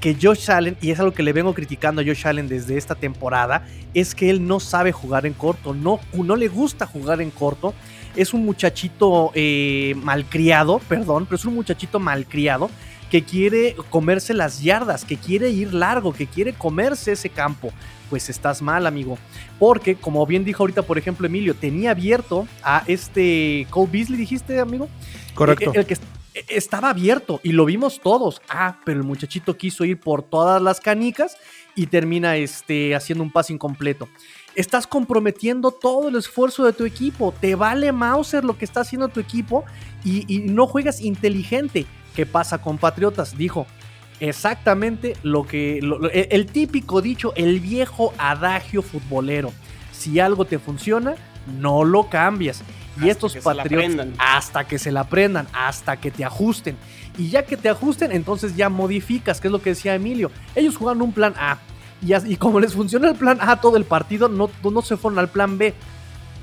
Que 0.00 0.16
Josh 0.20 0.50
Allen, 0.50 0.76
y 0.80 0.90
es 0.90 0.98
algo 0.98 1.12
que 1.12 1.22
le 1.22 1.32
vengo 1.32 1.54
criticando 1.54 2.00
a 2.00 2.04
Josh 2.04 2.26
Allen 2.26 2.48
desde 2.48 2.78
esta 2.78 2.94
temporada, 2.94 3.66
es 3.92 4.14
que 4.14 4.30
él 4.30 4.46
no 4.46 4.58
sabe 4.58 4.92
jugar 4.92 5.26
en 5.26 5.34
corto, 5.34 5.74
no, 5.74 6.00
no 6.14 6.36
le 6.36 6.48
gusta 6.48 6.86
jugar 6.86 7.20
en 7.20 7.30
corto. 7.30 7.74
Es 8.16 8.32
un 8.32 8.44
muchachito 8.44 9.30
eh, 9.34 9.94
malcriado, 10.02 10.80
perdón, 10.88 11.26
pero 11.26 11.36
es 11.36 11.44
un 11.44 11.54
muchachito 11.54 12.00
malcriado 12.00 12.70
que 13.10 13.24
quiere 13.24 13.74
comerse 13.90 14.34
las 14.34 14.62
yardas, 14.62 15.04
que 15.04 15.16
quiere 15.16 15.50
ir 15.50 15.74
largo, 15.74 16.12
que 16.12 16.26
quiere 16.26 16.52
comerse 16.52 17.12
ese 17.12 17.28
campo. 17.28 17.72
Pues 18.08 18.28
estás 18.28 18.62
mal, 18.62 18.86
amigo. 18.86 19.18
Porque, 19.58 19.96
como 19.96 20.24
bien 20.26 20.44
dijo 20.44 20.62
ahorita, 20.62 20.82
por 20.82 20.98
ejemplo, 20.98 21.26
Emilio, 21.26 21.54
tenía 21.54 21.90
abierto 21.90 22.46
a 22.62 22.84
este 22.86 23.66
Cole 23.70 23.90
Beasley, 23.92 24.18
dijiste, 24.18 24.58
amigo. 24.58 24.88
Correcto. 25.34 25.72
El, 25.74 25.86
que 25.86 25.96
estaba 26.48 26.90
abierto 26.90 27.40
y 27.42 27.52
lo 27.52 27.64
vimos 27.64 28.00
todos. 28.00 28.40
Ah, 28.48 28.78
pero 28.84 29.00
el 29.00 29.06
muchachito 29.06 29.56
quiso 29.56 29.84
ir 29.84 29.98
por 29.98 30.22
todas 30.22 30.62
las 30.62 30.80
canicas 30.80 31.36
y 31.74 31.86
termina 31.86 32.36
este, 32.36 32.94
haciendo 32.94 33.24
un 33.24 33.32
pase 33.32 33.52
incompleto. 33.52 34.08
Estás 34.54 34.86
comprometiendo 34.86 35.70
todo 35.70 36.08
el 36.08 36.16
esfuerzo 36.16 36.64
de 36.64 36.72
tu 36.72 36.84
equipo. 36.84 37.32
Te 37.40 37.54
vale 37.54 37.92
Mauser 37.92 38.44
lo 38.44 38.58
que 38.58 38.64
está 38.64 38.80
haciendo 38.80 39.08
tu 39.08 39.20
equipo 39.20 39.64
y, 40.04 40.40
no 40.40 40.66
juegas 40.66 41.00
inteligente. 41.00 41.86
¿Qué 42.14 42.26
pasa 42.26 42.58
con 42.58 42.78
Patriotas? 42.78 43.36
Dijo 43.36 43.66
exactamente 44.20 45.16
lo 45.22 45.46
que. 45.46 45.80
el 46.30 46.46
típico 46.46 47.00
dicho, 47.00 47.32
el 47.36 47.60
viejo 47.60 48.12
adagio 48.18 48.82
futbolero. 48.82 49.52
Si 49.92 50.20
algo 50.20 50.44
te 50.44 50.58
funciona, 50.58 51.14
no 51.58 51.84
lo 51.84 52.08
cambias. 52.08 52.62
Y 53.00 53.08
estos 53.08 53.36
patriotas, 53.36 54.08
hasta 54.18 54.66
que 54.66 54.78
se 54.78 54.92
la 54.92 55.00
aprendan, 55.00 55.46
hasta 55.52 55.98
que 55.98 56.10
te 56.10 56.24
ajusten. 56.24 56.76
Y 57.16 57.28
ya 57.28 57.44
que 57.44 57.56
te 57.56 57.68
ajusten, 57.68 58.12
entonces 58.12 58.56
ya 58.56 58.68
modificas, 58.68 59.40
que 59.40 59.48
es 59.48 59.52
lo 59.52 59.62
que 59.62 59.70
decía 59.70 59.94
Emilio. 59.94 60.30
Ellos 60.54 60.76
jugaron 60.76 61.02
un 61.02 61.12
plan 61.12 61.34
A. 61.38 61.58
Y, 62.02 62.36
como 62.36 62.60
les 62.60 62.74
funciona 62.74 63.10
el 63.10 63.16
plan 63.16 63.38
A 63.40 63.60
todo 63.60 63.76
el 63.76 63.84
partido, 63.84 64.28
no, 64.28 64.50
no 64.62 64.82
se 64.82 64.96
fueron 64.96 65.18
al 65.18 65.28
plan 65.28 65.58
B 65.58 65.74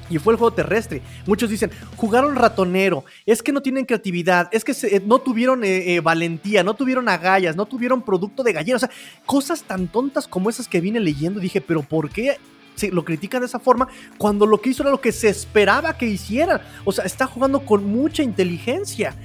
y 0.10 0.17
fue 0.20 0.34
el 0.34 0.38
juego 0.38 0.54
terrestre. 0.54 1.02
Muchos 1.26 1.50
dicen, 1.50 1.72
jugaron 1.96 2.36
ratonero, 2.36 3.06
es 3.26 3.43
que 3.43 3.52
no 3.52 3.62
tienen 3.62 3.86
creatividad, 3.86 4.50
es 4.52 4.63
que 4.63 4.72
eh, 4.72 5.02
no 5.06 5.20
tuvieron 5.20 5.63
eh, 5.63 5.96
eh, 5.96 6.00
valentía, 6.00 6.63
no 6.63 6.74
tuvieron 6.74 7.10
agallas, 7.10 7.56
no 7.56 7.65
tuvieron 7.65 8.02
producto 8.02 8.43
de 8.43 8.54
gallina. 8.54 8.78
O 8.78 8.80
sea, 8.80 8.91
cosas 9.26 9.63
tan 9.63 9.88
tontas 9.88 10.28
como 10.28 10.50
esas 10.50 10.67
que 10.67 10.82
vine 10.82 11.00
leyendo. 11.00 11.39
Dije, 11.39 11.62
pero 11.62 11.82
¿por 11.82 12.10
qué 12.10 12.38
se 12.78 12.91
lo 12.91 13.04
critican 13.04 13.41
de 13.41 13.48
esa 13.48 13.60
forma 13.60 13.88
cuando 14.17 14.46
lo 14.46 14.62
que 14.62 14.70
hizo 14.70 14.84
era 14.84 14.91
lo 14.91 15.02
que 15.02 15.12
se 15.12 15.30
esperaba 15.30 15.98
que 15.98 16.06
hiciera. 16.06 16.62
O 16.86 16.91
sea, 16.91 17.06
está 17.06 17.26
jugando 17.26 17.62
con 17.62 17.86
mucha 17.86 18.24
inteligencia. 18.24 19.15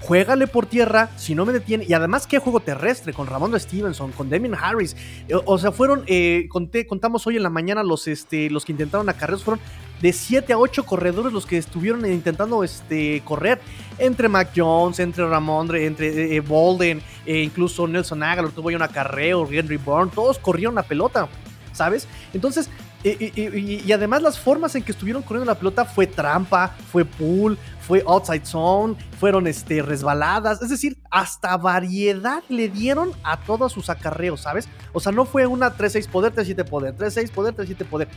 Juégale 0.00 0.48
por 0.48 0.66
tierra, 0.66 1.10
si 1.16 1.34
no 1.36 1.46
me 1.46 1.52
detiene. 1.52 1.84
Y 1.88 1.92
además, 1.92 2.26
¿qué 2.26 2.38
juego 2.38 2.58
terrestre? 2.58 3.12
Con 3.12 3.28
Ramón 3.28 3.58
Stevenson, 3.60 4.10
con 4.10 4.28
Damien 4.28 4.56
Harris. 4.56 4.96
O, 5.44 5.58
sea, 5.58 5.70
fueron, 5.70 6.02
eh, 6.08 6.48
contamos 6.88 7.24
hoy 7.28 7.36
en 7.36 7.44
la 7.44 7.50
mañana 7.50 7.84
los, 7.84 8.08
este, 8.08 8.50
los 8.50 8.64
que 8.64 8.72
intentaron 8.72 9.08
acarreos, 9.08 9.44
fueron 9.44 9.62
de 10.02 10.12
7 10.12 10.52
a 10.52 10.58
8 10.58 10.84
corredores 10.84 11.32
los 11.32 11.46
que 11.46 11.56
estuvieron 11.56 12.04
intentando 12.04 12.62
este, 12.64 13.22
correr. 13.24 13.60
Entre 13.98 14.28
Mac 14.28 14.50
Jones, 14.54 14.98
entre 14.98 15.26
Ramondre, 15.28 15.86
entre 15.86 16.36
eh, 16.36 16.40
Bolden, 16.40 17.00
incluso 17.24 17.86
Nelson 17.86 18.22
Aguilar 18.22 18.50
tuvo 18.50 18.70
ya 18.70 18.76
un 18.76 18.82
acarreo, 18.82 19.48
Henry 19.50 19.76
Bourne, 19.76 20.10
todos 20.14 20.38
corrieron 20.38 20.74
la 20.74 20.82
pelota. 20.82 21.28
¿Sabes? 21.72 22.06
Entonces, 22.34 22.68
y, 23.04 23.90
además 23.90 24.22
las 24.22 24.38
formas 24.38 24.74
en 24.76 24.82
que 24.82 24.92
estuvieron 24.92 25.22
corriendo 25.22 25.50
la 25.50 25.58
pelota 25.58 25.84
fue 25.84 26.06
trampa, 26.06 26.76
fue 26.90 27.04
pull, 27.04 27.58
fue 27.80 28.04
outside 28.06 28.44
zone, 28.44 28.94
fueron 29.18 29.46
este, 29.48 29.82
resbaladas, 29.82 30.62
es 30.62 30.70
decir, 30.70 30.96
hasta 31.10 31.56
variedad 31.56 32.44
le 32.48 32.68
dieron 32.68 33.10
a 33.24 33.40
todos 33.40 33.72
sus 33.72 33.90
acarreos, 33.90 34.42
¿sabes? 34.42 34.68
O 34.92 35.00
sea, 35.00 35.10
no 35.10 35.24
fue 35.24 35.46
una 35.46 35.76
3-6 35.76 36.08
poder, 36.08 36.32
3-7 36.32 36.64
poder, 36.64 36.96
3-6 36.96 37.30
poder, 37.30 37.56
3-7 37.56 37.84
poder. 37.86 38.08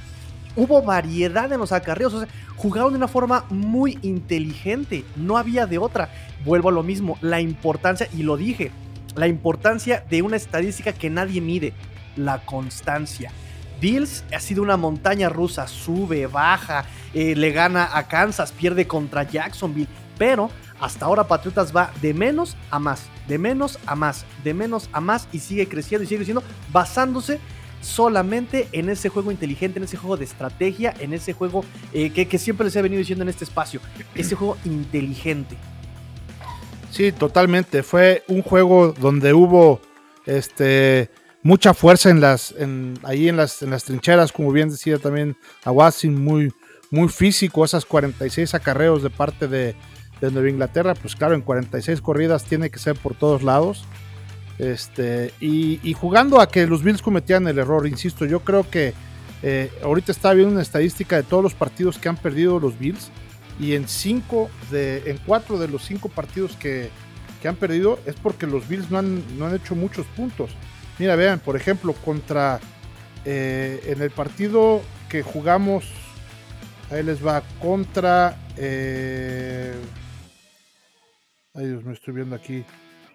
Hubo 0.56 0.82
variedad 0.82 1.51
en 1.51 1.60
los 1.60 1.72
acarreos, 1.72 2.14
o 2.14 2.20
sea, 2.20 2.30
jugaron 2.56 2.91
de 2.91 2.97
una 2.97 3.08
forma 3.08 3.45
muy 3.49 3.99
inteligente, 4.01 5.03
no 5.16 5.38
había 5.38 5.66
de 5.66 5.78
otra. 5.78 6.10
Vuelvo 6.43 6.70
a 6.70 6.72
lo 6.72 6.84
mismo, 6.84 7.18
la 7.22 7.41
importancia, 7.41 8.08
y 8.16 8.24
lo 8.24 8.38
dije, 8.38 8.72
la 9.16 9.28
importancia 9.28 10.03
de 10.10 10.22
una 10.22 10.36
estadística 10.36 10.93
que 10.93 11.10
nadie 11.10 11.41
mide, 11.41 11.74
la 12.16 12.39
constancia. 12.45 13.32
Bills 13.82 14.24
ha 14.34 14.39
sido 14.39 14.64
una 14.64 14.78
montaña 14.78 15.30
rusa, 15.30 15.68
sube, 15.68 16.28
baja, 16.28 16.86
eh, 17.14 17.36
le 17.36 17.51
gana 17.51 17.89
a 17.93 18.08
Kansas, 18.08 18.51
pierde 18.51 18.88
contra 18.88 19.24
Jacksonville, 19.24 19.88
pero 20.18 20.49
hasta 20.80 21.06
ahora 21.06 21.28
Patriotas 21.28 21.76
va 21.76 21.91
de 22.01 22.14
menos 22.14 22.56
a 22.70 22.80
más, 22.80 23.03
de 23.28 23.38
menos 23.38 23.80
a 23.86 23.95
más, 23.95 24.26
de 24.43 24.53
menos 24.53 24.89
a 24.91 25.01
más 25.01 25.28
y 25.32 25.39
sigue 25.39 25.68
creciendo 25.68 26.03
y 26.03 26.08
sigue 26.08 26.20
creciendo 26.20 26.43
basándose 26.72 27.39
solamente 27.86 28.68
en 28.72 28.90
ese 28.90 29.10
juego 29.10 29.32
inteligente, 29.32 29.78
en 29.78 29.86
ese 29.86 29.96
juego 29.96 30.18
de 30.18 30.26
estrategia, 30.26 30.94
en 31.00 31.14
ese 31.14 31.34
juego 31.34 31.64
eh, 31.94 32.10
que, 32.10 32.38
siempre 32.40 32.66
les 32.66 32.76
he 32.76 32.82
venido 32.82 33.00
diciendo 33.00 33.24
en 33.24 33.30
este 33.30 33.44
espacio, 33.44 33.80
ese 34.16 34.36
juego 34.36 34.58
inteligente. 34.66 35.56
Sí, 36.90 37.12
totalmente. 37.12 37.84
Fue 37.84 38.24
un 38.28 38.42
juego 38.42 38.94
donde 38.94 39.34
hubo 39.34 39.82
este 40.26 41.12
mucha 41.44 41.76
fuerza 41.76 42.10
en 42.10 42.22
las, 42.22 42.56
ahí 43.04 43.30
en 43.30 43.38
las, 43.38 43.60
trincheras, 43.86 44.32
como 44.32 44.52
bien 44.52 44.70
decía 44.70 44.98
también 44.98 45.38
Aguasin, 45.64 46.20
muy, 46.20 46.52
físico, 47.10 47.64
esas 47.64 47.86
46 47.86 48.56
acarreos 48.56 49.04
de 49.04 49.12
parte 49.12 49.48
de, 49.48 49.76
de 50.22 50.32
Nueva 50.32 50.50
Inglaterra, 50.50 50.96
pues 50.96 51.16
claro, 51.16 51.36
en 51.36 51.42
46 51.42 52.02
corridas 52.02 52.46
tiene 52.46 52.72
que 52.72 52.80
ser 52.80 52.96
por 52.96 53.14
todos 53.14 53.44
lados. 53.44 53.86
Este, 54.58 55.34
y, 55.41 55.93
jugando 55.93 56.39
a 56.39 56.47
que 56.47 56.66
los 56.66 56.84
Bills 56.84 57.01
cometían 57.01 57.47
el 57.47 57.60
error, 57.60 57.88
insisto, 57.88 58.26
yo 58.26 58.39
creo 58.41 58.70
que 58.70 58.93
eh, 59.43 59.70
ahorita 59.84 60.12
está 60.12 60.34
viendo 60.34 60.53
una 60.53 60.62
estadística 60.62 61.18
de 61.18 61.24
todos 61.24 61.43
los 61.43 61.53
partidos 61.53 61.97
que 61.97 62.08
han 62.08 62.18
perdido 62.18 62.60
los 62.60 62.80
Bills 62.80 63.12
y 63.60 63.74
en 63.74 63.88
cinco 63.88 64.49
de, 64.72 65.03
en 65.10 65.18
cuatro 65.26 65.58
de 65.60 65.68
los 65.68 65.84
cinco 65.84 66.10
partidos 66.10 66.56
que, 66.56 66.89
que 67.41 67.47
han 67.47 67.56
perdido 67.56 67.99
es 68.06 68.16
porque 68.16 68.47
los 68.47 68.68
Bills 68.68 68.89
no 68.89 68.97
han, 68.97 69.38
no 69.38 69.45
han, 69.45 69.56
hecho 69.56 69.76
muchos 69.76 70.06
puntos. 70.08 70.51
Mira, 70.99 71.16
vean, 71.16 71.39
por 71.39 71.56
ejemplo, 71.56 71.93
contra 71.93 72.60
eh, 73.26 73.84
en 73.88 74.01
el 74.01 74.12
partido 74.12 74.82
que 75.10 75.22
jugamos, 75.22 75.86
ahí 76.89 77.03
les 77.03 77.26
va, 77.26 77.43
contra 77.60 78.38
eh, 78.58 79.74
ay 81.56 81.68
Dios, 81.68 81.84
me 81.84 81.93
estoy 81.93 82.14
viendo 82.14 82.36
aquí 82.36 82.64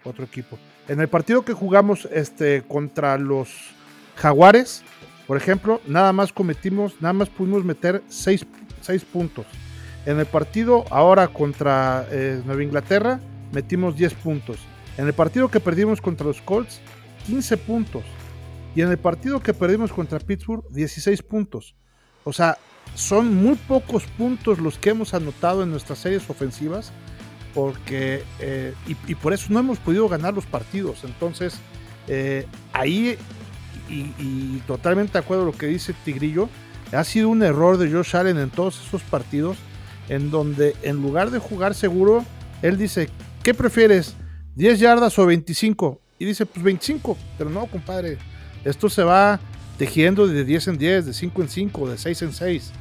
otro 0.04 0.24
equipo. 0.24 0.58
En 0.90 0.98
el 0.98 1.06
partido 1.06 1.42
que 1.42 1.52
jugamos 1.52 2.08
este, 2.10 2.62
contra 2.62 3.16
los 3.16 3.48
Jaguares, 4.16 4.82
por 5.28 5.36
ejemplo, 5.36 5.80
nada 5.86 6.12
más 6.12 6.32
cometimos, 6.32 7.00
nada 7.00 7.12
más 7.12 7.28
pudimos 7.28 7.64
meter 7.64 8.02
6 8.08 8.44
puntos. 9.12 9.46
En 10.04 10.18
el 10.18 10.26
partido 10.26 10.84
ahora 10.90 11.28
contra 11.28 12.08
eh, 12.10 12.42
Nueva 12.44 12.64
Inglaterra, 12.64 13.20
metimos 13.52 13.96
10 13.96 14.14
puntos. 14.14 14.58
En 14.98 15.06
el 15.06 15.12
partido 15.12 15.48
que 15.48 15.60
perdimos 15.60 16.00
contra 16.00 16.26
los 16.26 16.42
Colts, 16.42 16.80
15 17.24 17.56
puntos. 17.58 18.02
Y 18.74 18.82
en 18.82 18.90
el 18.90 18.98
partido 18.98 19.38
que 19.38 19.54
perdimos 19.54 19.92
contra 19.92 20.18
Pittsburgh, 20.18 20.64
16 20.70 21.22
puntos. 21.22 21.76
O 22.24 22.32
sea, 22.32 22.58
son 22.96 23.32
muy 23.32 23.54
pocos 23.54 24.06
puntos 24.18 24.58
los 24.58 24.76
que 24.76 24.90
hemos 24.90 25.14
anotado 25.14 25.62
en 25.62 25.70
nuestras 25.70 26.00
series 26.00 26.28
ofensivas 26.28 26.90
porque 27.54 28.22
eh, 28.38 28.74
y, 28.86 29.14
por 29.14 29.32
eso 29.32 29.46
no 29.50 29.58
hemos 29.58 29.78
podido 29.78 30.08
ganar 30.08 30.34
los 30.34 30.46
partidos. 30.46 31.04
Entonces, 31.04 31.54
eh, 32.08 32.46
ahí, 32.72 33.16
y, 33.88 34.58
totalmente 34.66 35.14
de 35.14 35.18
acuerdo 35.18 35.44
a 35.44 35.46
lo 35.46 35.52
que 35.52 35.66
dice 35.66 35.94
Tigrillo, 36.04 36.48
ha 36.92 37.04
sido 37.04 37.28
un 37.28 37.42
error 37.42 37.78
de 37.78 37.90
Josh 37.90 38.16
Allen 38.16 38.38
en 38.38 38.50
todos 38.50 38.84
esos 38.86 39.02
partidos, 39.02 39.56
en 40.08 40.30
donde 40.30 40.74
en 40.82 41.00
lugar 41.00 41.30
de 41.30 41.38
jugar 41.38 41.74
seguro, 41.74 42.24
él 42.62 42.76
dice, 42.76 43.08
¿qué 43.42 43.54
prefieres? 43.54 44.16
¿10 44.56 44.76
yardas 44.76 45.18
o 45.18 45.26
25? 45.26 46.00
Y 46.18 46.24
dice, 46.24 46.46
pues 46.46 46.62
25, 46.62 47.16
pero 47.38 47.48
no, 47.48 47.66
compadre, 47.66 48.18
esto 48.64 48.90
se 48.90 49.02
va 49.02 49.40
tejiendo 49.78 50.26
de 50.26 50.44
10 50.44 50.68
en 50.68 50.78
10, 50.78 51.06
de 51.06 51.12
5 51.14 51.42
en 51.42 51.48
5, 51.48 51.90
de 51.90 51.98
6 51.98 52.22
en 52.22 52.32
6, 52.32 52.72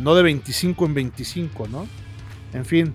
no 0.00 0.14
de 0.14 0.22
25 0.22 0.86
en 0.86 0.94
25, 0.94 1.68
¿no? 1.68 1.86
En 2.52 2.64
fin, 2.64 2.94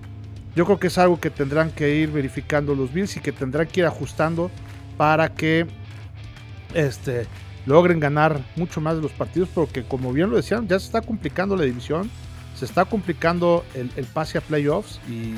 yo 0.55 0.65
creo 0.65 0.79
que 0.79 0.87
es 0.87 0.97
algo 0.97 1.19
que 1.19 1.29
tendrán 1.29 1.71
que 1.71 1.95
ir 1.95 2.11
verificando 2.11 2.75
los 2.75 2.93
Bills 2.93 3.17
y 3.17 3.19
que 3.19 3.31
tendrán 3.31 3.67
que 3.67 3.81
ir 3.81 3.85
ajustando 3.85 4.51
para 4.97 5.33
que 5.33 5.65
este, 6.73 7.27
logren 7.65 7.99
ganar 7.99 8.39
mucho 8.55 8.81
más 8.81 8.95
de 8.95 9.01
los 9.01 9.11
partidos, 9.11 9.49
porque 9.53 9.83
como 9.83 10.13
bien 10.13 10.29
lo 10.29 10.35
decían, 10.35 10.67
ya 10.67 10.79
se 10.79 10.85
está 10.85 11.01
complicando 11.01 11.55
la 11.55 11.63
división, 11.63 12.09
se 12.55 12.65
está 12.65 12.85
complicando 12.85 13.65
el, 13.73 13.89
pase 14.05 14.37
a 14.37 14.41
playoffs 14.41 14.99
y, 15.09 15.35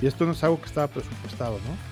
y 0.00 0.06
esto 0.06 0.24
no 0.24 0.32
es 0.32 0.44
algo 0.44 0.60
que 0.60 0.66
estaba 0.66 0.86
presupuestado, 0.86 1.54
¿no? 1.54 1.91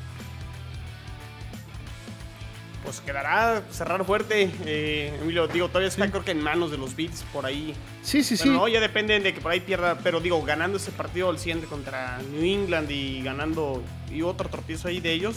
Pues 2.91 3.01
quedará 3.03 3.63
cerrar 3.71 4.05
fuerte. 4.05 4.51
Eh, 4.67 5.17
Emilio, 5.23 5.47
digo, 5.47 5.69
todavía 5.69 5.89
está 5.89 6.11
creo 6.11 6.25
que 6.25 6.33
en 6.33 6.43
manos 6.43 6.73
de 6.73 6.77
los 6.77 6.97
Beats 6.97 7.25
por 7.33 7.47
ahí. 7.47 7.73
Sí, 8.03 8.25
sí, 8.25 8.37
sí. 8.37 8.49
No, 8.49 8.67
ya 8.67 8.81
depende 8.81 9.21
de 9.21 9.33
que 9.33 9.41
por 9.41 9.53
ahí 9.53 9.61
pierda, 9.61 9.99
pero 10.03 10.19
digo, 10.19 10.43
ganando 10.43 10.77
ese 10.77 10.91
partido 10.91 11.31
al 11.31 11.39
siguiente 11.39 11.69
contra 11.69 12.19
New 12.33 12.43
England 12.43 12.91
y 12.91 13.23
ganando 13.23 13.81
y 14.11 14.23
otro 14.23 14.49
tropiezo 14.49 14.89
ahí 14.89 14.99
de 14.99 15.13
ellos, 15.13 15.37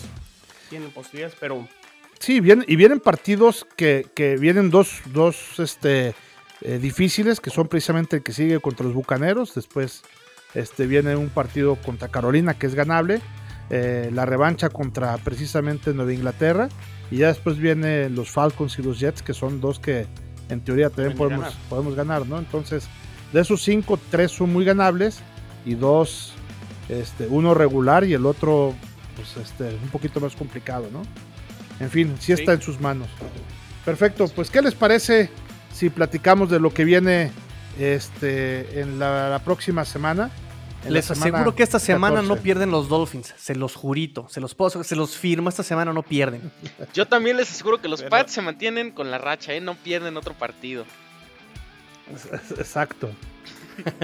tienen 0.71 0.89
posibilidades, 0.89 1.37
pero... 1.39 1.67
Sí, 2.17 2.39
bien, 2.39 2.65
y 2.67 2.75
vienen 2.75 2.99
partidos 2.99 3.67
que, 3.77 4.07
que 4.15 4.35
vienen 4.37 4.71
dos, 4.71 5.01
dos 5.13 5.59
este, 5.59 6.15
eh, 6.61 6.79
difíciles, 6.81 7.39
que 7.39 7.51
son 7.51 7.67
precisamente 7.67 8.15
el 8.15 8.23
que 8.23 8.33
sigue 8.33 8.59
contra 8.61 8.83
los 8.83 8.95
Bucaneros, 8.95 9.53
después 9.53 10.01
este, 10.55 10.87
viene 10.87 11.15
un 11.15 11.29
partido 11.29 11.75
contra 11.75 12.07
Carolina 12.07 12.55
que 12.55 12.65
es 12.65 12.73
ganable, 12.73 13.21
eh, 13.69 14.09
la 14.11 14.25
revancha 14.25 14.69
contra 14.69 15.17
precisamente 15.19 15.93
Nueva 15.93 16.13
Inglaterra 16.13 16.69
y 17.13 17.17
ya 17.17 17.27
después 17.27 17.59
vienen 17.59 18.15
los 18.15 18.31
Falcons 18.31 18.79
y 18.79 18.81
los 18.81 18.99
Jets, 18.99 19.21
que 19.21 19.35
son 19.35 19.61
dos 19.61 19.77
que 19.77 20.07
en 20.49 20.61
teoría 20.61 20.89
también 20.89 21.15
podemos 21.15 21.43
ganar. 21.45 21.59
podemos 21.69 21.95
ganar, 21.95 22.27
¿no? 22.27 22.39
Entonces, 22.39 22.87
de 23.31 23.39
esos 23.39 23.61
cinco, 23.61 23.99
tres 24.09 24.31
son 24.31 24.51
muy 24.51 24.65
ganables 24.65 25.19
y 25.63 25.75
dos, 25.75 26.33
este, 26.89 27.27
uno 27.27 27.53
regular 27.53 28.03
y 28.03 28.15
el 28.15 28.25
otro, 28.25 28.73
pues, 29.15 29.37
este, 29.37 29.75
un 29.75 29.89
poquito 29.89 30.19
más 30.21 30.35
complicado, 30.35 30.89
¿no? 30.91 31.03
En 31.79 31.91
fin, 31.91 32.15
sí 32.19 32.31
está 32.31 32.53
en 32.53 32.63
sus 32.63 32.81
manos. 32.81 33.09
Perfecto, 33.85 34.27
pues, 34.29 34.49
¿qué 34.49 34.63
les 34.63 34.73
parece 34.73 35.29
si 35.71 35.91
platicamos 35.91 36.49
de 36.49 36.59
lo 36.59 36.73
que 36.73 36.83
viene 36.83 37.29
este, 37.77 38.81
en 38.81 38.97
la 38.97 39.39
próxima 39.45 39.85
semana? 39.85 40.31
Les 40.89 41.09
aseguro 41.09 41.55
que 41.55 41.63
esta 41.63 41.79
semana 41.79 42.21
no 42.21 42.37
pierden 42.37 42.71
los 42.71 42.89
Dolphins, 42.89 43.33
se 43.37 43.55
los 43.55 43.75
jurito, 43.75 44.27
se 44.29 44.41
los 44.41 44.53
puedo, 44.55 44.83
se 44.83 44.95
los 44.95 45.17
firmo, 45.17 45.49
esta 45.49 45.63
semana 45.63 45.93
no 45.93 46.03
pierden. 46.03 46.51
Yo 46.93 47.07
también 47.07 47.37
les 47.37 47.51
aseguro 47.51 47.79
que 47.79 47.87
los 47.87 48.03
Pats 48.03 48.33
se 48.33 48.41
mantienen 48.41 48.91
con 48.91 49.09
la 49.11 49.17
racha, 49.17 49.53
¿eh? 49.53 49.61
no 49.61 49.75
pierden 49.75 50.17
otro 50.17 50.33
partido. 50.33 50.85
Exacto. 52.57 53.09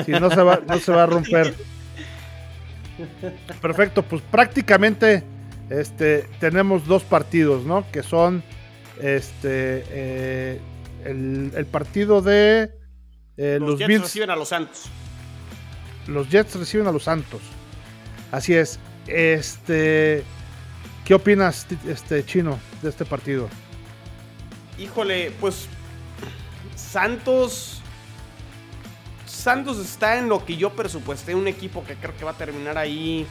Si 0.06 0.12
no 0.12 0.30
se 0.32 0.42
va, 0.42 0.62
no 0.66 0.80
se 0.80 0.92
va 0.92 1.04
a 1.04 1.06
romper. 1.06 1.54
Perfecto, 3.62 4.04
pues 4.04 4.22
prácticamente 4.22 5.24
este, 5.70 6.28
tenemos 6.40 6.86
dos 6.86 7.04
partidos, 7.04 7.66
¿no? 7.66 7.86
Que 7.92 8.04
son 8.04 8.44
este 9.02 9.84
eh, 9.90 10.62
el, 11.06 11.66
partido 11.72 12.22
de 12.22 12.72
eh, 13.38 13.58
los, 13.60 13.80
los 13.80 13.88
Bills 13.88 14.02
reciben 14.02 14.30
a 14.30 14.36
los 14.36 14.50
Santos 14.50 14.90
los 16.10 16.30
Jets 16.30 16.56
reciben 16.56 16.88
a 16.88 16.92
los 16.92 17.04
Santos. 17.04 17.42
Así 18.32 18.54
es. 18.54 18.80
Este, 19.08 20.24
¿qué 21.06 21.14
opinas, 21.14 21.66
este 21.88 22.26
chino, 22.26 22.60
de 22.82 22.90
este 22.90 23.06
partido? 23.06 23.50
Híjole, 24.78 25.32
pues 25.40 25.68
Santos 26.76 27.80
Santos 29.40 29.80
está 29.80 30.18
en 30.18 30.28
lo 30.28 30.44
que 30.44 30.58
yo 30.58 30.72
presupuesté, 30.72 31.34
un 31.34 31.48
equipo 31.48 31.86
que 31.86 31.96
creo 31.96 32.16
que 32.18 32.26
va 32.26 32.32
a 32.32 32.38
terminar 32.38 32.78
ahí 32.78 33.26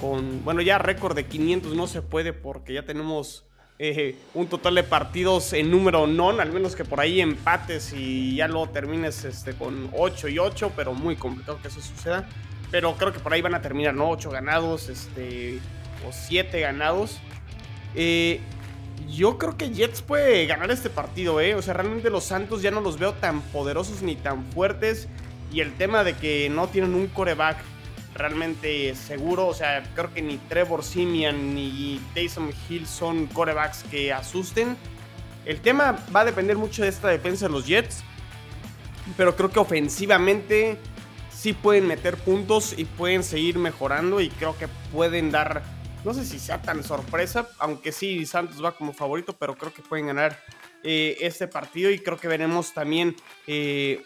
con, 0.00 0.44
bueno, 0.44 0.62
ya 0.62 0.78
récord 0.78 1.16
de 1.16 1.26
500 1.26 1.74
no 1.74 1.88
se 1.88 2.02
puede 2.02 2.32
porque 2.32 2.74
ya 2.74 2.84
tenemos 2.84 3.44
eh, 3.80 4.16
un 4.34 4.48
total 4.48 4.74
de 4.74 4.82
partidos 4.82 5.52
en 5.52 5.70
número 5.70 6.08
non, 6.08 6.40
al 6.40 6.52
menos 6.52 6.74
que 6.74 6.84
por 6.84 6.98
ahí 6.98 7.20
empates 7.20 7.92
y 7.92 8.34
ya 8.34 8.48
luego 8.48 8.68
termines 8.70 9.24
este, 9.24 9.52
con 9.52 9.88
8 9.96 10.28
y 10.28 10.38
8, 10.40 10.72
pero 10.74 10.94
muy 10.94 11.14
complicado 11.14 11.60
que 11.62 11.68
eso 11.68 11.80
suceda. 11.80 12.28
Pero 12.72 12.94
creo 12.96 13.12
que 13.12 13.20
por 13.20 13.32
ahí 13.32 13.40
van 13.40 13.54
a 13.54 13.62
terminar, 13.62 13.94
¿no? 13.94 14.10
8 14.10 14.30
ganados 14.30 14.88
este, 14.88 15.60
o 16.06 16.12
7 16.12 16.60
ganados. 16.60 17.18
Eh, 17.94 18.40
yo 19.08 19.38
creo 19.38 19.56
que 19.56 19.70
Jets 19.70 20.02
puede 20.02 20.46
ganar 20.46 20.70
este 20.72 20.90
partido, 20.90 21.40
¿eh? 21.40 21.54
O 21.54 21.62
sea, 21.62 21.74
realmente 21.74 22.10
los 22.10 22.24
Santos 22.24 22.62
ya 22.62 22.72
no 22.72 22.80
los 22.80 22.98
veo 22.98 23.14
tan 23.14 23.40
poderosos 23.42 24.02
ni 24.02 24.16
tan 24.16 24.44
fuertes. 24.46 25.08
Y 25.52 25.60
el 25.60 25.72
tema 25.76 26.04
de 26.04 26.14
que 26.14 26.50
no 26.50 26.68
tienen 26.68 26.94
un 26.94 27.06
coreback 27.06 27.58
realmente 28.18 28.94
seguro. 28.94 29.46
O 29.46 29.54
sea, 29.54 29.82
creo 29.94 30.12
que 30.12 30.20
ni 30.20 30.36
Trevor 30.36 30.84
Simian 30.84 31.54
ni 31.54 32.00
Taysom 32.14 32.50
Hill 32.68 32.86
son 32.86 33.26
corebacks 33.28 33.84
que 33.84 34.12
asusten. 34.12 34.76
El 35.46 35.60
tema 35.60 36.04
va 36.14 36.20
a 36.20 36.24
depender 36.24 36.58
mucho 36.58 36.82
de 36.82 36.88
esta 36.88 37.08
defensa 37.08 37.46
de 37.46 37.52
los 37.52 37.66
Jets. 37.66 38.04
pero 39.16 39.34
creo 39.34 39.50
que 39.50 39.58
ofensivamente 39.58 40.76
sí 41.38 41.54
pueden 41.54 41.86
meter 41.86 42.16
puntos 42.16 42.74
y 42.76 42.84
pueden 42.84 43.22
seguir 43.22 43.58
mejorando 43.58 44.20
y 44.20 44.28
creo 44.28 44.58
que 44.58 44.68
pueden 44.92 45.30
dar, 45.30 45.62
no 46.04 46.12
sé 46.12 46.26
si 46.26 46.38
sea 46.38 46.60
tan 46.60 46.82
sorpresa, 46.84 47.48
aunque 47.58 47.92
sí 47.92 48.26
Santos 48.26 48.62
va 48.62 48.72
como 48.72 48.92
favorito, 48.92 49.32
pero 49.32 49.56
creo 49.56 49.72
que 49.72 49.80
pueden 49.80 50.08
ganar 50.08 50.38
eh, 50.82 51.16
este 51.20 51.48
partido 51.48 51.90
y 51.90 52.00
creo 52.00 52.18
que 52.18 52.28
veremos 52.28 52.74
también 52.74 53.16
eh, 53.46 54.02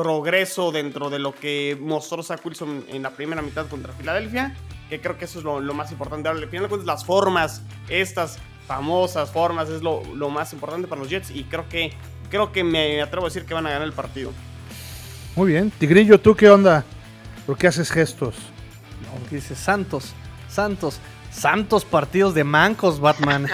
progreso 0.00 0.70
dentro 0.70 1.10
de 1.10 1.18
lo 1.18 1.34
que 1.34 1.76
mostró 1.80 2.22
Zach 2.22 2.40
Wilson 2.46 2.84
en 2.86 3.02
la 3.02 3.10
primera 3.10 3.42
mitad 3.42 3.66
contra 3.66 3.92
Filadelfia, 3.92 4.54
que 4.88 5.00
creo 5.00 5.18
que 5.18 5.24
eso 5.24 5.40
es 5.40 5.44
lo, 5.44 5.60
más 5.74 5.90
importante. 5.90 6.28
Ahora, 6.28 6.40
al 6.40 6.48
final 6.48 6.66
de 6.66 6.68
cuentas, 6.68 6.86
las 6.86 7.04
formas, 7.04 7.62
estas 7.88 8.38
famosas 8.68 9.32
formas, 9.32 9.68
es 9.68 9.82
lo, 9.82 10.04
lo 10.14 10.30
más 10.30 10.52
importante 10.52 10.86
para 10.86 11.00
los 11.00 11.10
Jets 11.10 11.32
y 11.32 11.42
creo 11.42 11.68
que, 11.68 11.92
creo 12.30 12.52
que 12.52 12.62
me 12.62 13.02
atrevo 13.02 13.26
a 13.26 13.28
decir 13.28 13.44
que 13.44 13.54
van 13.54 13.66
a 13.66 13.70
ganar 13.70 13.88
el 13.88 13.92
partido. 13.92 14.30
Muy 15.34 15.50
bien. 15.50 15.72
Tigrillo, 15.72 16.20
¿tú 16.20 16.36
qué 16.36 16.48
onda? 16.48 16.84
¿Por 17.44 17.58
qué 17.58 17.66
haces 17.66 17.90
gestos? 17.90 18.36
No, 19.02 19.28
dice 19.36 19.56
Santos, 19.56 20.12
Santos. 20.48 21.00
Santos 21.32 21.84
partidos 21.84 22.34
de 22.34 22.42
mancos, 22.42 23.00
Batman. 23.00 23.48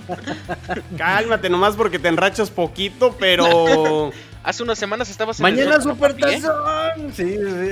Cálmate 0.96 1.50
nomás 1.50 1.74
porque 1.74 1.98
te 1.98 2.08
enrachas 2.08 2.50
poquito, 2.50 3.16
pero. 3.18 4.12
Hace 4.44 4.62
unas 4.62 4.78
semanas 4.78 5.08
estabas 5.08 5.38
en 5.38 5.44
Mañana 5.44 5.80
Supertazón. 5.80 7.12
Sí, 7.14 7.36
sí. 7.36 7.70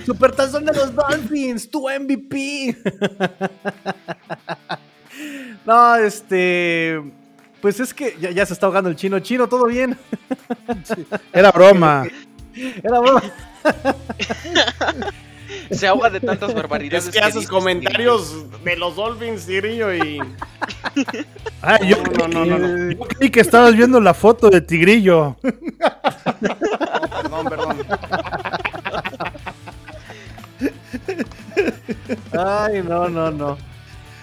Supertazón 0.06 0.64
de 0.64 0.72
los 0.72 0.94
Dolphins, 0.94 1.68
tu 1.68 1.88
MVP. 1.88 2.76
no, 5.66 5.96
este. 5.96 7.02
Pues 7.60 7.80
es 7.80 7.92
que 7.92 8.16
ya, 8.20 8.46
se 8.46 8.52
está 8.52 8.66
ahogando 8.66 8.88
el 8.88 8.96
chino. 8.96 9.18
Chino, 9.18 9.48
¿todo 9.48 9.66
bien? 9.66 9.98
Era 11.32 11.50
broma. 11.50 12.06
Era 12.82 13.00
broma. 13.00 13.22
Se 15.70 15.86
ahoga 15.86 16.10
de 16.10 16.20
tantas 16.20 16.54
barbaridades. 16.54 17.06
Es 17.06 17.12
que, 17.12 17.20
haces 17.20 17.46
comentarios 17.48 18.46
de 18.64 18.76
los 18.76 18.96
Dolphins, 18.96 19.46
Tigrillo, 19.46 19.94
y. 19.94 20.20
Ah, 21.62 21.78
yo, 21.84 21.96
no, 22.18 22.28
no, 22.28 22.44
no, 22.44 22.58
no, 22.58 22.92
Yo 22.92 23.00
creí 23.00 23.30
que 23.30 23.40
estabas 23.40 23.76
viendo 23.76 24.00
la 24.00 24.14
foto 24.14 24.50
de 24.50 24.60
Tigrillo. 24.60 25.36
perdón, 26.40 27.48
perdón. 27.48 27.76
Ay, 32.32 32.82
no, 32.82 33.08
no, 33.08 33.30
no. 33.30 33.58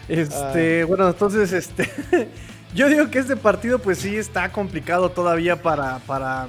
Este, 0.08 0.84
bueno, 0.84 1.08
entonces, 1.08 1.52
este. 1.54 1.90
Yo 2.74 2.90
digo 2.90 3.10
que 3.10 3.20
este 3.20 3.36
partido, 3.38 3.80
pues 3.80 4.00
sí, 4.00 4.16
está 4.18 4.52
complicado 4.52 5.10
todavía 5.10 5.62
para, 5.62 6.00
para, 6.00 6.48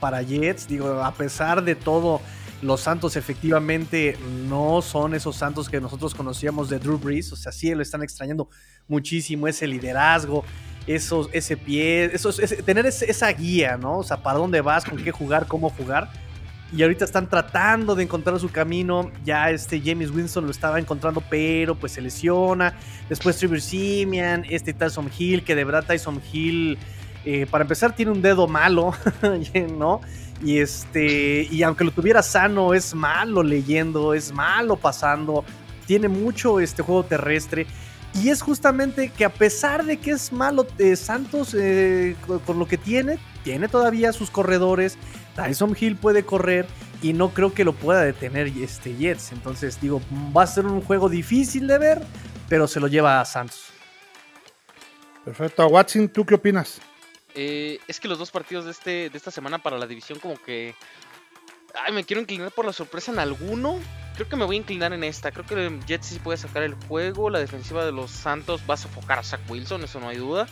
para 0.00 0.22
Jets. 0.22 0.68
Digo, 0.68 1.02
a 1.02 1.12
pesar 1.12 1.62
de 1.62 1.74
todo, 1.74 2.20
los 2.62 2.80
Santos 2.80 3.16
efectivamente 3.16 4.16
no 4.48 4.82
son 4.82 5.14
esos 5.14 5.36
Santos 5.36 5.68
que 5.68 5.80
nosotros 5.80 6.14
conocíamos 6.14 6.68
de 6.68 6.78
Drew 6.78 6.98
Brees. 6.98 7.32
O 7.32 7.36
sea, 7.36 7.52
sí 7.52 7.74
lo 7.74 7.82
están 7.82 8.02
extrañando 8.02 8.48
muchísimo 8.88 9.48
ese 9.48 9.66
liderazgo, 9.66 10.44
esos, 10.86 11.28
ese 11.32 11.56
pie, 11.56 12.06
esos, 12.06 12.40
tener 12.64 12.86
esa 12.86 13.32
guía, 13.32 13.76
¿no? 13.76 13.98
O 13.98 14.02
sea, 14.02 14.22
para 14.22 14.38
dónde 14.38 14.60
vas, 14.60 14.84
con 14.84 15.02
qué 15.02 15.12
jugar, 15.12 15.46
cómo 15.46 15.70
jugar 15.70 16.10
y 16.72 16.82
ahorita 16.82 17.04
están 17.04 17.28
tratando 17.28 17.94
de 17.94 18.02
encontrar 18.02 18.38
su 18.40 18.50
camino. 18.50 19.10
Ya 19.24 19.50
este 19.50 19.80
James 19.84 20.10
Winston 20.10 20.44
lo 20.44 20.50
estaba 20.50 20.78
encontrando, 20.78 21.22
pero 21.30 21.74
pues 21.74 21.92
se 21.92 22.00
lesiona. 22.00 22.74
Después 23.08 23.36
Trevor 23.36 23.60
Simian, 23.60 24.44
este 24.48 24.72
Tyson 24.72 25.10
Hill, 25.16 25.44
que 25.44 25.54
de 25.54 25.64
verdad 25.64 25.84
Tyson 25.86 26.20
Hill, 26.32 26.78
eh, 27.24 27.46
para 27.46 27.62
empezar, 27.62 27.94
tiene 27.94 28.12
un 28.12 28.20
dedo 28.20 28.48
malo, 28.48 28.92
¿no? 29.78 30.00
Y 30.42 30.58
este, 30.58 31.48
y 31.50 31.62
aunque 31.62 31.84
lo 31.84 31.90
tuviera 31.90 32.22
sano, 32.22 32.74
es 32.74 32.94
malo 32.94 33.42
leyendo, 33.42 34.14
es 34.14 34.32
malo 34.32 34.76
pasando. 34.76 35.44
Tiene 35.86 36.08
mucho 36.08 36.60
este 36.60 36.82
juego 36.82 37.04
terrestre. 37.04 37.66
Y 38.22 38.30
es 38.30 38.40
justamente 38.40 39.10
que 39.10 39.24
a 39.24 39.32
pesar 39.32 39.84
de 39.84 39.98
que 39.98 40.12
es 40.12 40.32
malo 40.32 40.66
eh, 40.78 40.96
Santos 40.96 41.54
eh, 41.54 42.16
con, 42.46 42.58
lo 42.58 42.66
que 42.66 42.78
tiene, 42.78 43.18
tiene 43.44 43.68
todavía 43.68 44.12
sus 44.12 44.30
corredores. 44.30 44.96
Tyson 45.34 45.76
Hill 45.78 45.96
puede 45.96 46.24
correr 46.24 46.66
y 47.02 47.12
no 47.12 47.30
creo 47.30 47.52
que 47.52 47.64
lo 47.64 47.74
pueda 47.74 48.00
detener 48.00 48.46
este 48.46 48.96
Jets. 48.96 49.32
Entonces 49.32 49.80
digo, 49.80 50.00
va 50.34 50.44
a 50.44 50.46
ser 50.46 50.64
un 50.64 50.80
juego 50.80 51.10
difícil 51.10 51.66
de 51.66 51.78
ver, 51.78 52.02
pero 52.48 52.66
se 52.66 52.80
lo 52.80 52.88
lleva 52.88 53.20
a 53.20 53.24
Santos. 53.26 53.66
Perfecto. 55.24 55.66
Watson, 55.66 56.08
¿tú 56.08 56.24
qué 56.24 56.36
opinas? 56.36 56.80
Eh, 57.36 57.78
es 57.86 58.00
que 58.00 58.08
los 58.08 58.18
dos 58.18 58.30
partidos 58.30 58.64
de, 58.64 58.70
este, 58.70 59.10
de 59.10 59.16
esta 59.16 59.30
semana 59.30 59.58
para 59.58 59.78
la 59.78 59.86
división 59.86 60.18
como 60.18 60.36
que... 60.42 60.74
Ay, 61.84 61.92
me 61.92 62.04
quiero 62.04 62.22
inclinar 62.22 62.50
por 62.50 62.64
la 62.64 62.72
sorpresa 62.72 63.12
en 63.12 63.18
alguno. 63.18 63.78
Creo 64.14 64.28
que 64.28 64.36
me 64.36 64.46
voy 64.46 64.56
a 64.56 64.60
inclinar 64.60 64.94
en 64.94 65.04
esta. 65.04 65.30
Creo 65.30 65.44
que 65.44 65.78
Jets 65.86 66.06
sí 66.06 66.18
puede 66.18 66.38
sacar 66.38 66.62
el 66.62 66.74
juego. 66.74 67.28
La 67.28 67.38
defensiva 67.38 67.84
de 67.84 67.92
los 67.92 68.10
Santos 68.10 68.62
va 68.68 68.74
a 68.74 68.78
sofocar 68.78 69.18
a 69.18 69.22
Zach 69.22 69.40
Wilson, 69.48 69.84
eso 69.84 70.00
no 70.00 70.08
hay 70.08 70.16
duda. 70.16 70.46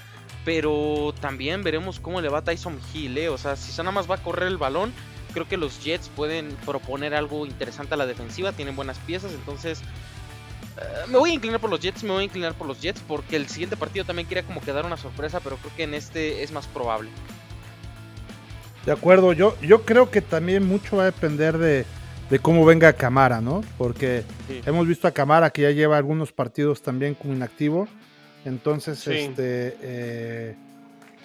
Pero 0.45 1.15
también 1.21 1.65
veremos 1.65 1.99
cómo 1.99 2.21
le 2.21 2.29
va 2.29 2.39
a 2.39 2.45
Tyson 2.45 2.79
Hill. 2.93 3.17
¿eh? 3.17 3.31
O 3.31 3.39
sea, 3.39 3.57
si 3.57 3.73
nada 3.79 3.91
más 3.91 4.11
va 4.11 4.17
a 4.17 4.23
correr 4.23 4.49
el 4.49 4.59
balón, 4.59 4.93
creo 5.33 5.49
que 5.49 5.57
los 5.57 5.83
Jets 5.83 6.11
pueden 6.11 6.55
proponer 6.67 7.15
algo 7.15 7.47
interesante 7.47 7.95
a 7.95 7.97
la 7.97 8.05
defensiva. 8.05 8.53
Tienen 8.53 8.77
buenas 8.77 8.99
piezas, 8.99 9.33
entonces 9.33 9.81
eh, 10.77 11.07
me 11.09 11.19
voy 11.19 11.31
a 11.31 11.35
inclinar 11.35 11.61
por 11.61 11.71
los 11.71 11.81
Jets, 11.81 12.03
me 12.03 12.11
voy 12.11 12.23
a 12.23 12.25
inclinar 12.25 12.55
por 12.55 12.67
los 12.67 12.81
Jets 12.81 13.01
porque 13.07 13.37
el 13.37 13.49
siguiente 13.49 13.77
partido 13.77 14.05
también 14.05 14.27
quiere 14.27 14.43
como 14.43 14.61
quedar 14.61 14.85
una 14.85 14.97
sorpresa, 14.97 15.41
pero 15.41 15.57
creo 15.57 15.73
que 15.77 15.83
en 15.85 15.95
este 15.95 16.43
es 16.43 16.53
más 16.53 16.67
probable. 16.67 17.11
De 18.85 18.93
acuerdo, 18.93 19.33
yo, 19.33 19.59
yo 19.61 19.83
creo 19.83 20.11
que 20.11 20.21
también 20.21 20.67
mucho 20.67 20.97
va 20.97 21.05
a 21.05 21.07
depender 21.07 21.57
de, 21.57 21.87
de 22.29 22.39
cómo 22.39 22.65
venga 22.65 22.93
Camara, 22.93 23.41
¿no? 23.41 23.63
Porque 23.79 24.25
hemos 24.67 24.87
visto 24.87 25.09
a 25.09 25.13
Camara 25.13 25.51
que 25.51 25.63
ya 25.63 25.71
lleva 25.71 25.97
algunos 25.97 26.33
partidos 26.33 26.83
también 26.83 27.15
como 27.15 27.35
inactivo. 27.35 27.89
Entonces, 28.45 29.07
este. 29.07 29.77
Eh, 29.81 30.57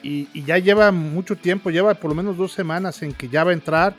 y, 0.01 0.43
ya 0.43 0.57
lleva 0.57 0.91
mucho 0.91 1.35
tiempo, 1.35 1.69
lleva 1.69 1.93
por 1.93 2.09
lo 2.09 2.15
menos 2.15 2.37
dos 2.37 2.53
semanas 2.53 3.01
en 3.01 3.13
que 3.13 3.27
ya 3.27 3.43
va 3.43 3.51
a 3.51 3.53
entrar. 3.53 3.93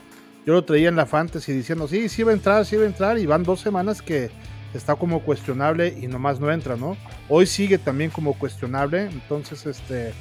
Yo 0.46 0.54
lo 0.54 0.64
traía 0.64 0.88
en 0.88 0.96
la 0.96 1.04
fantasy 1.04 1.52
diciendo, 1.52 1.86
sí, 1.86 2.08
sí 2.08 2.22
va 2.22 2.30
a 2.30 2.34
entrar, 2.34 2.64
sí 2.64 2.76
va 2.76 2.84
a 2.84 2.86
entrar. 2.86 3.18
Y 3.18 3.26
van 3.26 3.42
dos 3.42 3.60
semanas 3.60 4.00
que 4.00 4.30
está 4.74 4.94
como 4.94 5.20
cuestionable 5.22 5.96
y 6.00 6.06
nomás 6.06 6.40
no 6.40 6.50
entra, 6.50 6.76
¿no? 6.76 6.96
Hoy 7.28 7.46
sigue 7.46 7.78
también 7.78 8.10
como 8.10 8.38
cuestionable. 8.38 9.04
Entonces, 9.04 9.66
este. 9.66 10.12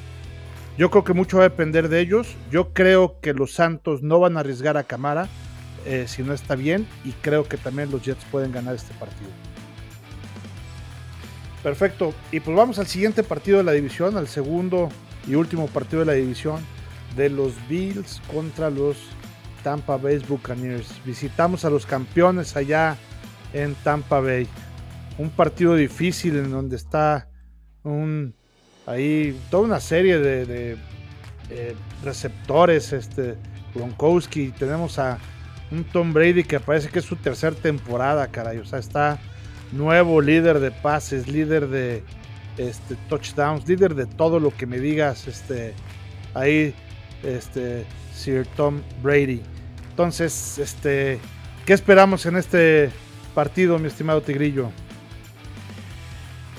Yo 0.77 0.89
creo 0.89 1.03
que 1.03 1.13
mucho 1.13 1.37
va 1.37 1.43
a 1.43 1.49
depender 1.49 1.89
de 1.89 1.99
ellos. 1.99 2.35
Yo 2.51 2.73
creo 2.73 3.19
que 3.19 3.33
los 3.33 3.53
Santos 3.53 4.01
no 4.01 4.19
van 4.19 4.37
a 4.37 4.39
arriesgar 4.39 4.77
a 4.77 4.83
Camara 4.83 5.27
eh, 5.85 6.05
si 6.07 6.23
no 6.23 6.33
está 6.33 6.55
bien. 6.55 6.87
Y 7.03 7.11
creo 7.11 7.43
que 7.43 7.57
también 7.57 7.91
los 7.91 8.01
Jets 8.01 8.23
pueden 8.25 8.51
ganar 8.51 8.75
este 8.75 8.93
partido. 8.93 9.29
Perfecto. 11.63 12.13
Y 12.31 12.39
pues 12.39 12.55
vamos 12.55 12.79
al 12.79 12.87
siguiente 12.87 13.23
partido 13.23 13.57
de 13.57 13.65
la 13.65 13.73
división, 13.73 14.15
al 14.15 14.27
segundo 14.27 14.89
y 15.27 15.35
último 15.35 15.67
partido 15.67 15.99
de 15.99 16.05
la 16.05 16.13
división 16.13 16.59
de 17.17 17.29
los 17.29 17.53
Bills 17.67 18.21
contra 18.31 18.69
los 18.69 18.97
Tampa 19.63 19.97
Bay 19.97 20.19
Buccaneers. 20.19 21.03
Visitamos 21.05 21.65
a 21.65 21.69
los 21.69 21.85
campeones 21.85 22.55
allá 22.55 22.97
en 23.53 23.75
Tampa 23.75 24.19
Bay. 24.19 24.47
Un 25.17 25.29
partido 25.29 25.75
difícil 25.75 26.37
en 26.37 26.51
donde 26.51 26.75
está 26.75 27.27
un 27.83 28.33
ahí 28.85 29.39
toda 29.49 29.63
una 29.63 29.79
serie 29.79 30.19
de, 30.19 30.77
eh, 31.49 31.75
receptores. 32.03 32.93
Este 32.93 33.35
Gronkowski, 33.73 34.51
tenemos 34.51 34.97
a 34.99 35.19
un 35.71 35.83
Tom 35.83 36.13
Brady 36.13 36.43
que 36.43 36.59
parece 36.59 36.89
que 36.89 36.99
es 36.99 37.05
su 37.05 37.15
tercera 37.15 37.55
temporada, 37.55 38.27
caray. 38.27 38.57
O 38.57 38.65
sea, 38.65 38.79
está 38.79 39.19
nuevo 39.71 40.21
líder 40.21 40.59
de 40.59 40.71
pases, 40.71 41.27
líder 41.27 41.67
de 41.67 42.03
este, 42.57 42.95
touchdowns, 43.07 43.67
líder 43.67 43.95
de 43.95 44.05
todo 44.05 44.39
lo 44.39 44.55
que 44.55 44.65
me 44.65 44.79
digas, 44.79 45.27
este, 45.27 45.73
ahí, 46.33 46.73
este, 47.23 47.85
Sir 48.13 48.47
Tom 48.55 48.81
Brady. 49.01 49.41
Entonces, 49.91 50.57
este, 50.57 51.19
¿qué 51.65 51.73
esperamos 51.73 52.25
en 52.25 52.37
este 52.37 52.89
partido, 53.29 53.79
mi 53.79 53.87
estimado 53.87 54.21
Tigrillo? 54.21 54.71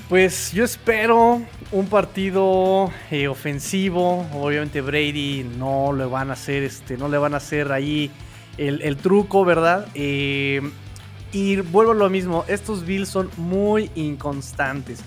Pues 0.09 0.51
yo 0.51 0.65
espero 0.65 1.41
un 1.71 1.87
partido 1.87 2.91
eh, 3.09 3.27
ofensivo. 3.27 4.27
Obviamente 4.33 4.81
Brady 4.81 5.49
no 5.57 5.93
le 5.93 6.05
van 6.05 6.29
a 6.29 6.33
hacer, 6.33 6.63
este, 6.63 6.97
no 6.97 7.07
le 7.07 7.17
van 7.17 7.33
a 7.33 7.37
hacer 7.37 7.71
ahí 7.71 8.11
el, 8.57 8.97
truco, 8.97 9.45
¿verdad? 9.45 9.87
Eh, 9.93 10.61
y 11.31 11.55
vuelvo 11.61 11.93
a 11.93 11.95
lo 11.95 12.09
mismo, 12.09 12.43
estos 12.47 12.85
Bills 12.85 13.07
son 13.07 13.29
muy 13.37 13.89
inconstantes. 13.95 14.99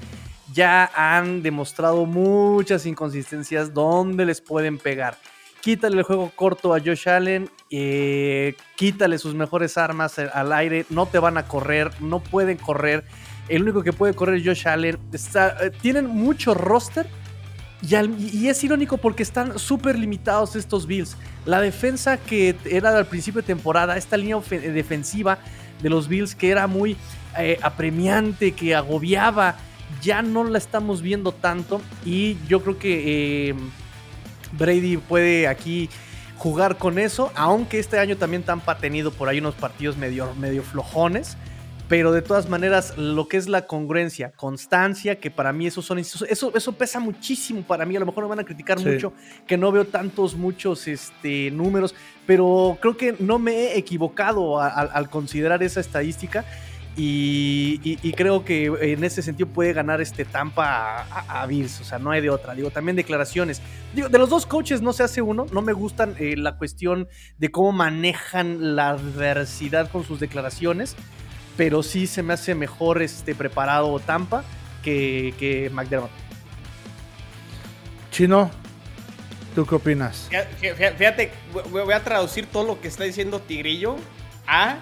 Ya 0.55 0.91
han 0.95 1.43
demostrado 1.43 2.07
muchas 2.07 2.87
inconsistencias 2.87 3.75
donde 3.75 4.25
les 4.25 4.41
pueden 4.41 4.79
pegar. 4.79 5.19
Quítale 5.65 5.97
el 5.97 6.03
juego 6.03 6.31
corto 6.37 6.75
a 6.75 6.79
Josh 6.79 7.09
Allen, 7.09 7.49
eh, 7.71 8.55
quítale 8.77 9.17
sus 9.17 9.35
mejores 9.35 9.79
armas 9.79 10.19
al 10.19 10.53
aire, 10.53 10.85
no 10.91 11.07
te 11.07 11.19
van 11.19 11.39
a 11.39 11.49
correr, 11.49 11.91
no 12.03 12.21
pueden 12.21 12.59
correr. 12.59 13.07
El 13.49 13.63
único 13.63 13.83
que 13.83 13.95
puede 13.95 14.13
correr 14.13 14.35
es 14.35 14.45
Josh 14.45 14.69
Allen. 14.69 14.99
Eh, 15.11 15.71
tienen 15.81 16.07
mucho 16.07 16.53
roster 16.53 17.07
Y, 17.81 18.49
es 18.49 18.63
irónico 18.63 18.99
porque 18.99 19.23
están 19.23 19.59
súper 19.59 19.99
limitados 19.99 20.55
estos 20.55 20.87
Bills. 20.87 21.17
La 21.47 21.63
defensa 21.63 22.19
que 22.19 22.57
era 22.67 22.95
al 22.95 23.07
principio 23.07 23.41
de 23.41 23.47
temporada, 23.47 23.97
esta 23.97 24.19
línea 24.19 24.39
defensiva 24.51 25.39
de 25.83 25.89
los 25.89 26.09
Bills 26.09 26.35
que 26.35 26.51
era 26.51 26.67
muy 26.67 26.95
eh, 27.39 27.59
apremiante, 27.63 28.53
que 28.53 28.75
agobiaba, 28.75 29.57
ya 30.03 30.21
no 30.21 30.45
la 30.45 30.59
estamos 30.59 31.01
viendo 31.01 31.33
tanto. 31.33 31.81
Y 32.05 32.37
yo 32.49 32.63
creo 32.63 32.79
que 32.79 33.49
eh, 33.49 33.55
Brady 34.59 34.97
puede 34.97 35.49
aquí 35.49 35.89
jugar 36.37 36.77
con 36.77 36.99
eso, 36.99 37.33
aunque 37.35 37.79
este 37.79 37.99
año 37.99 38.17
también 38.17 38.43
Tampa 38.43 38.73
ha 38.73 38.79
tenido 38.79 39.13
por 39.13 39.29
ahí 39.29 39.39
unos 39.39 39.55
partidos 39.55 39.97
medio, 39.97 40.35
medio 40.35 40.63
flojones. 40.63 41.37
Pero 41.87 42.13
de 42.13 42.23
todas 42.23 42.49
maneras, 42.49 42.97
lo 42.97 43.29
que 43.29 43.37
es 43.37 43.47
la 43.47 43.67
congruencia, 43.67 44.33
constancia, 44.33 45.21
que 45.21 45.31
para 45.31 45.53
mí 45.53 45.67
eso 45.67 45.83
son 45.83 45.99
eso, 45.99 46.25
eso 46.27 46.73
pesa 46.73 46.99
muchísimo 46.99 47.63
para 47.63 47.85
mí. 47.85 47.95
A 47.95 48.01
lo 48.01 48.07
mejor 48.07 48.25
me 48.25 48.31
van 48.31 48.41
a 48.41 48.45
criticar 48.45 48.81
mucho 48.81 49.13
que 49.47 49.59
no 49.59 49.71
veo 49.71 49.85
tantos, 49.87 50.35
muchos 50.35 50.89
este, 50.89 51.51
números, 51.51 51.95
pero 52.27 52.79
creo 52.81 52.97
que 52.97 53.15
no 53.19 53.39
me 53.39 53.53
he 53.53 53.79
equivocado 53.79 54.61
al 54.61 55.11
considerar 55.11 55.63
esa 55.63 55.81
estadística. 55.81 56.47
Y, 56.97 58.13
creo 58.13 58.45
que 58.45 58.67
en 58.67 59.03
ese 59.03 59.23
sentido 59.23 59.49
puede 59.49 59.73
ganar 59.73 60.01
este 60.01 60.25
Tampa 60.25 61.03
a, 61.11 61.45
Bills, 61.47 61.81
o 61.81 61.85
sea, 61.85 61.99
no 61.99 62.11
hay 62.11 62.21
de 62.21 62.31
otra. 62.31 62.55
Digo, 62.55 62.71
también 62.71 62.97
declaraciones. 62.97 63.61
Digo, 63.95 64.09
de 64.09 64.19
los 64.19 64.31
dos 64.31 64.47
coaches 64.47 64.81
no 64.81 64.93
se 64.93 65.03
hace 65.03 65.21
uno, 65.21 65.47
no 65.51 65.63
me 65.63 65.73
gustan 65.73 66.15
eh, 66.19 66.37
la 66.37 66.57
cuestión 66.57 67.09
de 67.39 67.51
cómo 67.51 67.73
manejan 67.73 68.77
la 68.77 68.91
adversidad 68.91 69.91
con 69.91 70.05
sus 70.05 70.21
declaraciones, 70.21 70.95
pero 71.57 71.83
sí 71.83 72.07
se 72.07 72.23
me 72.23 72.35
hace 72.35 72.55
mejor 72.55 73.03
este 73.03 73.35
preparado 73.35 73.99
Tampa 73.99 74.45
que, 74.83 75.35
que 75.39 75.71
McDermott. 75.71 76.11
Chino, 78.13 78.51
¿tú 79.57 79.67
qué 79.67 79.75
opinas? 79.75 80.31
Fíjate, 80.61 81.33
voy 81.71 81.93
a 81.93 82.05
traducir 82.05 82.47
todo 82.47 82.65
lo 82.65 82.81
que 82.81 82.87
está 82.87 83.03
diciendo 83.03 83.41
Tigrillo 83.41 83.97
a 84.47 84.79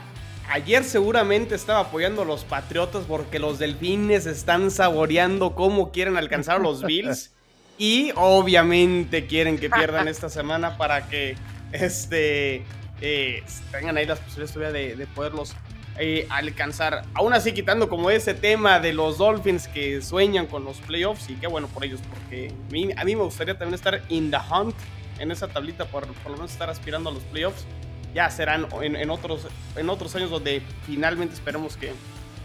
Ayer 0.50 0.84
seguramente 0.84 1.54
estaba 1.54 1.80
apoyando 1.80 2.22
a 2.22 2.24
los 2.24 2.44
Patriotas 2.44 3.04
porque 3.06 3.38
los 3.38 3.58
Delfines 3.58 4.26
están 4.26 4.70
saboreando 4.70 5.54
cómo 5.54 5.92
quieren 5.92 6.16
alcanzar 6.16 6.56
a 6.56 6.58
los 6.58 6.82
Bills. 6.86 7.32
y 7.78 8.12
obviamente 8.16 9.26
quieren 9.26 9.58
que 9.58 9.70
pierdan 9.70 10.08
esta 10.08 10.28
semana 10.30 10.76
para 10.76 11.08
que 11.08 11.36
este, 11.72 12.64
eh, 13.00 13.42
tengan 13.70 13.96
ahí 13.96 14.06
las 14.06 14.18
posibilidades 14.20 14.98
de, 14.98 15.06
poderlos 15.06 15.54
eh, 15.98 16.26
alcanzar. 16.30 17.02
Aún 17.14 17.32
así, 17.32 17.52
quitando 17.52 17.88
como 17.88 18.10
ese 18.10 18.34
tema 18.34 18.80
de 18.80 18.92
los 18.92 19.18
Dolphins 19.18 19.68
que 19.68 20.02
sueñan 20.02 20.46
con 20.46 20.64
los 20.64 20.78
playoffs. 20.78 21.28
Y 21.30 21.34
qué 21.34 21.46
bueno 21.46 21.68
por 21.68 21.84
ellos, 21.84 22.00
porque 22.10 22.52
a 22.96 23.04
mí, 23.04 23.16
me 23.16 23.22
gustaría 23.22 23.58
también 23.58 23.74
estar 23.74 24.02
in 24.08 24.30
the 24.30 24.38
hunt 24.38 24.74
en 25.18 25.30
esa 25.30 25.48
tablita, 25.48 25.84
por, 25.84 26.06
por 26.06 26.32
lo 26.32 26.38
menos 26.38 26.52
estar 26.52 26.68
aspirando 26.70 27.10
a 27.10 27.12
los 27.12 27.22
playoffs 27.24 27.66
ya 28.14 28.30
serán 28.30 28.68
en, 28.82 29.10
otros, 29.10 29.46
en 29.76 29.88
otros 29.88 30.14
años 30.16 30.30
donde 30.30 30.62
finalmente 30.86 31.34
esperemos 31.34 31.76
que 31.76 31.92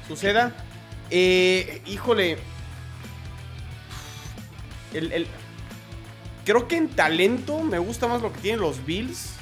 suceda. 0.07 0.53
Eh, 1.09 1.82
híjole, 1.86 2.38
el, 4.93 5.28
creo 6.45 6.68
que 6.68 6.78
en 6.78 6.89
talento 6.89 7.61
me 7.61 7.80
gusta 7.80 8.07
más 8.07 8.22
lo 8.22 8.32
que 8.32 8.39
tienen 8.39 8.61
los 8.61 8.86
Bills. 8.86 9.34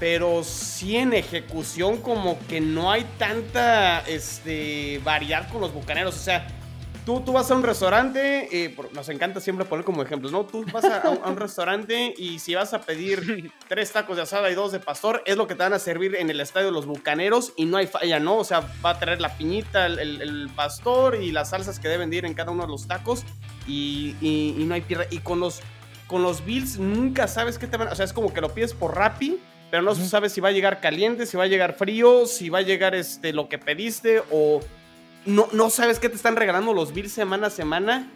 Pero 0.00 0.42
sí 0.42 0.96
en 0.96 1.14
ejecución 1.14 1.98
como 1.98 2.38
que 2.46 2.60
no 2.60 2.90
hay 2.90 3.06
tanta 3.16 4.00
este, 4.00 5.00
variedad 5.04 5.48
con 5.48 5.60
los 5.60 5.72
Bucaneros. 5.72 6.16
O 6.16 6.18
sea, 6.18 6.46
Tú, 7.04 7.20
tú, 7.20 7.32
vas 7.32 7.50
a 7.50 7.54
un 7.54 7.62
restaurante, 7.62 8.48
eh, 8.50 8.74
nos 8.92 9.10
encanta 9.10 9.38
siempre 9.38 9.66
poner 9.66 9.84
como 9.84 10.02
ejemplos, 10.02 10.32
¿no? 10.32 10.46
Tú 10.46 10.64
vas 10.72 10.86
a, 10.86 11.10
un 11.10 11.36
restaurante 11.36 12.14
y 12.16 12.38
si 12.38 12.54
vas 12.54 12.72
a 12.72 12.80
pedir 12.80 13.52
tres 13.68 13.92
tacos 13.92 14.16
de 14.16 14.22
asada 14.22 14.50
y 14.50 14.54
dos 14.54 14.72
de 14.72 14.80
pastor, 14.80 15.22
es 15.26 15.36
lo 15.36 15.46
que 15.46 15.54
te 15.54 15.64
van 15.64 15.74
a 15.74 15.78
servir 15.78 16.14
en 16.14 16.30
el 16.30 16.40
estadio 16.40 16.68
de 16.68 16.72
los 16.72 16.86
bucaneros 16.86 17.52
y 17.56 17.66
no 17.66 17.76
hay 17.76 17.86
falla, 17.86 18.20
¿no? 18.20 18.38
O 18.38 18.44
sea, 18.44 18.60
va 18.82 18.90
a 18.90 18.98
traer 18.98 19.20
la 19.20 19.36
piñita, 19.36 19.84
el, 19.84 20.48
pastor 20.56 21.16
y 21.16 21.30
las 21.30 21.50
salsas 21.50 21.78
que 21.78 21.88
deben 21.88 22.08
de 22.08 22.16
ir 22.16 22.24
en 22.24 22.32
cada 22.32 22.52
uno 22.52 22.62
de 22.62 22.70
los 22.70 22.88
tacos 22.88 23.24
y, 23.66 24.16
y, 24.22 24.64
no 24.64 24.72
hay 24.72 24.80
piedra. 24.80 25.06
Y 25.10 25.18
con 25.18 25.40
los, 25.40 25.60
con 26.06 26.22
los 26.22 26.42
Bills 26.44 26.78
nunca 26.78 27.28
sabes 27.28 27.58
qué 27.58 27.66
te 27.66 27.76
van 27.76 27.88
a... 27.88 27.92
O 27.92 27.94
sea, 27.96 28.06
es 28.06 28.14
como 28.14 28.32
que 28.32 28.40
lo 28.40 28.54
pides 28.54 28.72
por 28.72 28.94
Rappi, 28.94 29.40
pero 29.70 29.82
no 29.82 29.94
sabes 29.94 30.32
si 30.32 30.40
va 30.40 30.48
a 30.48 30.52
llegar 30.52 30.80
caliente, 30.80 31.26
si 31.26 31.36
va 31.36 31.44
a 31.44 31.48
llegar 31.48 31.74
frío, 31.74 32.24
si 32.24 32.48
va 32.48 32.60
a 32.60 32.62
llegar 32.62 32.94
este, 32.94 33.34
lo 33.34 33.48
que 33.48 33.58
pediste 33.58 34.22
o 34.30 34.60
no, 35.26 35.70
sabes 35.70 35.98
qué 35.98 36.08
te 36.08 36.16
están 36.16 36.36
regalando 36.36 36.72
los 36.72 36.92
Bills 36.92 37.12
semana 37.12 37.48
a 37.48 37.50
semana. 37.50 38.10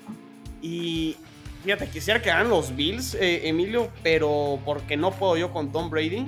Y 0.61 1.17
fíjate, 1.65 1.89
quisiera 1.89 2.21
que 2.21 2.31
hagan 2.31 2.49
los 2.49 2.75
Bills, 2.75 3.15
eh, 3.15 3.49
Emilio, 3.49 3.91
pero 4.03 4.61
porque 4.65 4.97
no 4.97 5.13
puedo 5.13 5.37
yo 5.37 5.53
con 5.53 5.73
Tom 5.73 5.91
Brady. 5.91 6.27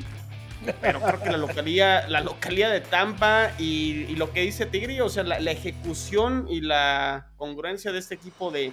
Pero 0.80 1.00
creo 1.00 1.22
que 1.22 1.30
la 1.30 1.38
localidad, 1.38 2.06
la 2.08 2.20
localidad 2.20 2.70
de 2.70 2.82
Tampa 2.82 3.52
y, 3.58 4.14
lo 4.16 4.30
que 4.30 4.42
dice 4.42 4.66
Tigre, 4.66 5.00
o 5.00 5.08
sea, 5.08 5.22
la, 5.22 5.50
ejecución 5.50 6.46
y 6.50 6.60
la 6.60 7.28
congruencia 7.38 7.92
de 7.92 7.98
este 7.98 8.14
equipo 8.14 8.50
de, 8.50 8.72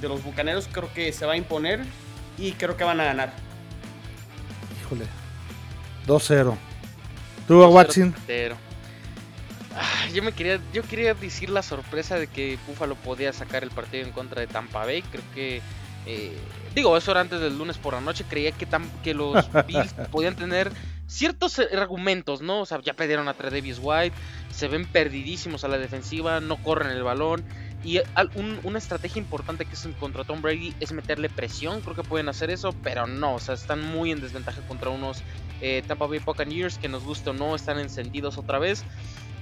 de 0.00 0.08
los 0.08 0.22
bucaneros 0.22 0.68
creo 0.70 0.92
que 0.92 1.12
se 1.12 1.26
va 1.26 1.32
a 1.32 1.36
imponer 1.36 1.80
y 2.38 2.52
creo 2.52 2.76
que 2.76 2.84
van 2.84 3.00
a 3.00 3.04
ganar. 3.04 3.32
Híjole. 4.80 5.06
2-0. 6.06 6.56
¿Tú, 7.48 7.64
Watson? 7.66 8.14
Ah, 9.78 10.08
yo 10.12 10.22
me 10.22 10.32
quería, 10.32 10.58
yo 10.72 10.82
quería 10.82 11.12
decir 11.12 11.50
la 11.50 11.62
sorpresa 11.62 12.18
de 12.18 12.28
que 12.28 12.58
Buffalo 12.66 12.94
podía 12.96 13.32
sacar 13.32 13.62
el 13.62 13.70
partido 13.70 14.06
en 14.06 14.12
contra 14.12 14.40
de 14.40 14.46
Tampa 14.46 14.86
Bay. 14.86 15.02
Creo 15.02 15.22
que 15.34 15.60
eh, 16.06 16.32
digo, 16.74 16.96
eso 16.96 17.10
era 17.10 17.20
antes 17.20 17.40
del 17.40 17.58
lunes 17.58 17.76
por 17.76 17.94
la 17.94 18.00
noche. 18.00 18.24
Creía 18.28 18.52
que, 18.52 18.66
que 19.02 19.12
los 19.12 19.44
Bills 19.66 19.92
podían 20.10 20.36
tener 20.36 20.72
ciertos 21.06 21.58
argumentos, 21.58 22.40
¿no? 22.40 22.60
O 22.60 22.66
sea, 22.66 22.80
ya 22.80 22.94
perdieron 22.94 23.28
a 23.28 23.34
Davis 23.34 23.78
White, 23.82 24.16
se 24.50 24.68
ven 24.68 24.86
perdidísimos 24.86 25.64
a 25.64 25.68
la 25.68 25.78
defensiva, 25.78 26.40
no 26.40 26.56
corren 26.62 26.90
el 26.90 27.02
balón. 27.02 27.44
Y 27.84 28.00
una 28.64 28.78
estrategia 28.78 29.20
importante 29.20 29.64
que 29.64 29.74
es 29.74 29.88
contra 30.00 30.24
Tom 30.24 30.42
Brady 30.42 30.74
es 30.80 30.92
meterle 30.92 31.28
presión. 31.28 31.82
Creo 31.82 31.94
que 31.94 32.02
pueden 32.02 32.28
hacer 32.28 32.50
eso, 32.50 32.74
pero 32.82 33.06
no. 33.06 33.34
O 33.34 33.38
sea, 33.38 33.54
están 33.54 33.82
muy 33.82 34.10
en 34.10 34.20
desventaja 34.20 34.60
contra 34.62 34.90
unos 34.90 35.22
eh, 35.60 35.84
Tampa 35.86 36.06
Bay 36.06 36.18
Buccaneers 36.18 36.78
que 36.78 36.88
nos 36.88 37.04
gusta 37.04 37.30
o 37.30 37.34
no, 37.34 37.54
están 37.54 37.78
encendidos 37.78 38.38
otra 38.38 38.58
vez 38.58 38.84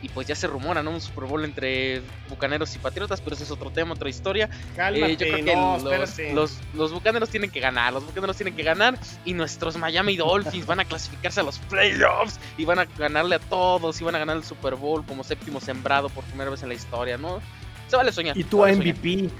y 0.05 0.11
pues 0.11 0.27
ya 0.27 0.35
se 0.35 0.47
rumora, 0.47 0.83
¿no? 0.83 0.91
Un 0.91 1.01
Super 1.01 1.25
Bowl 1.25 1.43
entre 1.47 2.03
Bucaneros 2.29 2.77
y 2.77 2.79
Patriotas, 2.79 3.23
pero 3.23 3.35
ese 3.37 3.45
es 3.45 3.51
otro 3.51 3.71
tema, 3.71 3.95
otra 3.95 4.11
historia. 4.11 4.51
Cálmate, 4.77 5.17
yo 5.17 5.27
creo 5.31 5.45
que 5.47 6.35
los, 6.35 6.59
los, 6.75 6.93
Bucaneros 6.93 7.31
tienen 7.31 7.51
que 7.51 7.59
ganar, 7.59 7.95
los 7.95 8.05
Bucaneros 8.05 8.37
tienen 8.37 8.55
que 8.55 8.63
ganar 8.63 8.99
y 9.25 9.33
nuestros 9.33 9.79
Miami 9.79 10.19
Dolphins 10.19 10.67
van 10.67 10.81
a 10.81 10.85
clasificarse 10.85 11.41
a 11.41 11.43
los 11.43 11.59
playoffs 11.59 12.39
y 12.59 12.67
van 12.67 12.81
a 12.81 12.85
ganarle 12.85 13.37
a 13.37 13.39
todos 13.39 13.99
y 13.99 14.05
van 14.05 14.15
a 14.15 14.19
ganar 14.19 14.37
el 14.37 14.45
Super 14.45 14.75
Bowl 14.75 15.03
como 15.07 15.25
séptimo 15.25 15.59
sembrado 15.59 16.11
por 16.11 16.23
primera 16.25 16.51
vez 16.51 16.63
en 16.63 16.69
la 16.69 16.75
historia, 16.75 17.17
¿no? 17.17 17.41
Se 17.89 17.97
vale 17.97 18.13
soñar. 18.13 18.37
Y 18.37 18.45
tú 18.45 18.63
a 18.63 18.73
MVP. 18.73 19.31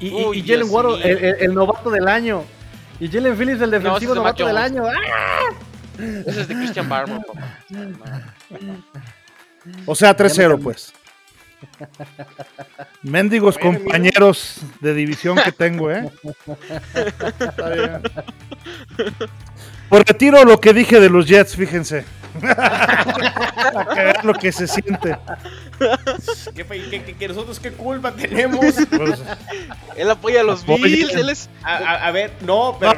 Y, 0.00 0.06
y, 0.08 0.46
Jalen 0.46 0.70
Ward, 0.70 1.04
el, 1.04 1.52
novato 1.52 1.90
del 1.90 2.08
año. 2.08 2.42
Y 3.00 3.08
Jalen 3.08 3.36
Phillips, 3.36 3.60
el 3.60 3.70
defensivo 3.70 4.14
novato 4.14 4.46
del 4.46 4.56
año. 4.56 4.84
¡Ah! 4.86 5.50
Ese 6.26 6.40
es 6.40 6.48
de 6.48 6.54
Christian 6.54 6.88
Barber, 6.88 7.20
papá. 7.26 7.58
O 9.86 9.94
sea, 9.94 10.16
3-0, 10.16 10.62
pues. 10.62 10.92
Mendigos 13.02 13.58
compañeros 13.58 14.60
de 14.80 14.94
división 14.94 15.38
que 15.42 15.52
tengo, 15.52 15.90
¿eh? 15.90 16.10
Está 17.38 17.70
bien. 17.70 18.02
Pues 19.88 20.02
retiro 20.04 20.44
lo 20.44 20.60
que 20.60 20.72
dije 20.72 20.98
de 21.00 21.08
los 21.08 21.26
Jets, 21.26 21.54
fíjense. 21.54 22.04
Para 22.40 23.94
que 23.94 24.04
vean 24.04 24.26
lo 24.26 24.34
que 24.34 24.52
se 24.52 24.66
siente. 24.66 25.16
¿Qué, 26.54 27.28
nosotros 27.28 27.60
qué 27.60 27.72
culpa 27.72 28.12
tenemos? 28.12 28.58
Pues, 28.90 29.22
él 29.96 30.10
apoya 30.10 30.40
a 30.40 30.44
los 30.44 30.66
Bills. 30.66 31.14
Él 31.14 31.30
es... 31.30 31.48
a, 31.62 32.10
ver, 32.10 32.32
no, 32.44 32.76
pero 32.78 32.94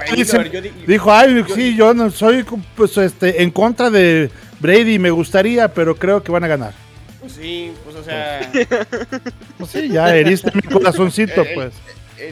dijo, 0.87 1.13
ay, 1.13 1.45
sí, 1.55 1.77
yo 1.77 1.93
no 1.95 2.11
soy 2.11 2.45
pues, 2.75 2.97
este, 2.97 3.43
en 3.43 3.51
contra 3.51 3.91
de 3.91 4.31
Brady, 4.61 4.99
me 4.99 5.11
gustaría, 5.11 5.69
pero 5.69 5.95
creo 5.95 6.23
que 6.23 6.33
van 6.33 6.45
a 6.45 6.49
ganar. 6.49 6.73
Pues 7.21 7.33
sí, 7.33 7.73
pues 7.85 7.97
o 7.97 8.05
sea. 8.05 8.51
pues 9.59 9.71
sí, 9.71 9.89
ya 9.89 10.15
heriste 10.15 10.51
mi 10.55 10.63
corazoncito, 10.63 11.45
pues. 11.55 11.75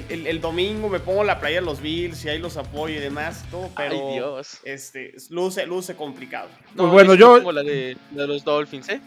El, 0.08 0.40
domingo 0.40 0.88
me 0.88 0.98
pongo 0.98 1.22
la 1.22 1.38
playa 1.38 1.60
de 1.60 1.66
los 1.66 1.80
Bills 1.80 2.24
y 2.24 2.28
ahí 2.28 2.38
los 2.38 2.56
apoyo 2.56 2.96
y 2.96 3.00
demás, 3.00 3.44
todo, 3.50 3.70
pero. 3.76 4.08
Ay, 4.08 4.14
Dios. 4.14 4.58
Este, 4.64 5.14
luce, 5.30 5.64
luce 5.66 5.94
complicado. 5.94 6.48
pues 6.76 6.90
bueno, 6.90 7.14
yo. 7.14 7.52
la 7.52 7.62
de, 7.62 7.96
los 8.10 8.42
Dolphins, 8.42 8.88
¿eh? 8.88 9.00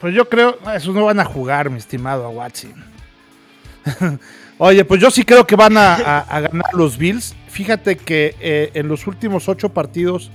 Pues 0.00 0.14
yo 0.14 0.28
creo, 0.28 0.58
esos 0.74 0.94
no 0.94 1.04
van 1.06 1.20
a 1.20 1.24
jugar, 1.24 1.70
mi 1.70 1.78
estimado 1.78 2.24
a 2.24 2.28
Watson. 2.30 2.72
Oye, 4.58 4.84
pues 4.84 5.00
yo 5.00 5.10
sí 5.10 5.24
creo 5.24 5.46
que 5.46 5.56
van 5.56 5.76
a, 5.76 6.24
ganar 6.30 6.72
los 6.72 6.96
Bills. 6.96 7.34
Fíjate 7.48 7.96
que 7.96 8.34
eh, 8.40 8.70
en 8.74 8.88
los 8.88 9.06
últimos 9.06 9.48
ocho 9.48 9.70
partidos 9.70 10.30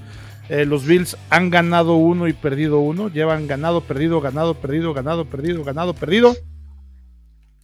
eh, 0.50 0.66
los 0.66 0.86
Bills 0.86 1.18
han 1.30 1.50
ganado 1.50 1.96
uno 1.96 2.28
y 2.28 2.34
perdido 2.34 2.80
uno. 2.80 3.10
Llevan 3.10 3.48
ganado, 3.48 3.82
perdido, 3.82 4.20
ganado, 4.22 4.54
perdido, 4.56 4.94
ganado, 4.94 5.26
perdido, 5.26 5.64
ganado, 5.64 5.94
perdido. 5.94 6.36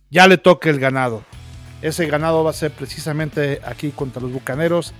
Ya 0.09 0.27
le 0.27 0.37
toca 0.37 0.69
el 0.69 0.79
ganado. 0.79 1.23
Ese 1.81 2.07
ganado 2.07 2.43
va 2.43 2.49
a 2.49 2.53
ser 2.53 2.71
precisamente 2.71 3.61
aquí 3.65 3.91
contra 3.91 4.21
los 4.21 4.31
Bucaneros 4.31 4.93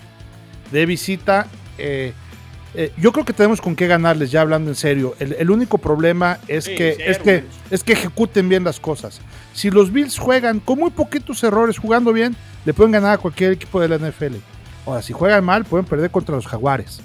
de 0.72 0.86
visita. 0.86 1.48
Eh, 1.78 2.14
eh, 2.76 2.92
yo 2.98 3.12
creo 3.12 3.26
que 3.26 3.34
tenemos 3.34 3.60
con 3.62 3.76
qué 3.76 3.88
ganarles, 3.88 4.30
ya 4.30 4.42
hablando 4.42 4.70
en 4.70 4.76
serio. 4.76 5.16
El, 5.20 5.50
único 5.50 5.78
problema 5.78 6.38
es, 6.48 6.68
que, 6.68 6.98
es, 7.00 7.18
que, 7.18 7.44
es 7.72 7.84
que 7.84 7.94
ejecuten 7.94 8.48
bien 8.48 8.64
las 8.64 8.80
cosas. 8.80 9.22
Si 9.54 9.72
los 9.72 9.92
Bills 9.92 10.20
juegan 10.20 10.60
con 10.60 10.80
muy 10.80 10.92
poquitos 10.92 11.44
errores, 11.44 11.80
jugando 11.80 12.14
bien, 12.14 12.36
le 12.66 12.74
pueden 12.74 12.92
ganar 12.92 13.14
a 13.14 13.18
cualquier 13.18 13.54
equipo 13.54 13.82
de 13.82 13.88
la 13.88 13.98
NFL. 13.98 14.36
Ahora, 14.86 15.02
si 15.02 15.14
juegan 15.14 15.44
mal, 15.44 15.66
pueden 15.66 15.86
perder 15.86 16.12
contra 16.12 16.36
los 16.36 16.46
Jaguares. 16.46 17.02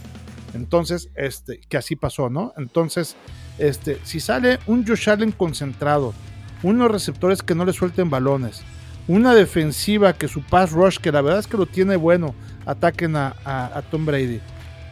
Entonces, 0.54 1.10
este, 1.14 1.60
que 1.68 1.76
así 1.76 1.96
pasó, 1.96 2.30
¿no? 2.30 2.52
Entonces, 2.56 3.16
este, 3.58 3.98
si 4.04 4.20
sale 4.20 4.58
un 4.66 4.86
Josh 4.86 5.10
Allen 5.10 5.32
concentrado, 5.32 6.14
unos 6.62 6.90
receptores 6.90 7.42
que 7.42 7.54
no 7.54 7.64
le 7.64 7.72
suelten 7.72 8.08
balones, 8.08 8.62
una 9.06 9.34
defensiva 9.34 10.14
que 10.14 10.28
su 10.28 10.42
pass 10.42 10.72
rush, 10.72 10.98
que 10.98 11.12
la 11.12 11.20
verdad 11.20 11.40
es 11.40 11.46
que 11.46 11.56
lo 11.56 11.66
tiene 11.66 11.96
bueno, 11.96 12.34
ataquen 12.64 13.16
a, 13.16 13.82
Tom 13.90 14.06
Brady. 14.06 14.40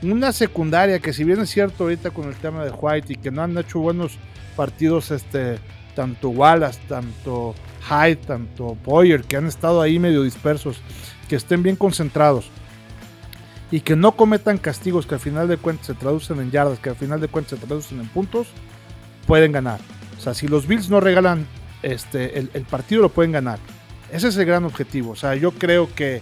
Una 0.02 0.32
secundaria 0.32 0.98
que 0.98 1.12
si 1.12 1.24
bien 1.24 1.40
es 1.40 1.50
cierto 1.50 1.84
ahorita 1.84 2.10
con 2.10 2.28
el 2.28 2.34
tema 2.34 2.64
de 2.64 2.72
White 2.72 3.12
y 3.12 3.16
que 3.16 3.30
no 3.30 3.42
han 3.42 3.56
hecho 3.56 3.78
buenos 3.78 4.18
partidos, 4.56 5.10
este, 5.12 5.58
tanto 5.94 6.30
Wallace, 6.30 6.80
tanto 6.88 7.54
Hyde, 7.88 8.16
tanto 8.16 8.76
Boyer, 8.84 9.22
que 9.22 9.36
han 9.36 9.46
estado 9.46 9.80
ahí 9.80 9.98
medio 9.98 10.22
dispersos, 10.22 10.80
que 11.28 11.36
estén 11.36 11.62
bien 11.62 11.76
concentrados 11.76 12.50
y 13.72 13.80
que 13.80 13.96
no 13.96 14.12
cometan 14.12 14.58
castigos 14.58 15.06
que 15.06 15.14
al 15.14 15.20
final 15.20 15.48
de 15.48 15.56
cuentas 15.56 15.86
se 15.86 15.94
traducen 15.94 16.38
en 16.40 16.50
yardas, 16.50 16.78
que 16.78 16.90
al 16.90 16.96
final 16.96 17.20
de 17.20 17.28
cuentas 17.28 17.58
se 17.58 17.66
traducen 17.66 18.00
en 18.00 18.06
puntos, 18.06 18.48
pueden 19.26 19.50
ganar. 19.50 19.80
O 20.18 20.20
sea, 20.20 20.34
si 20.34 20.46
los 20.46 20.66
Bills 20.66 20.90
no 20.90 21.00
regalan 21.00 21.46
este, 21.82 22.38
el, 22.38 22.66
partido, 22.68 23.00
lo 23.00 23.08
pueden 23.08 23.32
ganar. 23.32 23.58
Ese 24.12 24.28
es 24.28 24.36
el 24.36 24.44
gran 24.44 24.64
objetivo. 24.64 25.12
O 25.12 25.16
sea, 25.16 25.36
yo 25.36 25.52
creo 25.52 25.92
que 25.94 26.20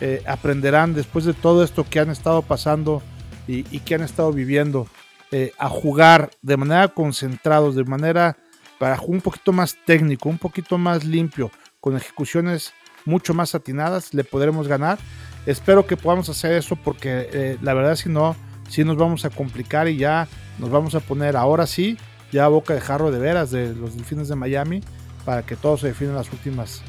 eh, 0.00 0.22
aprenderán 0.28 0.94
después 0.94 1.24
de 1.24 1.34
todo 1.34 1.64
esto 1.64 1.84
que 1.90 1.98
han 1.98 2.08
estado 2.08 2.40
pasando 2.40 3.02
y, 3.48 3.64
que 3.80 3.96
han 3.96 4.02
estado 4.02 4.32
viviendo 4.32 4.86
eh, 5.32 5.52
a 5.58 5.68
jugar 5.68 6.30
de 6.40 6.56
manera 6.56 6.86
concentrados, 6.86 7.74
de 7.74 7.82
manera 7.82 8.36
para 8.78 8.96
un 9.04 9.20
poquito 9.20 9.52
más 9.52 9.76
técnico, 9.84 10.28
un 10.28 10.38
poquito 10.38 10.78
más 10.78 11.02
limpio, 11.04 11.50
con 11.80 11.96
ejecuciones 11.96 12.72
mucho 13.04 13.34
más 13.34 13.56
atinadas, 13.56 14.14
le 14.14 14.22
podremos 14.22 14.68
ganar. 14.68 15.00
Espero 15.46 15.86
que 15.86 15.96
podamos 15.96 16.28
hacer 16.28 16.52
eso 16.52 16.76
porque 16.76 17.28
eh, 17.32 17.58
la 17.62 17.74
verdad 17.74 17.96
si 17.96 18.08
no, 18.08 18.36
si 18.68 18.84
nos 18.84 18.96
vamos 18.96 19.24
a 19.24 19.30
complicar 19.30 19.88
y 19.88 19.96
ya 19.96 20.28
nos 20.58 20.70
vamos 20.70 20.94
a 20.94 21.00
poner 21.00 21.36
ahora 21.36 21.66
sí, 21.66 21.98
ya 22.30 22.44
a 22.44 22.48
boca 22.48 22.74
de 22.74 22.80
jarro 22.80 23.10
de 23.10 23.18
veras 23.18 23.50
de 23.50 23.74
los 23.74 23.96
delfines 23.96 24.28
de 24.28 24.36
Miami 24.36 24.82
para 25.24 25.42
que 25.42 25.56
todo 25.56 25.76
se 25.76 25.88
defina 25.88 26.10
en 26.10 26.16
las 26.16 26.32
últimas 26.32 26.82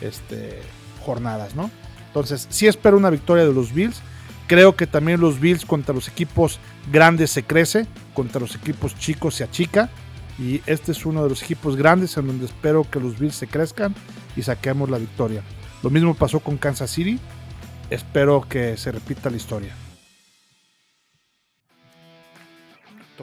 este, 0.00 0.60
jornadas, 1.04 1.54
¿no? 1.54 1.70
Entonces, 2.06 2.46
sí 2.50 2.66
espero 2.66 2.96
una 2.96 3.10
victoria 3.10 3.44
de 3.44 3.52
los 3.52 3.72
Bills. 3.72 4.00
Creo 4.46 4.76
que 4.76 4.86
también 4.86 5.20
los 5.20 5.38
Bills 5.38 5.66
contra 5.66 5.94
los 5.94 6.08
equipos 6.08 6.58
grandes 6.90 7.30
se 7.30 7.42
crece, 7.42 7.86
contra 8.14 8.40
los 8.40 8.54
equipos 8.54 8.94
chicos 8.94 9.34
se 9.34 9.44
achica. 9.44 9.90
Y 10.38 10.62
este 10.66 10.92
es 10.92 11.04
uno 11.04 11.22
de 11.22 11.28
los 11.28 11.42
equipos 11.42 11.76
grandes 11.76 12.16
en 12.16 12.26
donde 12.26 12.46
espero 12.46 12.86
que 12.90 13.00
los 13.00 13.18
Bills 13.18 13.34
se 13.34 13.46
crezcan 13.46 13.94
y 14.34 14.42
saquemos 14.42 14.88
la 14.88 14.98
victoria. 14.98 15.42
Lo 15.82 15.90
mismo 15.90 16.14
pasó 16.14 16.40
con 16.40 16.56
Kansas 16.56 16.90
City 16.90 17.18
espero 17.90 18.46
que 18.48 18.76
se 18.76 18.92
repita 18.92 19.30
la 19.30 19.36
historia. 19.36 19.74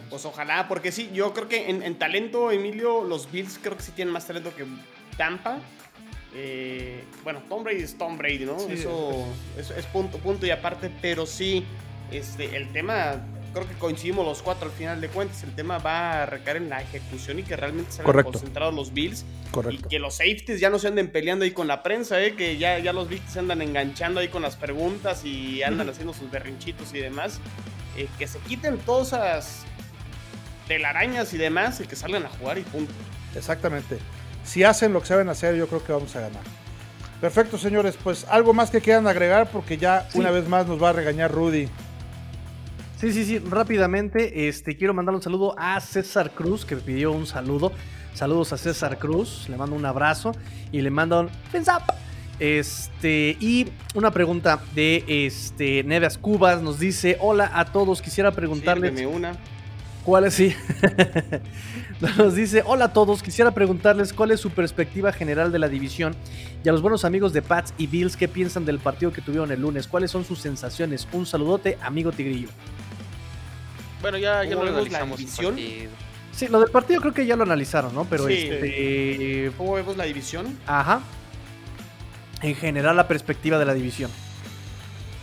Pues 0.10 0.26
ojalá, 0.26 0.68
porque 0.68 0.92
sí, 0.92 1.10
yo 1.14 1.34
creo 1.34 1.48
que 1.48 1.70
en, 1.70 1.96
talento, 1.98 2.52
Emilio, 2.52 3.04
los 3.04 3.32
Bills 3.32 3.60
creo 3.62 3.78
que 3.78 3.84
sí 3.84 3.92
tienen 3.94 4.14
más 4.14 4.28
talento 4.28 4.56
que 4.56 4.66
Tampa. 5.18 5.60
Eh, 6.36 7.04
bueno, 7.24 7.42
Tom 7.50 7.64
Brady 7.64 7.82
es 7.82 7.98
Tom 7.98 8.18
Brady, 8.18 8.46
¿no? 8.46 8.58
eso, 8.70 9.26
es 9.58 9.86
punto, 9.88 10.18
punto 10.20 10.46
y 10.46 10.52
aparte, 10.52 10.92
pero 11.02 11.26
sí, 11.26 11.64
este, 12.12 12.56
el 12.56 12.72
tema 12.72 13.22
creo 13.54 13.68
que 13.68 13.76
coincidimos 13.76 14.26
los 14.26 14.42
cuatro 14.42 14.70
al 14.70 14.76
final 14.76 15.00
de 15.00 15.08
cuentas. 15.08 15.44
El 15.44 15.54
tema 15.56 15.78
va 15.78 16.24
a 16.24 16.26
recaer 16.26 16.58
en 16.58 16.70
la 16.70 16.82
ejecución 16.82 17.40
y 17.40 17.44
que 17.44 17.56
realmente 17.56 17.92
se 17.92 18.02
hayan 18.02 18.24
concentrados 18.24 18.74
los 18.74 18.94
Bills. 18.94 19.26
Correcto. 19.52 19.86
Y 19.86 19.90
que 19.90 20.00
los 20.00 20.16
safeties 20.16 20.60
ya 20.60 20.70
no 20.70 20.80
se 20.80 20.88
anden 20.88 21.10
peleando 21.10 21.46
ahí 21.46 21.52
con 21.52 21.68
la 21.68 21.84
prensa, 21.84 22.22
¿eh? 22.22 22.36
que 22.36 22.58
ya, 22.58 22.80
ya 22.80 22.92
los 22.92 23.08
Bills 23.08 23.32
se 23.32 23.40
andan 23.40 23.62
enganchando 23.62 24.20
ahí 24.20 24.28
con 24.28 24.42
las 24.42 24.56
preguntas 24.56 25.24
y 25.24 25.64
andan 25.64 25.90
haciendo 25.90 26.14
sus 26.14 26.30
berrinchitos 26.30 26.94
y 26.94 27.00
demás. 27.00 27.40
Eh, 27.96 28.08
que 28.18 28.28
se 28.28 28.40
quiten 28.40 28.80
todas 28.80 29.08
esas 29.08 29.66
telarañas 30.68 31.34
y 31.34 31.38
demás 31.38 31.80
y 31.80 31.88
que 31.88 31.96
salgan 31.96 32.26
a 32.26 32.30
jugar 32.30 32.58
y 32.58 32.62
punto. 32.64 32.94
Exactamente. 33.36 34.00
Si 34.44 34.64
hacen 34.64 34.94
lo 34.94 35.02
que 35.02 35.08
saben 35.08 35.30
hacer, 35.30 35.56
yo 35.56 35.68
creo 35.68 35.84
que 35.84 35.94
vamos 35.94 36.16
a 36.16 36.22
ganar. 36.22 36.42
Perfecto, 37.22 37.58
señores. 37.58 37.98
Pues 38.04 38.26
algo 38.30 38.54
más 38.54 38.70
que 38.70 38.82
quieran 38.82 39.08
agregar 39.08 39.50
porque 39.50 39.78
ya 39.78 40.08
una 40.14 40.32
vez 40.32 40.48
más 40.48 40.68
nos 40.68 40.82
va 40.82 40.90
a 40.90 40.94
regañar 40.94 41.32
Rudy. 41.32 41.70
Sí, 43.04 43.12
sí, 43.12 43.26
sí, 43.26 43.40
rápidamente, 43.40 44.48
este, 44.48 44.78
quiero 44.78 44.94
mandar 44.94 45.14
un 45.14 45.22
saludo 45.22 45.56
a 45.58 45.78
César 45.82 46.32
Cruz, 46.32 46.64
que 46.64 46.78
pidió 46.78 47.12
un 47.12 47.28
saludo. 47.28 47.74
Saludos 48.14 48.54
a 48.54 48.58
César 48.58 48.98
Cruz, 48.98 49.50
le 49.50 49.58
mando 49.58 49.76
un 49.76 49.86
abrazo 49.86 50.32
y 50.72 50.80
le 50.80 50.90
mando 50.90 51.20
un 51.20 51.30
Este, 52.40 53.36
y 53.42 53.68
una 53.94 54.12
pregunta 54.12 54.64
de 54.74 55.04
este 55.06 55.84
Neves 55.84 56.18
Cubas 56.18 56.62
nos 56.62 56.80
dice: 56.80 57.18
Hola 57.20 57.52
a 57.54 57.66
todos, 57.66 58.02
quisiera 58.02 58.32
preguntarles. 58.32 59.06
una. 59.06 59.34
¿Cuál 60.06 60.24
es? 60.24 60.36
Sí. 60.36 60.56
nos 62.18 62.36
dice: 62.36 62.64
Hola 62.66 62.86
a 62.86 62.94
todos, 62.94 63.22
quisiera 63.22 63.52
preguntarles 63.52 64.14
cuál 64.14 64.32
es 64.32 64.40
su 64.40 64.52
perspectiva 64.52 65.12
general 65.12 65.52
de 65.52 65.60
la 65.60 65.68
división 65.68 66.16
y 66.64 66.70
a 66.70 66.72
los 66.72 66.82
buenos 66.82 67.04
amigos 67.04 67.34
de 67.34 67.42
Pats 67.42 67.74
y 67.78 67.88
Bills, 67.88 68.16
¿qué 68.16 68.30
piensan 68.30 68.64
del 68.64 68.80
partido 68.80 69.12
que 69.12 69.22
tuvieron 69.22 69.52
el 69.52 69.60
lunes? 69.60 69.90
¿Cuáles 69.90 70.10
son 70.10 70.24
sus 70.24 70.40
sensaciones? 70.40 71.06
Un 71.12 71.26
saludote, 71.26 71.78
amigo 71.82 72.14
Tigrillo. 72.14 72.48
Bueno, 74.04 74.18
ya, 74.18 74.44
ya 74.44 74.56
lo 74.56 74.64
analizamos. 74.64 75.18
Sí, 76.34 76.48
lo 76.50 76.60
del 76.60 76.70
partido 76.70 77.00
creo 77.00 77.14
que 77.14 77.26
ya 77.26 77.38
lo 77.38 77.44
analizaron, 77.44 77.96
¿no? 77.96 78.04
Pero 78.04 78.28
este. 78.28 79.52
¿Cómo 79.58 79.74
vemos 79.74 79.96
la 79.96 80.04
división? 80.04 80.60
Ajá. 80.68 81.02
En 82.42 82.54
general, 82.56 82.98
la 82.98 83.08
perspectiva 83.08 83.58
de 83.58 83.66
la 83.66 83.74
división. 83.74 84.12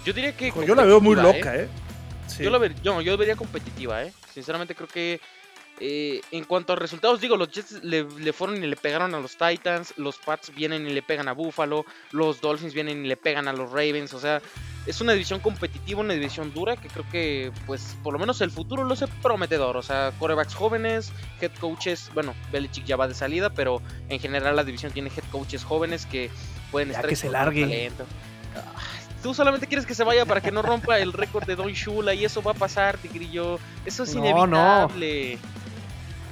Yo 0.06 0.14
diría 0.14 0.34
que. 0.34 0.50
yo 0.66 0.74
la 0.74 0.84
veo 0.84 0.98
muy 0.98 1.14
loca, 1.14 1.56
¿eh? 1.56 1.64
¿eh? 1.64 1.68
Yo, 2.42 2.48
la 2.48 2.56
ver, 2.56 2.74
yo, 2.80 3.02
yo 3.02 3.18
vería 3.18 3.36
competitiva, 3.36 4.02
¿eh? 4.02 4.14
Sinceramente 4.32 4.74
creo 4.74 4.88
que 4.88 5.20
eh, 5.78 6.22
en 6.30 6.44
cuanto 6.44 6.72
a 6.72 6.76
resultados, 6.76 7.20
digo, 7.20 7.36
los 7.36 7.50
Jets 7.50 7.82
le, 7.82 8.32
fueron 8.32 8.62
y 8.62 8.66
le 8.66 8.76
pegaron 8.76 9.14
a 9.14 9.20
los 9.20 9.36
Titans, 9.36 9.92
los 9.98 10.16
Pats 10.16 10.54
vienen 10.54 10.86
y 10.86 10.92
le 10.94 11.02
pegan 11.02 11.28
a 11.28 11.32
Buffalo, 11.32 11.84
los 12.12 12.40
Dolphins 12.40 12.72
vienen 12.72 13.04
y 13.04 13.08
le 13.08 13.16
pegan 13.18 13.46
a 13.46 13.52
los 13.52 13.70
Ravens, 13.70 14.14
o 14.14 14.20
sea, 14.20 14.40
es 14.86 15.00
una 15.00 15.12
división 15.12 15.40
competitiva, 15.40 16.00
una 16.00 16.14
división 16.14 16.52
dura 16.52 16.76
que 16.76 16.88
creo 16.88 17.04
que, 17.10 17.52
pues, 17.66 17.96
por 18.02 18.12
lo 18.12 18.18
menos 18.18 18.40
el 18.40 18.50
futuro 18.50 18.84
lo 18.84 18.96
sé 18.96 19.06
prometedor, 19.22 19.76
o 19.76 19.82
sea, 19.82 20.12
corebacks 20.18 20.54
jóvenes, 20.54 21.12
head 21.40 21.52
coaches, 21.60 22.10
bueno, 22.14 22.34
Belichick 22.50 22.84
ya 22.84 22.96
va 22.96 23.06
de 23.06 23.14
salida, 23.14 23.50
pero 23.50 23.82
en 24.08 24.18
general 24.20 24.56
la 24.56 24.64
división 24.64 24.92
tiene 24.92 25.10
head 25.10 25.24
coaches 25.30 25.64
jóvenes 25.64 26.06
que 26.06 26.30
pueden 26.70 26.90
estar... 26.90 27.06
que 27.06 27.16
se 27.16 27.28
largue. 27.28 27.92
Tú 29.22 29.34
solamente 29.34 29.66
quieres 29.66 29.84
que 29.84 29.94
se 29.94 30.02
vaya 30.02 30.24
para 30.24 30.40
que 30.40 30.50
no 30.50 30.62
rompa 30.62 30.98
el 30.98 31.12
récord 31.12 31.44
de 31.44 31.54
Don 31.54 31.70
Shula 31.72 32.14
y 32.14 32.24
eso 32.24 32.42
va 32.42 32.52
a 32.52 32.54
pasar, 32.54 32.96
Tigrillo. 32.96 33.58
Eso 33.84 34.04
es 34.04 34.14
inevitable. 34.14 35.38
No. 35.42 35.59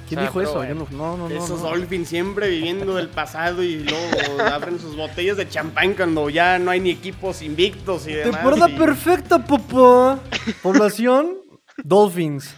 ¿Quién 0.09 0.21
dijo 0.21 0.41
eso? 0.41 0.65
no, 0.65 1.17
no, 1.17 1.17
no, 1.17 1.29
Esos 1.29 1.61
Dolphins 1.61 2.09
siempre 2.09 2.49
viviendo 2.49 2.95
del 2.95 3.09
pasado 3.09 3.61
y 3.61 3.83
luego 3.83 4.41
abren 4.51 4.79
sus 4.79 4.95
botellas 4.95 5.37
de 5.37 5.47
champán 5.47 5.93
cuando 5.93 6.29
ya 6.31 6.57
no 6.57 6.71
hay 6.71 6.79
ni 6.79 6.89
equipos 6.89 7.43
invictos 7.43 8.07
y 8.07 8.13
demás. 8.13 8.41
Temporada 8.41 8.67
perfecta, 8.75 9.37
papá. 9.37 10.19
Población, 10.63 11.37
Dolphins. 11.83 12.55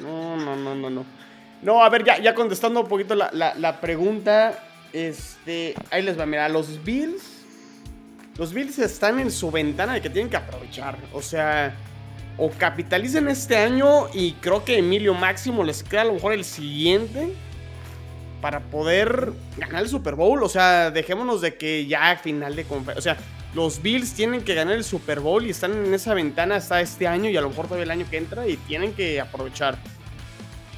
No, 0.00 0.36
no, 0.36 0.54
no, 0.54 0.74
no, 0.76 0.88
no. 0.88 1.04
No, 1.62 1.82
a 1.82 1.88
ver, 1.90 2.04
ya, 2.04 2.18
ya 2.18 2.34
contestando 2.34 2.80
un 2.80 2.88
poquito 2.88 3.16
la, 3.16 3.30
la 3.32 3.80
pregunta. 3.80 4.56
Este, 4.92 5.74
ahí 5.90 6.02
les 6.02 6.18
va, 6.18 6.26
mira, 6.26 6.48
los 6.48 6.82
Bills. 6.84 7.40
Los 8.38 8.54
Bills 8.54 8.78
están 8.78 9.18
en 9.18 9.30
su 9.30 9.50
ventana 9.50 9.94
de 9.94 10.00
que 10.00 10.10
tienen 10.10 10.30
que 10.30 10.36
aprovechar. 10.36 10.96
O 11.12 11.20
sea, 11.20 11.74
o 12.36 12.50
capitalicen 12.50 13.28
este 13.28 13.56
año 13.56 14.08
y 14.12 14.32
creo 14.34 14.64
que 14.64 14.78
Emilio 14.78 15.14
Máximo 15.14 15.62
les 15.64 15.82
queda 15.82 16.02
a 16.02 16.04
lo 16.04 16.14
mejor 16.14 16.32
el 16.32 16.44
siguiente 16.44 17.34
para 18.40 18.60
poder 18.60 19.32
ganar 19.58 19.82
el 19.82 19.88
Super 19.88 20.14
Bowl. 20.14 20.42
O 20.42 20.48
sea, 20.48 20.90
dejémonos 20.90 21.40
de 21.40 21.56
que 21.56 21.86
ya 21.86 22.16
final 22.16 22.56
de 22.56 22.64
conferencia. 22.64 23.12
O 23.12 23.16
sea, 23.16 23.24
los 23.54 23.82
Bills 23.82 24.12
tienen 24.14 24.42
que 24.42 24.54
ganar 24.54 24.76
el 24.76 24.84
Super 24.84 25.20
Bowl 25.20 25.44
y 25.46 25.50
están 25.50 25.72
en 25.72 25.92
esa 25.92 26.14
ventana 26.14 26.56
hasta 26.56 26.80
este 26.80 27.06
año 27.06 27.28
y 27.30 27.36
a 27.36 27.40
lo 27.40 27.48
mejor 27.48 27.66
todavía 27.66 27.84
el 27.84 27.90
año 27.90 28.06
que 28.08 28.16
entra 28.16 28.46
y 28.46 28.56
tienen 28.56 28.92
que 28.92 29.20
aprovechar. 29.20 29.78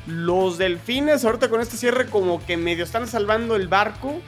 Los 0.06 0.58
Delfines 0.58 1.24
ahorita 1.24 1.48
con 1.48 1.60
este 1.60 1.76
cierre 1.76 2.06
como 2.06 2.44
que 2.44 2.56
medio 2.56 2.82
están 2.82 3.06
salvando 3.06 3.54
el 3.56 3.68
barco, 3.68 4.20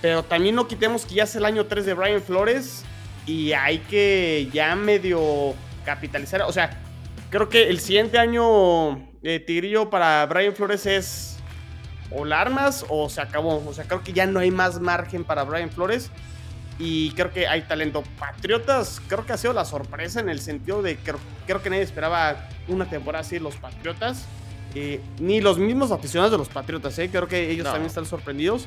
pero 0.00 0.22
también 0.22 0.54
no 0.54 0.68
quitemos 0.68 1.04
que 1.04 1.16
ya 1.16 1.24
es 1.24 1.36
el 1.36 1.44
año 1.44 1.66
3 1.66 1.84
de 1.84 1.94
Brian 1.94 2.22
Flores 2.22 2.84
y 3.26 3.52
hay 3.52 3.78
que 3.78 4.48
ya 4.52 4.74
medio 4.74 5.54
capitalizar. 5.84 6.42
O 6.42 6.52
sea, 6.52 6.70
creo 7.30 7.48
que 7.48 7.68
el 7.68 7.80
siguiente 7.80 8.18
año 8.18 9.08
de 9.22 9.40
Tigrillo 9.40 9.90
para 9.90 10.26
Brian 10.26 10.54
Flores 10.54 10.86
es 10.86 11.36
o 12.10 12.24
la 12.24 12.40
armas 12.40 12.84
o 12.88 13.08
se 13.08 13.20
acabó. 13.20 13.62
O 13.66 13.72
sea, 13.72 13.84
creo 13.84 14.02
que 14.02 14.12
ya 14.12 14.26
no 14.26 14.40
hay 14.40 14.50
más 14.50 14.80
margen 14.80 15.24
para 15.24 15.44
Brian 15.44 15.70
Flores. 15.70 16.10
y 16.78 17.10
creo 17.12 17.30
que 17.32 17.46
hay 17.46 17.62
talento. 17.62 18.02
Patriotas, 18.18 19.00
creo 19.06 19.24
que 19.24 19.32
ha 19.34 19.36
sido 19.36 19.52
la 19.52 19.64
sorpresa 19.64 20.18
en 20.20 20.28
el 20.28 20.40
sentido 20.40 20.82
de 20.82 20.96
que 20.96 21.12
creo 21.46 21.62
que 21.62 21.70
nadie 21.70 21.82
esperaba 21.82 22.48
una 22.66 22.86
temporada 22.88 23.20
así 23.20 23.36
de 23.36 23.40
los 23.42 23.56
Patriotas. 23.56 24.24
Eh, 24.74 25.00
ni 25.20 25.40
los 25.42 25.58
mismos 25.58 25.92
aficionados 25.92 26.32
de 26.32 26.38
los 26.38 26.48
Patriotas, 26.48 26.98
¿eh? 26.98 27.08
creo 27.12 27.28
que 27.28 27.50
ellos 27.50 27.64
No. 27.66 27.72
también 27.72 27.88
están 27.88 28.06
sorprendidos 28.06 28.66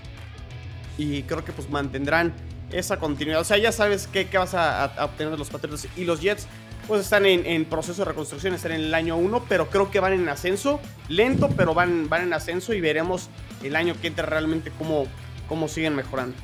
y 0.97 1.23
creo 1.23 1.43
que 1.43 1.51
pues 1.51 1.67
mantendrán 1.69 2.31
esa 2.71 2.97
continuidad. 2.97 3.41
O 3.41 3.43
sea, 3.43 3.57
ya 3.57 3.71
sabes 3.71 4.07
qué, 4.07 4.27
qué 4.27 4.37
vas 4.37 4.53
a, 4.53 4.85
a 4.85 5.05
obtener 5.05 5.31
de 5.31 5.37
los 5.39 5.49
Patriotas 5.49 5.87
y 5.97 6.05
los 6.05 6.21
Jets. 6.21 6.47
Pues 6.87 7.01
están 7.01 7.25
en, 7.25 7.65
proceso 7.65 8.03
de 8.03 8.05
reconstrucción, 8.05 8.53
están 8.53 8.73
en 8.73 8.81
el 8.81 8.93
año 8.93 9.17
1, 9.17 9.45
pero 9.49 9.69
creo 9.69 9.89
que 9.89 9.99
van 9.99 10.13
en 10.13 10.29
ascenso, 10.29 10.79
lento, 11.09 11.49
pero 11.57 11.73
van, 11.73 12.09
van 12.09 12.23
en 12.23 12.33
ascenso 12.33 12.73
y 12.73 12.81
veremos 12.81 13.29
el 13.63 13.75
año 13.75 13.95
que 13.99 14.07
entra 14.07 14.27
realmente 14.27 14.71
cómo, 14.77 15.07
cómo 15.47 15.67
siguen 15.67 15.95
mejorando. 15.95 16.35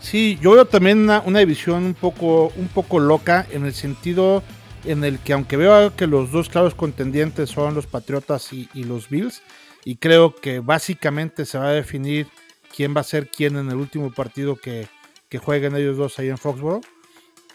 Sí, 0.00 0.38
yo 0.40 0.52
veo 0.52 0.64
también 0.64 0.98
una, 0.98 1.20
una 1.20 1.40
división 1.40 1.84
un 1.84 1.94
poco, 1.94 2.52
un 2.56 2.68
poco 2.68 2.98
loca 2.98 3.46
en 3.50 3.66
el 3.66 3.74
sentido 3.74 4.42
en 4.84 5.04
el 5.04 5.18
que 5.18 5.32
aunque 5.32 5.56
veo 5.56 5.94
que 5.96 6.06
los 6.06 6.30
dos 6.30 6.48
claros 6.48 6.74
contendientes 6.74 7.50
son 7.50 7.74
los 7.74 7.86
Patriotas 7.86 8.52
y, 8.52 8.68
y 8.74 8.84
los 8.84 9.08
Bills, 9.08 9.42
y 9.84 9.96
creo 9.96 10.34
que 10.34 10.60
básicamente 10.60 11.44
se 11.44 11.58
va 11.58 11.68
a 11.68 11.72
definir 11.72 12.26
quién 12.74 12.96
va 12.96 13.00
a 13.02 13.04
ser 13.04 13.28
quién 13.28 13.56
en 13.56 13.70
el 13.70 13.76
último 13.76 14.10
partido 14.10 14.56
que, 14.56 14.88
que 15.28 15.38
jueguen 15.38 15.76
ellos 15.76 15.96
dos 15.96 16.18
ahí 16.18 16.28
en 16.28 16.38
Foxborough, 16.38 16.82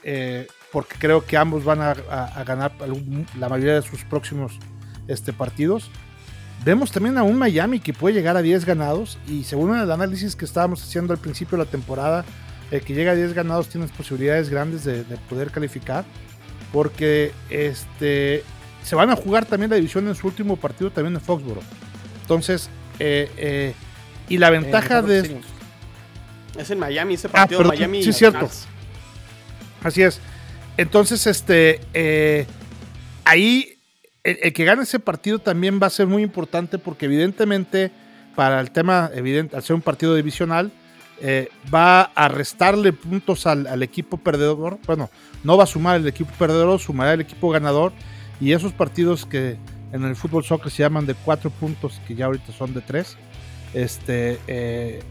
eh, 0.04 0.48
porque 0.72 0.96
creo 1.00 1.26
que 1.26 1.36
ambos 1.38 1.64
van 1.64 1.82
a, 1.82 1.92
a- 2.12 2.26
a 2.40 2.44
ganar 2.44 2.72
algún- 2.82 3.26
la 3.40 3.50
mayoría 3.50 3.76
de 3.76 3.82
sus 3.82 4.04
próximos 4.04 4.60
este, 5.08 5.34
partidos. 5.34 5.90
Vemos 6.64 6.92
también 6.92 7.18
a 7.18 7.24
un 7.24 7.38
Miami 7.38 7.80
que 7.80 7.94
puede 7.94 8.14
llegar 8.16 8.36
a 8.38 8.42
10 8.42 8.66
ganados 8.66 9.18
y 9.28 9.44
según 9.46 9.78
el 9.80 9.90
análisis 9.90 10.36
que 10.36 10.46
estábamos 10.46 10.84
haciendo 10.84 11.14
al 11.14 11.20
principio 11.20 11.58
de 11.58 11.64
la 11.66 11.70
temporada, 11.72 12.26
el 12.70 12.82
que 12.82 12.94
llega 12.94 13.14
a 13.14 13.16
10 13.16 13.34
ganados 13.34 13.70
tiene 13.70 13.88
posibilidades 13.88 14.50
grandes 14.50 14.84
de, 14.84 15.04
de 15.04 15.18
poder 15.18 15.52
calificar 15.52 16.04
porque 16.72 17.32
este, 17.50 18.44
se 18.84 18.96
van 18.96 19.10
a 19.10 19.16
jugar 19.16 19.46
también 19.46 19.70
la 19.72 19.78
división 19.78 20.08
en 20.08 20.16
su 20.16 20.28
último 20.28 20.56
partido 20.58 20.92
también 20.92 21.16
en 21.16 21.22
Foxborough. 21.22 21.64
Entonces, 22.22 22.70
eh, 23.00 23.32
eh, 23.38 23.74
y 24.28 24.38
la 24.38 24.50
ventaja 24.52 25.00
Eh, 25.00 25.04
de... 25.04 25.42
Es 26.58 26.70
en 26.70 26.78
Miami, 26.78 27.14
ese 27.16 27.30
partido 27.30 27.60
perdón, 27.62 27.76
Miami. 27.78 28.04
sí, 28.04 28.10
y 28.10 28.14
cierto. 28.14 28.50
Así 29.84 30.04
es. 30.04 30.20
Entonces, 30.80 31.28
este, 31.28 31.82
eh, 31.94 32.46
ahí 33.26 33.78
el, 34.24 34.54
que 34.54 34.64
gane 34.64 34.84
ese 34.84 34.98
partido 34.98 35.38
también 35.38 35.78
va 35.78 35.88
a 35.88 35.90
ser 35.90 36.08
muy 36.08 36.24
importante 36.24 36.78
porque 36.78 37.06
evidentemente 37.08 37.92
para 38.34 38.62
el 38.62 38.72
tema, 38.72 39.12
evidente, 39.14 39.58
al 39.58 39.64
ser 39.64 39.76
un 39.76 39.82
partido 39.82 40.16
divisional, 40.16 40.72
eh, 41.20 41.50
va 41.74 42.04
a 42.04 42.30
restarle 42.30 42.94
puntos 42.94 43.46
al, 43.46 43.68
al 43.68 43.84
equipo 43.84 44.16
perdedor. 44.16 44.80
Bueno, 44.88 45.10
no 45.44 45.58
va 45.58 45.66
a 45.66 45.68
sumar 45.68 45.98
el 45.98 46.08
equipo 46.08 46.32
perdedor, 46.40 46.80
sumará 46.80 47.12
el 47.12 47.20
equipo 47.20 47.50
ganador. 47.50 47.92
Y 48.40 48.54
esos 48.54 48.72
partidos 48.72 49.26
que 49.26 49.58
en 49.92 50.06
el 50.06 50.16
fútbol 50.16 50.46
soccer 50.46 50.72
se 50.72 50.84
llaman 50.84 51.06
de 51.06 51.14
cuatro 51.14 51.50
puntos, 51.50 52.00
que 52.08 52.16
ya 52.16 52.28
ahorita 52.28 52.54
son 52.54 52.74
de 52.74 52.80
tres, 52.80 53.18
este, 53.74 54.40
eh, 54.48 55.02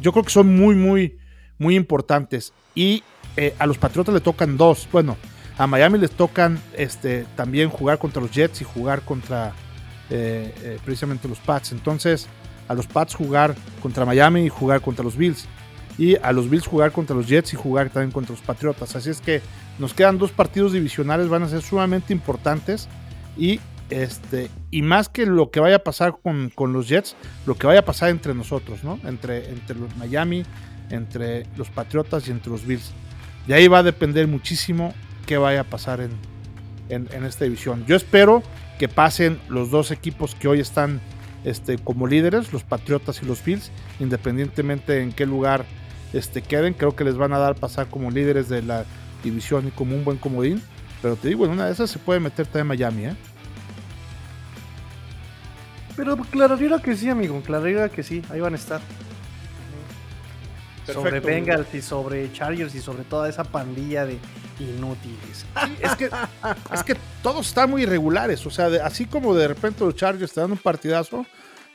yo 0.00 0.12
creo 0.12 0.22
que 0.22 0.30
son 0.30 0.54
muy, 0.56 0.76
muy, 0.76 1.18
muy 1.58 1.74
importantes. 1.74 2.52
Y 2.76 3.02
eh, 3.36 3.54
a 3.58 3.66
los 3.66 3.78
Patriotas 3.78 4.14
le 4.14 4.20
tocan 4.20 4.56
dos. 4.56 4.88
Bueno, 4.92 5.16
a 5.58 5.66
Miami 5.66 5.98
les 5.98 6.10
tocan 6.10 6.58
este, 6.76 7.26
también 7.36 7.68
jugar 7.68 7.98
contra 7.98 8.22
los 8.22 8.30
Jets 8.30 8.60
y 8.60 8.64
jugar 8.64 9.02
contra 9.02 9.52
eh, 10.10 10.54
eh, 10.62 10.78
precisamente 10.84 11.28
los 11.28 11.38
Pats. 11.38 11.72
Entonces, 11.72 12.28
a 12.68 12.74
los 12.74 12.86
Pats 12.86 13.14
jugar 13.14 13.54
contra 13.80 14.04
Miami 14.04 14.44
y 14.44 14.48
jugar 14.48 14.80
contra 14.80 15.04
los 15.04 15.16
Bills. 15.16 15.46
Y 15.98 16.16
a 16.16 16.32
los 16.32 16.48
Bills 16.48 16.66
jugar 16.66 16.92
contra 16.92 17.14
los 17.14 17.28
Jets 17.28 17.52
y 17.52 17.56
jugar 17.56 17.90
también 17.90 18.12
contra 18.12 18.34
los 18.34 18.42
Patriotas. 18.42 18.96
Así 18.96 19.10
es 19.10 19.20
que 19.20 19.42
nos 19.78 19.94
quedan 19.94 20.18
dos 20.18 20.30
partidos 20.30 20.72
divisionales, 20.72 21.28
van 21.28 21.42
a 21.42 21.48
ser 21.48 21.62
sumamente 21.62 22.12
importantes. 22.12 22.88
Y 23.36 23.60
este 23.90 24.50
y 24.70 24.80
más 24.80 25.10
que 25.10 25.26
lo 25.26 25.50
que 25.50 25.60
vaya 25.60 25.76
a 25.76 25.84
pasar 25.84 26.16
con, 26.22 26.50
con 26.50 26.72
los 26.72 26.88
Jets, 26.88 27.14
lo 27.46 27.56
que 27.56 27.66
vaya 27.66 27.80
a 27.80 27.84
pasar 27.84 28.08
entre 28.08 28.34
nosotros, 28.34 28.84
¿no? 28.84 28.98
Entre, 29.04 29.50
entre 29.50 29.76
los 29.76 29.94
Miami, 29.96 30.44
entre 30.90 31.46
los 31.56 31.68
Patriotas 31.68 32.26
y 32.28 32.30
entre 32.30 32.50
los 32.50 32.66
Bills. 32.66 32.92
De 33.46 33.54
ahí 33.54 33.68
va 33.68 33.78
a 33.78 33.82
depender 33.82 34.28
muchísimo 34.28 34.94
qué 35.26 35.36
vaya 35.36 35.62
a 35.62 35.64
pasar 35.64 36.00
en, 36.00 36.12
en, 36.88 37.24
esta 37.24 37.44
división. 37.44 37.84
Yo 37.86 37.96
espero 37.96 38.42
que 38.78 38.88
pasen 38.88 39.40
los 39.48 39.70
dos 39.70 39.90
equipos 39.90 40.34
que 40.34 40.48
hoy 40.48 40.60
están 40.60 41.00
este, 41.44 41.78
como 41.78 42.06
líderes, 42.06 42.52
los 42.52 42.62
Patriotas 42.62 43.22
y 43.22 43.26
los 43.26 43.44
Bills, 43.44 43.70
independientemente 44.00 45.02
en 45.02 45.12
qué 45.12 45.26
lugar 45.26 45.64
este, 46.12 46.42
queden, 46.42 46.74
creo 46.74 46.94
que 46.94 47.04
les 47.04 47.16
van 47.16 47.32
a 47.32 47.38
dar 47.38 47.54
pasar 47.54 47.88
como 47.88 48.10
líderes 48.10 48.48
de 48.48 48.62
la 48.62 48.84
división 49.24 49.66
y 49.68 49.70
como 49.70 49.96
un 49.96 50.04
buen 50.04 50.18
comodín. 50.18 50.62
Pero 51.00 51.16
te 51.16 51.28
digo, 51.28 51.44
en 51.44 51.52
una 51.52 51.66
de 51.66 51.72
esas 51.72 51.90
se 51.90 51.98
puede 51.98 52.20
meter 52.20 52.46
también 52.46 52.68
Miami, 52.68 53.06
¿eh? 53.06 53.16
Pero 55.96 56.16
clararía 56.16 56.78
que 56.78 56.96
sí, 56.96 57.08
amigo. 57.08 57.40
Clararía 57.42 57.88
que 57.88 58.02
sí. 58.02 58.22
Ahí 58.30 58.40
van 58.40 58.54
a 58.54 58.56
estar. 58.56 58.80
Sobre. 60.86 61.20
Bengals 61.20 61.72
y 61.74 61.82
sobre 61.82 62.32
Chargers 62.32 62.74
y 62.74 62.80
sobre 62.80 63.04
toda 63.04 63.28
esa 63.28 63.44
pandilla 63.44 64.04
de 64.04 64.18
inútiles. 64.58 65.46
es 65.80 65.96
que, 65.96 66.10
es 66.72 66.82
que 66.82 66.96
todos 67.22 67.46
están 67.48 67.70
muy 67.70 67.82
irregulares. 67.82 68.44
O 68.46 68.50
sea, 68.50 68.68
de- 68.70 68.80
así 68.80 69.06
como 69.06 69.34
de 69.34 69.48
repente 69.48 69.84
los 69.84 69.94
Chargers 69.94 70.32
te 70.32 70.40
dan 70.40 70.52
un 70.52 70.58
partidazo, 70.58 71.24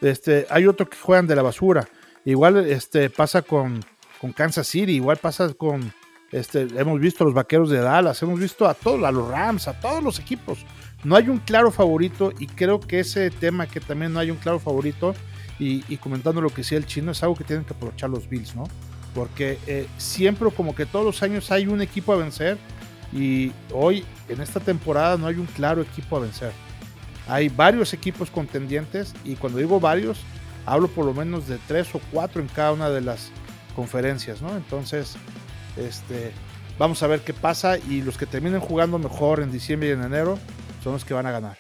este, 0.02 0.46
hay 0.50 0.68
otro 0.68 0.90
que 0.90 0.98
juegan 0.98 1.28
de 1.28 1.36
la 1.36 1.42
basura. 1.42 1.88
Igual 2.26 2.58
este, 2.70 3.10
pasa 3.10 3.42
con, 3.42 3.80
con 4.20 4.34
Kansas 4.34 4.68
City, 4.68 4.94
igual 4.94 5.18
pasa 5.18 5.54
con. 5.54 5.94
Este, 6.32 6.68
hemos 6.76 7.00
visto 7.00 7.24
a 7.24 7.26
los 7.26 7.34
vaqueros 7.34 7.70
de 7.70 7.80
Dallas, 7.80 8.22
hemos 8.22 8.38
visto 8.38 8.68
a 8.68 8.74
todos, 8.74 9.02
a 9.06 9.12
los 9.12 9.30
Rams, 9.30 9.70
a 9.70 9.80
todos 9.80 10.04
los 10.04 10.20
equipos. 10.20 10.60
No 11.06 11.16
hay 11.16 11.30
un 11.30 11.38
claro 11.38 11.72
favorito 11.72 12.34
y 12.38 12.48
creo 12.48 12.82
que 12.82 13.00
ese 13.00 13.30
tema 13.32 13.66
que 13.68 13.80
también 13.80 14.12
no 14.12 14.20
hay 14.20 14.30
un 14.32 14.36
claro 14.38 14.60
favorito 14.60 15.16
y, 15.58 15.86
y 15.88 15.96
comentando 15.98 16.42
lo 16.42 16.50
que 16.50 16.58
decía 16.58 16.78
el 16.78 16.86
chino 16.86 17.12
es 17.14 17.24
algo 17.24 17.36
que 17.36 17.46
tienen 17.46 17.64
que 17.64 17.74
aprovechar 17.74 18.10
los 18.10 18.28
Bills, 18.28 18.56
¿no? 18.56 18.66
Porque 19.18 19.58
eh, 19.66 19.88
siempre 19.98 20.48
como 20.52 20.76
que 20.76 20.86
todos 20.86 21.04
los 21.04 21.24
años 21.24 21.50
hay 21.50 21.66
un 21.66 21.82
equipo 21.82 22.14
a 22.14 22.18
vencer 22.18 22.56
y 23.12 23.52
hoy 23.74 24.06
en 24.30 24.42
esta 24.42 24.60
temporada 24.60 25.18
no 25.18 25.26
hay 25.26 25.38
un 25.38 25.48
claro 25.48 25.82
equipo 25.82 26.18
a 26.18 26.20
vencer. 26.20 26.52
Hay 27.28 27.50
varios 27.50 27.96
equipos 27.96 28.30
contendientes 28.30 29.16
y 29.24 29.34
cuando 29.34 29.58
digo 29.58 29.80
varios, 29.80 30.20
hablo 30.68 30.88
por 30.88 31.04
lo 31.04 31.16
menos 31.16 31.48
de 31.48 31.58
tres 31.68 31.96
o 31.96 32.02
cuatro 32.12 32.44
en 32.44 32.48
cada 32.48 32.74
una 32.74 32.92
de 32.92 33.02
las 33.02 33.32
conferencias, 33.76 34.40
¿no? 34.40 34.56
Entonces, 34.56 35.16
este, 35.78 36.32
vamos 36.78 37.02
a 37.02 37.08
ver 37.08 37.22
qué 37.22 37.34
pasa 37.34 37.80
y 37.80 38.04
los 38.04 38.20
que 38.20 38.28
terminen 38.28 38.60
jugando 38.60 39.00
mejor 39.00 39.40
en 39.40 39.52
diciembre 39.52 39.90
y 39.90 39.92
en 39.94 40.04
enero 40.04 40.38
son 40.84 40.94
los 40.94 41.04
que 41.04 41.16
van 41.16 41.26
a 41.26 41.32
ganar. 41.32 41.58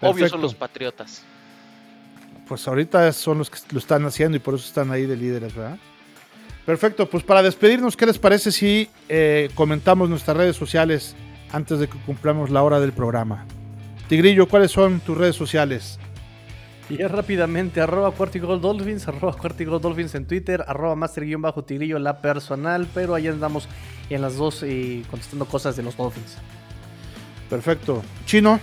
Obvio 0.00 0.12
Perfecto. 0.12 0.28
son 0.30 0.40
los 0.40 0.54
Patriotas. 0.54 1.22
Pues 2.52 2.68
ahorita 2.68 3.10
son 3.12 3.38
los 3.38 3.48
que 3.48 3.56
lo 3.70 3.78
están 3.78 4.04
haciendo 4.04 4.36
y 4.36 4.38
por 4.38 4.52
eso 4.52 4.66
están 4.66 4.90
ahí 4.90 5.06
de 5.06 5.16
líderes, 5.16 5.54
¿verdad? 5.54 5.78
Perfecto, 6.66 7.08
pues 7.08 7.24
para 7.24 7.42
despedirnos, 7.42 7.96
¿qué 7.96 8.04
les 8.04 8.18
parece 8.18 8.52
si 8.52 8.90
eh, 9.08 9.48
comentamos 9.54 10.10
nuestras 10.10 10.36
redes 10.36 10.54
sociales 10.54 11.16
antes 11.50 11.78
de 11.78 11.88
que 11.88 11.96
cumplamos 12.00 12.50
la 12.50 12.62
hora 12.62 12.78
del 12.78 12.92
programa? 12.92 13.46
Tigrillo, 14.06 14.46
¿cuáles 14.48 14.70
son 14.70 15.00
tus 15.00 15.16
redes 15.16 15.34
sociales? 15.34 15.98
Y 16.90 16.98
ya 16.98 17.08
rápidamente, 17.08 17.80
arroba 17.80 18.12
Dolphins, 18.58 19.08
arroba 19.08 19.34
Dolphins 19.80 20.14
en 20.14 20.26
Twitter, 20.26 20.62
arroba 20.68 20.94
Master-Tigrillo 20.94 21.98
la 22.00 22.20
personal, 22.20 22.86
pero 22.92 23.14
ahí 23.14 23.28
andamos 23.28 23.66
en 24.10 24.20
las 24.20 24.36
dos 24.36 24.62
eh, 24.62 25.04
contestando 25.10 25.46
cosas 25.46 25.74
de 25.74 25.84
los 25.84 25.96
Dolphins. 25.96 26.36
Perfecto. 27.48 28.02
Chino, 28.26 28.60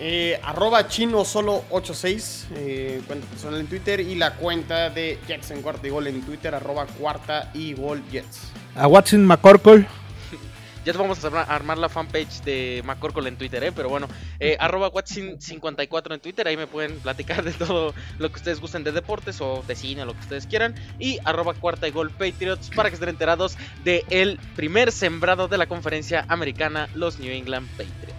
Eh, 0.00 0.38
arroba 0.44 0.86
chino 0.86 1.24
solo 1.24 1.64
86, 1.70 2.46
eh, 2.54 3.00
cuenta 3.06 3.26
personal 3.26 3.58
en 3.60 3.66
Twitter 3.66 3.98
y 4.00 4.14
la 4.14 4.34
cuenta 4.34 4.90
de 4.90 5.18
Jets 5.26 5.50
en 5.50 5.60
cuarta 5.62 5.86
y 5.86 5.90
gol 5.90 6.06
en 6.06 6.22
Twitter, 6.22 6.54
arroba 6.54 6.86
cuarta 6.86 7.50
y 7.52 7.72
gol 7.74 8.02
Jets. 8.12 8.52
a 8.76 8.86
Watson 8.86 9.26
McCorkle, 9.26 9.86
Ya 10.86 10.92
te 10.92 10.98
vamos 10.98 11.22
a 11.24 11.28
armar- 11.28 11.46
armar 11.48 11.78
la 11.78 11.88
fanpage 11.88 12.42
de 12.44 12.80
McCorkle 12.86 13.28
en 13.28 13.36
Twitter, 13.36 13.62
¿eh? 13.64 13.72
Pero 13.72 13.88
bueno, 13.88 14.06
eh, 14.38 14.56
arroba 14.60 14.90
Watson54 14.92 16.14
en 16.14 16.20
Twitter, 16.20 16.46
ahí 16.46 16.56
me 16.56 16.68
pueden 16.68 17.00
platicar 17.00 17.42
de 17.42 17.52
todo 17.52 17.92
lo 18.20 18.28
que 18.30 18.36
ustedes 18.36 18.60
gusten 18.60 18.84
de 18.84 18.92
deportes 18.92 19.40
o 19.40 19.64
de 19.66 19.74
cine, 19.74 20.04
lo 20.06 20.14
que 20.14 20.20
ustedes 20.20 20.46
quieran. 20.46 20.76
Y 21.00 21.18
arroba 21.24 21.54
cuarta 21.54 21.88
y 21.88 21.90
gol 21.90 22.10
Patriots 22.10 22.70
para 22.74 22.88
que 22.88 22.94
estén 22.94 23.08
enterados 23.08 23.58
del 23.84 24.04
el 24.10 24.38
primer 24.54 24.92
sembrado 24.92 25.48
de 25.48 25.58
la 25.58 25.66
conferencia 25.66 26.24
americana, 26.28 26.88
los 26.94 27.18
New 27.18 27.32
England 27.32 27.68
Patriots. 27.70 28.17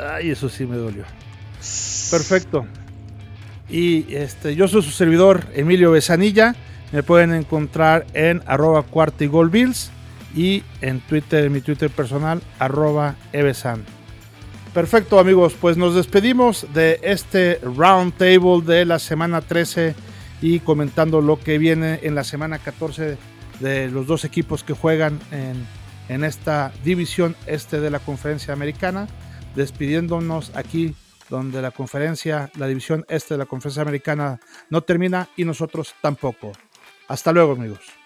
Ay, 0.00 0.30
eso 0.30 0.48
sí 0.48 0.66
me 0.66 0.76
dolió. 0.76 1.04
Perfecto. 2.10 2.66
Y 3.68 4.14
este, 4.14 4.56
yo 4.56 4.66
soy 4.66 4.82
su 4.82 4.90
servidor, 4.90 5.46
Emilio 5.54 5.90
Besanilla. 5.92 6.54
Me 6.92 7.02
pueden 7.02 7.32
encontrar 7.34 8.06
en 8.14 8.42
arroba 8.46 8.82
cuarta 8.82 9.22
y 9.22 9.28
gol 9.28 9.50
Bills 9.50 9.90
y 10.34 10.62
en 10.80 11.00
Twitter, 11.00 11.44
en 11.44 11.52
mi 11.52 11.60
Twitter 11.60 11.90
personal, 11.90 12.42
arroba 12.58 13.16
evesan. 13.32 13.84
Perfecto 14.74 15.18
amigos, 15.18 15.54
pues 15.60 15.76
nos 15.76 15.94
despedimos 15.94 16.66
de 16.72 17.00
este 17.02 17.60
round 17.62 18.14
table 18.14 18.62
de 18.64 18.84
la 18.84 18.98
semana 18.98 19.40
13 19.40 19.94
y 20.40 20.60
comentando 20.60 21.20
lo 21.20 21.38
que 21.40 21.58
viene 21.58 22.00
en 22.02 22.14
la 22.14 22.24
semana 22.24 22.58
14 22.58 23.18
de 23.58 23.90
los 23.90 24.06
dos 24.06 24.24
equipos 24.24 24.62
que 24.62 24.72
juegan 24.72 25.18
en, 25.32 25.66
en 26.08 26.24
esta 26.24 26.72
división 26.84 27.36
este 27.46 27.80
de 27.80 27.90
la 27.90 27.98
conferencia 27.98 28.54
americana, 28.54 29.08
despidiéndonos 29.54 30.52
aquí 30.54 30.94
donde 31.28 31.62
la 31.62 31.70
conferencia, 31.70 32.50
la 32.56 32.66
división 32.66 33.04
este 33.08 33.34
de 33.34 33.38
la 33.38 33.46
conferencia 33.46 33.82
americana 33.82 34.40
no 34.68 34.82
termina 34.82 35.28
y 35.36 35.44
nosotros 35.44 35.94
tampoco. 36.02 36.52
Hasta 37.08 37.32
luego 37.32 37.52
amigos. 37.52 37.99